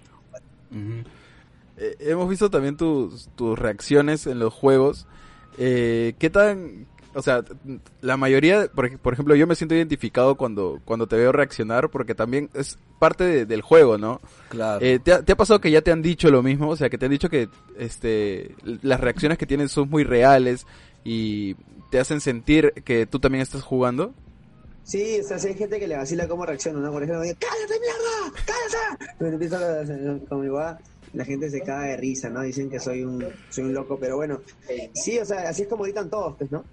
Ujú. 0.71 1.03
Eh, 1.83 1.97
hemos 2.01 2.29
visto 2.29 2.49
también 2.51 2.77
tus, 2.77 3.29
tus 3.35 3.59
reacciones 3.59 4.27
en 4.27 4.39
los 4.39 4.53
juegos. 4.55 5.07
Eh, 5.59 6.15
¿Qué 6.19 6.31
tan... 6.31 6.87
O 7.15 7.21
sea, 7.21 7.45
la 8.01 8.17
mayoría, 8.17 8.69
por, 8.75 8.87
ej- 8.87 8.97
por 8.99 9.13
ejemplo, 9.13 9.35
yo 9.35 9.47
me 9.47 9.55
siento 9.55 9.75
identificado 9.75 10.35
cuando, 10.37 10.81
cuando 10.87 11.07
te 11.07 11.17
veo 11.17 11.31
reaccionar 11.31 11.91
porque 11.91 12.15
también 12.15 12.49
es 12.55 12.79
parte 12.99 13.25
de- 13.25 13.45
del 13.45 13.61
juego, 13.61 13.99
¿no? 13.99 14.23
Claro. 14.49 14.83
Eh, 14.83 14.99
¿te, 14.99 15.13
ha, 15.13 15.23
te 15.23 15.33
ha 15.33 15.37
pasado 15.37 15.61
que 15.61 15.71
ya 15.71 15.83
te 15.83 15.93
han 15.93 16.01
dicho 16.01 16.31
lo 16.31 16.43
mismo? 16.43 16.71
O 16.71 16.77
sea, 16.77 16.89
que 16.89 16.97
te 16.97 17.05
han 17.05 17.11
dicho 17.11 17.29
que 17.29 17.51
este, 17.77 18.55
las 18.81 18.99
reacciones 18.99 19.37
que 19.37 19.45
tienen 19.47 19.69
son 19.69 19.91
muy 19.91 20.05
reales 20.05 20.67
y 21.05 21.55
te 21.91 21.99
hacen 22.01 22.23
sentir 22.23 22.73
que 22.83 23.05
tú 23.05 23.19
también 23.19 23.43
estás 23.43 23.63
jugando. 23.63 24.15
Sí, 24.85 25.21
o 25.21 25.25
sea, 25.29 25.39
si 25.39 25.49
hay 25.49 25.55
gente 25.55 25.79
que 25.79 25.87
le 25.89 25.99
vacila 25.99 26.27
cómo 26.27 26.47
reacciona, 26.47 26.81
¿no? 26.81 26.91
Por 26.93 27.03
ejemplo, 27.03 27.21
me 27.21 27.27
dice, 27.27 27.37
¡cállate, 27.39 27.75
mierda! 27.79 28.43
¡cállate! 28.47 29.15
Pero 29.19 29.33
empiezo 29.33 29.57
a- 29.57 30.29
con 30.31 30.41
mi 30.41 30.49
guada, 30.49 30.81
la 31.15 31.25
gente 31.25 31.51
se 31.51 31.61
caga 31.61 31.85
de 31.89 31.97
risa, 31.97 32.31
¿no? 32.31 32.41
Dicen 32.43 32.71
que 32.71 32.79
soy 32.81 33.03
un, 33.05 33.25
soy 33.51 33.65
un 33.65 33.75
loco, 33.75 33.99
pero 33.99 34.17
bueno, 34.17 34.41
sí, 34.95 35.19
o 35.19 35.25
sea, 35.25 35.49
así 35.49 35.63
es 35.63 35.69
como 35.69 35.85
gritan 35.85 36.09
todos, 36.11 36.37
pues, 36.39 36.51
¿no? 36.51 36.65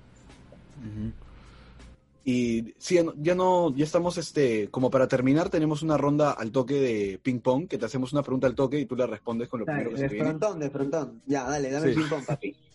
Y 2.25 2.75
sí, 2.77 2.95
ya 2.95 3.03
no- 3.03 3.13
ya 3.17 3.33
no, 3.33 3.75
ya 3.75 3.85
estamos, 3.85 4.17
este, 4.17 4.69
como 4.69 4.91
para 4.91 5.07
terminar, 5.07 5.49
tenemos 5.49 5.81
una 5.81 5.97
ronda 5.97 6.31
al 6.31 6.51
toque 6.51 6.75
de 6.75 7.19
ping 7.21 7.39
pong, 7.39 7.67
que 7.67 7.77
te 7.77 7.85
hacemos 7.85 8.13
una 8.13 8.21
pregunta 8.21 8.45
al 8.45 8.55
toque 8.55 8.79
y 8.79 8.85
tú 8.85 8.95
la 8.95 9.07
respondes 9.07 9.47
con 9.49 9.61
lo 9.61 9.65
primero 9.65 9.89
que 9.91 9.95
se 9.97 10.03
De 10.03 10.09
te 10.09 10.13
viene. 10.15 10.29
frontón, 10.29 10.59
de 10.59 10.69
frontón. 10.69 11.21
Ya, 11.25 11.45
dale, 11.49 11.71
dame 11.71 11.85
Sí. 11.85 11.91
el 11.93 11.95
ping-pong, 11.95 12.25
papi. 12.25 12.55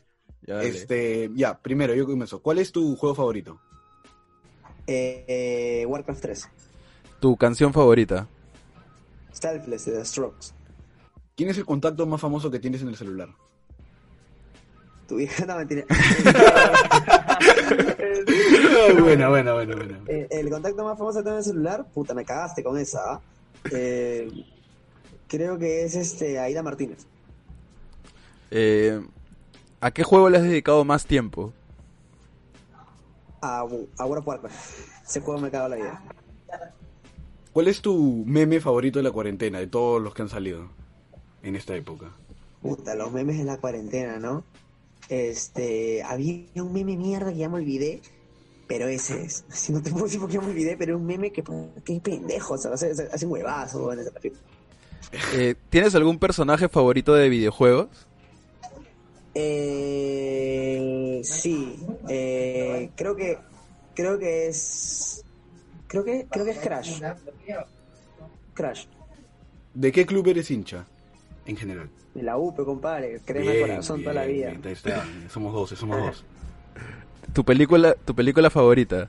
Ya. 0.46 0.62
Este, 0.62 1.30
ya, 1.34 1.56
primero, 1.58 1.94
yo 1.94 2.04
comienzo. 2.04 2.42
¿Cuál 2.42 2.58
es 2.58 2.70
tu 2.70 2.94
juego 2.96 3.14
favorito? 3.14 3.58
Eh, 4.86 5.24
eh, 5.26 5.86
Warcraft 5.86 6.20
3. 6.20 6.48
Tu 7.18 7.34
canción 7.36 7.72
favorita. 7.72 8.28
Selfless 9.32 9.86
de 9.86 9.92
The 9.92 10.04
Strokes. 10.04 10.48
¿Quién 11.36 11.50
es 11.50 11.58
el 11.58 11.64
contacto 11.64 12.06
más 12.06 12.20
famoso 12.20 12.50
que 12.50 12.60
tienes 12.60 12.82
en 12.82 12.88
el 12.88 12.96
celular? 12.96 13.28
Tu 15.08 15.16
vieja 15.16 15.44
no 15.44 15.56
mentira. 15.56 15.84
buena, 19.00 19.28
buena, 19.28 19.52
buena, 19.52 19.74
buena. 19.74 20.00
Eh, 20.06 20.28
el 20.30 20.48
contacto 20.48 20.84
más 20.84 20.96
famoso 20.96 21.18
que 21.18 21.24
tengo 21.24 21.36
en 21.36 21.38
el 21.38 21.44
celular, 21.44 21.84
puta, 21.92 22.14
me 22.14 22.24
cagaste 22.24 22.62
con 22.62 22.78
esa. 22.78 23.14
¿ah? 23.14 23.20
Eh, 23.72 24.30
creo 25.26 25.58
que 25.58 25.84
es 25.84 25.96
este 25.96 26.38
Aida 26.38 26.62
Martínez. 26.62 27.04
Eh, 28.52 29.04
¿A 29.80 29.90
qué 29.90 30.04
juego 30.04 30.30
le 30.30 30.38
has 30.38 30.44
dedicado 30.44 30.84
más 30.84 31.04
tiempo? 31.04 31.52
A, 33.42 33.58
a 33.58 33.64
World 33.64 33.88
of 33.98 34.26
Warcraft. 34.26 35.04
Ese 35.04 35.20
juego 35.20 35.40
me 35.40 35.50
cago 35.50 35.66
en 35.66 35.70
la 35.70 35.76
vida. 35.76 36.02
¿Cuál 37.52 37.68
es 37.68 37.82
tu 37.82 38.24
meme 38.24 38.60
favorito 38.60 39.00
de 39.00 39.02
la 39.02 39.10
cuarentena, 39.10 39.58
de 39.58 39.66
todos 39.66 40.00
los 40.00 40.14
que 40.14 40.22
han 40.22 40.28
salido 40.28 40.83
en 41.44 41.54
esta 41.56 41.76
época? 41.76 42.10
Puta, 42.62 42.94
los 42.94 43.12
memes 43.12 43.38
de 43.38 43.44
la 43.44 43.58
cuarentena, 43.58 44.18
¿no? 44.18 44.42
Este, 45.08 46.02
había 46.02 46.46
un 46.56 46.72
meme 46.72 46.96
mierda 46.96 47.30
que 47.32 47.38
ya 47.38 47.48
me 47.48 47.56
olvidé, 47.58 48.00
pero 48.66 48.88
ese 48.88 49.22
es. 49.24 49.44
Si 49.52 49.72
no 49.72 49.82
te 49.82 49.90
puedo 49.90 50.04
decir 50.06 50.18
por 50.20 50.28
qué 50.28 50.34
ya 50.36 50.40
me 50.40 50.48
olvidé, 50.48 50.76
pero 50.76 50.94
es 50.94 51.00
un 51.00 51.06
meme 51.06 51.30
que, 51.30 51.44
que 51.84 51.96
es 51.96 52.00
pendejo, 52.00 52.54
o 52.54 52.58
sea, 52.58 52.72
hace, 52.72 52.90
hace- 52.90 53.26
weón, 53.26 54.00
ese 54.00 54.10
perfil. 54.10 54.32
Eh, 55.34 55.54
¿Tienes 55.70 55.94
algún 55.94 56.18
personaje 56.18 56.68
favorito 56.68 57.14
de 57.14 57.28
videojuegos? 57.28 57.88
Eh, 59.34 61.20
sí, 61.24 61.76
eh, 62.08 62.90
creo 62.96 63.14
que, 63.14 63.38
creo 63.94 64.18
que 64.18 64.46
es, 64.48 65.24
creo 65.86 66.04
que, 66.04 66.26
creo 66.30 66.44
que 66.44 66.50
es 66.52 66.58
Crash. 66.58 67.00
Crash. 68.54 68.86
¿De 69.74 69.92
qué 69.92 70.06
club 70.06 70.26
eres 70.28 70.50
hincha? 70.50 70.86
En 71.46 71.56
general. 71.56 71.88
De 72.14 72.22
la 72.22 72.36
UPE, 72.38 72.64
compadre, 72.64 73.20
crema 73.24 73.50
Bien, 73.52 73.68
corazón 73.68 74.00
toda 74.02 74.14
la 74.14 74.24
bien, 74.24 74.36
vida. 74.38 74.50
bien, 74.50 74.62
ahí 74.66 74.72
está. 74.72 75.04
Somos 75.28 75.52
dos, 75.52 75.70
somos 75.78 75.98
dos. 76.06 76.24
¿Tu 77.32 77.44
película, 77.44 77.94
tu 78.04 78.14
película 78.14 78.50
favorita? 78.50 79.08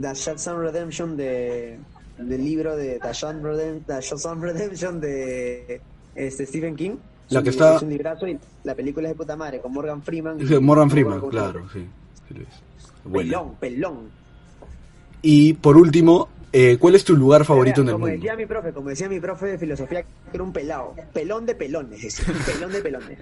The 0.00 0.14
Shazam 0.14 0.58
Redemption 0.60 1.16
de 1.16 1.78
del 2.18 2.44
libro 2.44 2.76
de 2.76 2.98
The 2.98 3.08
Shazam, 3.12 3.42
Redem- 3.42 3.84
The 3.86 4.00
Shazam 4.00 4.42
Redemption 4.42 5.00
de 5.00 5.80
este 6.16 6.46
Stephen 6.46 6.74
King. 6.76 6.96
La 7.30 7.42
que 7.42 7.50
está- 7.50 7.76
es 7.76 7.82
un 7.82 7.90
librazo 7.90 8.26
y 8.26 8.38
la 8.64 8.74
película 8.74 9.08
es 9.08 9.14
de 9.14 9.18
puta 9.18 9.36
madre 9.36 9.60
con 9.60 9.72
Morgan 9.72 10.02
Freeman. 10.02 10.38
Sí, 10.46 10.58
Morgan 10.58 10.90
Freeman, 10.90 11.20
Morgan 11.20 11.30
claro, 11.30 11.68
sí. 11.72 11.86
Pelón, 13.12 13.54
pelón. 13.60 14.10
Y 15.22 15.52
por 15.54 15.76
último, 15.76 16.28
eh, 16.52 16.76
¿cuál 16.78 16.94
es 16.94 17.04
tu 17.04 17.16
lugar 17.16 17.44
favorito 17.44 17.82
en 17.82 17.88
el 17.88 17.92
como 17.92 18.06
mundo? 18.06 18.20
decía 18.20 18.36
mi 18.36 18.46
profe, 18.46 18.72
como 18.72 18.88
decía 18.88 19.08
mi 19.08 19.20
profe 19.20 19.46
de 19.46 19.58
filosofía, 19.58 20.02
que 20.02 20.08
era 20.32 20.42
un 20.42 20.52
pelado, 20.52 20.94
pelón 21.12 21.46
de 21.46 21.54
pelones, 21.54 22.02
es 22.04 22.26
decir, 22.26 22.34
pelón 22.54 22.72
de 22.72 22.80
pelones. 22.80 23.18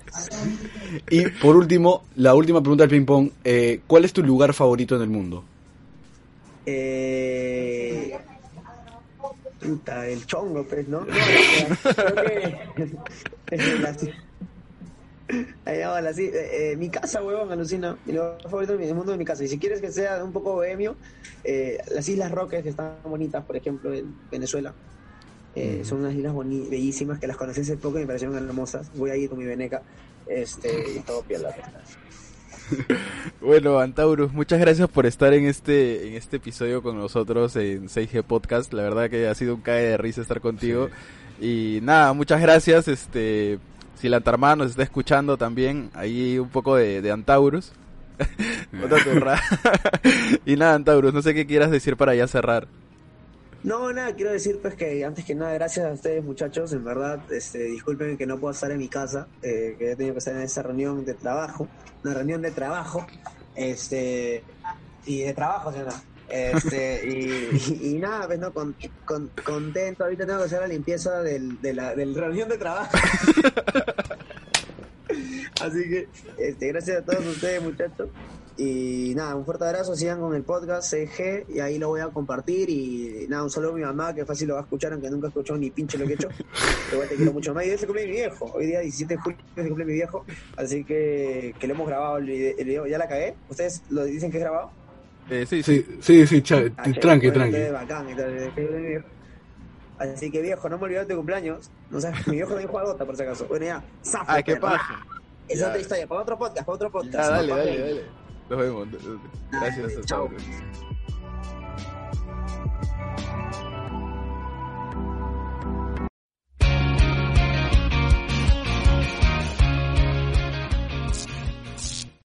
Y 1.10 1.26
por 1.26 1.56
último, 1.56 2.04
la 2.16 2.34
última 2.34 2.60
pregunta 2.60 2.84
del 2.84 2.90
ping 2.90 3.06
pong, 3.06 3.30
eh, 3.44 3.80
¿cuál 3.86 4.04
es 4.04 4.12
tu 4.12 4.22
lugar 4.22 4.52
favorito 4.52 4.96
en 4.96 5.02
el 5.02 5.08
mundo? 5.08 5.44
Eh, 6.66 8.16
puta, 9.60 10.06
el 10.08 10.26
chongo, 10.26 10.64
pues, 10.64 10.88
¿no? 10.88 11.00
No, 11.00 11.06
creo 11.94 12.14
que 13.46 13.56
la- 15.64 16.00
la- 16.00 16.12
sí, 16.14 16.30
eh, 16.32 16.72
eh, 16.72 16.76
mi 16.76 16.88
casa, 16.88 17.22
huevón, 17.22 17.50
alucina. 17.52 17.96
Mi 18.06 18.12
lugar 18.12 18.38
favorito 18.42 18.76
del 18.76 18.94
mundo 18.94 19.12
es 19.12 19.18
mi 19.18 19.24
casa. 19.24 19.44
Y 19.44 19.48
si 19.48 19.58
quieres 19.58 19.80
que 19.80 19.90
sea 19.90 20.22
un 20.22 20.32
poco 20.32 20.52
bohemio, 20.54 20.96
eh, 21.44 21.78
las 21.92 22.08
Islas 22.08 22.30
Roques, 22.30 22.62
que 22.62 22.68
están 22.70 22.92
bonitas, 23.04 23.44
por 23.44 23.56
ejemplo, 23.56 23.92
en 23.92 24.14
Venezuela. 24.30 24.74
Son 25.84 26.00
unas 26.00 26.12
islas 26.14 26.34
bellísimas 26.68 27.18
que 27.18 27.26
las 27.26 27.38
conocí 27.38 27.62
hace 27.62 27.78
poco 27.78 27.96
y 27.96 28.02
me 28.02 28.06
parecieron 28.08 28.36
hermosas. 28.36 28.90
Voy 28.94 29.08
a 29.08 29.16
ir 29.16 29.30
con 29.30 29.38
mi 29.38 29.46
veneca. 29.46 29.80
Este, 30.26 30.68
y 30.96 31.00
todo 31.00 31.22
piola. 31.22 31.54
Bueno, 33.40 33.78
Antaurus, 33.78 34.32
muchas 34.32 34.58
gracias 34.58 34.88
por 34.88 35.06
estar 35.06 35.32
en 35.32 35.46
este, 35.46 36.08
en 36.08 36.14
este 36.14 36.38
episodio 36.38 36.82
con 36.82 36.96
nosotros 36.98 37.54
en 37.56 37.88
6G 37.88 38.24
Podcast. 38.24 38.72
La 38.72 38.82
verdad 38.82 39.08
que 39.08 39.28
ha 39.28 39.34
sido 39.34 39.54
un 39.54 39.60
cae 39.60 39.84
de 39.84 39.96
risa 39.96 40.20
estar 40.20 40.40
contigo. 40.40 40.88
Y 41.40 41.78
nada, 41.82 42.12
muchas 42.12 42.40
gracias. 42.40 42.88
Este, 42.88 43.58
si 43.96 44.08
la 44.08 44.18
Antarmada 44.18 44.56
nos 44.56 44.70
está 44.70 44.82
escuchando 44.82 45.36
también, 45.36 45.90
ahí 45.94 46.38
un 46.38 46.48
poco 46.48 46.76
de, 46.76 47.02
de 47.02 47.10
Antaurus. 47.10 47.72
Y 50.46 50.56
nada, 50.56 50.74
Antaurus, 50.74 51.12
no 51.12 51.22
sé 51.22 51.34
qué 51.34 51.46
quieras 51.46 51.70
decir 51.70 51.96
para 51.96 52.14
ya 52.14 52.26
cerrar. 52.28 52.68
No, 53.62 53.92
nada, 53.92 54.14
quiero 54.14 54.30
decir 54.30 54.60
pues 54.62 54.74
que 54.74 55.04
antes 55.04 55.24
que 55.24 55.34
nada, 55.34 55.52
gracias 55.54 55.86
a 55.86 55.92
ustedes 55.92 56.22
muchachos, 56.22 56.72
en 56.72 56.84
verdad, 56.84 57.20
este, 57.32 57.64
disculpen 57.64 58.16
que 58.16 58.24
no 58.24 58.38
puedo 58.38 58.52
estar 58.52 58.70
en 58.70 58.78
mi 58.78 58.86
casa, 58.88 59.26
eh, 59.42 59.74
que 59.76 59.90
he 59.90 59.96
tenido 59.96 60.14
que 60.14 60.18
estar 60.18 60.36
en 60.36 60.42
esa 60.42 60.62
reunión 60.62 61.04
de 61.04 61.14
trabajo, 61.14 61.66
una 62.04 62.14
reunión 62.14 62.42
de 62.42 62.52
trabajo, 62.52 63.04
este, 63.56 64.44
y 65.04 65.22
de 65.22 65.34
trabajo, 65.34 65.72
¿sí 65.72 65.78
o 65.80 65.84
no? 65.84 66.15
Este, 66.28 67.02
y, 67.08 67.78
y- 67.82 67.90
y 67.94 67.98
nada, 67.98 68.26
pues 68.26 68.38
no, 68.38 68.52
con, 68.52 68.74
con- 69.04 69.30
contento, 69.44 70.04
ahorita 70.04 70.26
tengo 70.26 70.38
que 70.40 70.44
hacer 70.46 70.60
la 70.60 70.66
limpieza 70.68 71.22
del, 71.22 71.60
de 71.60 71.72
la 71.74 71.94
del 71.94 72.14
reunión 72.14 72.48
de 72.48 72.58
trabajo. 72.58 72.90
Así 75.60 75.82
que, 75.88 76.08
este, 76.38 76.68
gracias 76.68 76.98
a 76.98 77.02
todos 77.04 77.24
ustedes 77.26 77.62
muchachos. 77.62 78.08
Y 78.58 79.12
nada, 79.14 79.34
un 79.36 79.44
fuerte 79.44 79.64
abrazo, 79.66 79.94
sigan 79.94 80.18
con 80.18 80.34
el 80.34 80.42
podcast 80.42 80.90
CG 80.90 81.44
y 81.54 81.60
ahí 81.60 81.78
lo 81.78 81.88
voy 81.88 82.00
a 82.00 82.08
compartir. 82.08 82.70
Y 82.70 83.26
nada, 83.28 83.42
un 83.44 83.50
saludo 83.50 83.72
a 83.72 83.74
mi 83.76 83.82
mamá 83.82 84.14
que 84.14 84.24
fácil 84.24 84.48
lo 84.48 84.54
va 84.54 84.60
a 84.60 84.62
escuchar, 84.62 84.92
aunque 84.94 85.10
nunca 85.10 85.28
escuchó 85.28 85.56
ni 85.56 85.70
pinche 85.70 85.98
lo 85.98 86.06
que 86.06 86.12
he 86.12 86.14
hecho. 86.14 86.28
Igual 86.92 87.08
te 87.08 87.16
quiero 87.16 87.32
mucho 87.34 87.52
más. 87.54 87.66
Y 87.66 87.70
hoy 87.70 87.78
se 87.78 87.86
cumple 87.86 88.06
mi 88.06 88.12
viejo, 88.12 88.46
hoy 88.54 88.66
día 88.66 88.80
17 88.80 89.14
de 89.14 89.20
julio 89.20 89.38
se 89.54 89.66
cumple 89.68 89.84
mi 89.84 89.92
viejo. 89.92 90.24
Así 90.56 90.84
que, 90.84 91.54
que 91.58 91.66
lo 91.66 91.74
hemos 91.74 91.86
grabado 91.86 92.16
el 92.16 92.24
video, 92.26 92.54
el 92.58 92.64
video. 92.64 92.86
¿Ya 92.86 92.96
la 92.98 93.08
cagué? 93.08 93.34
¿Ustedes 93.50 93.82
lo 93.90 94.04
dicen 94.04 94.30
que 94.30 94.38
es 94.38 94.42
grabado? 94.42 94.70
Eh, 95.30 95.44
sí, 95.46 95.62
sí. 95.62 95.84
Sí, 96.00 96.00
sí, 96.00 96.26
sí, 96.26 96.42
cha- 96.42 96.62
Ah, 96.76 96.84
tranqui, 97.00 97.30
tranqui. 97.30 97.58
bacán. 97.72 98.06
Así 99.98 100.30
que 100.30 100.42
viejo, 100.42 100.68
no 100.68 100.76
me 100.78 100.84
olvides 100.84 101.08
de 101.08 101.14
tu 101.14 101.16
cumpleaños. 101.18 101.70
No 101.90 102.00
sabes, 102.00 102.26
mi 102.28 102.34
viejo 102.36 102.50
también 102.50 102.68
juega 102.70 102.86
gota 102.86 103.04
por 103.06 103.16
si 103.16 103.22
acaso. 103.22 103.46
Bueno, 103.48 103.64
ya, 103.66 103.82
zafo, 104.04 104.24
Ah, 104.28 104.42
qué 104.42 104.56
paja. 104.56 105.06
Es 105.48 105.58
Ya. 105.60 105.68
otra 105.68 105.80
historia, 105.80 106.06
para 106.06 106.20
otro 106.22 106.38
podcast, 106.38 106.66
para 106.66 106.74
otro 106.76 106.90
podcast. 106.90 107.14
Ya, 107.14 107.30
dale, 107.30 107.48
dale, 107.52 107.78
dale. 107.80 108.02
Nos 108.50 108.58
vemos. 108.58 108.88
Gracias, 109.52 110.04
Chao. 110.06 110.30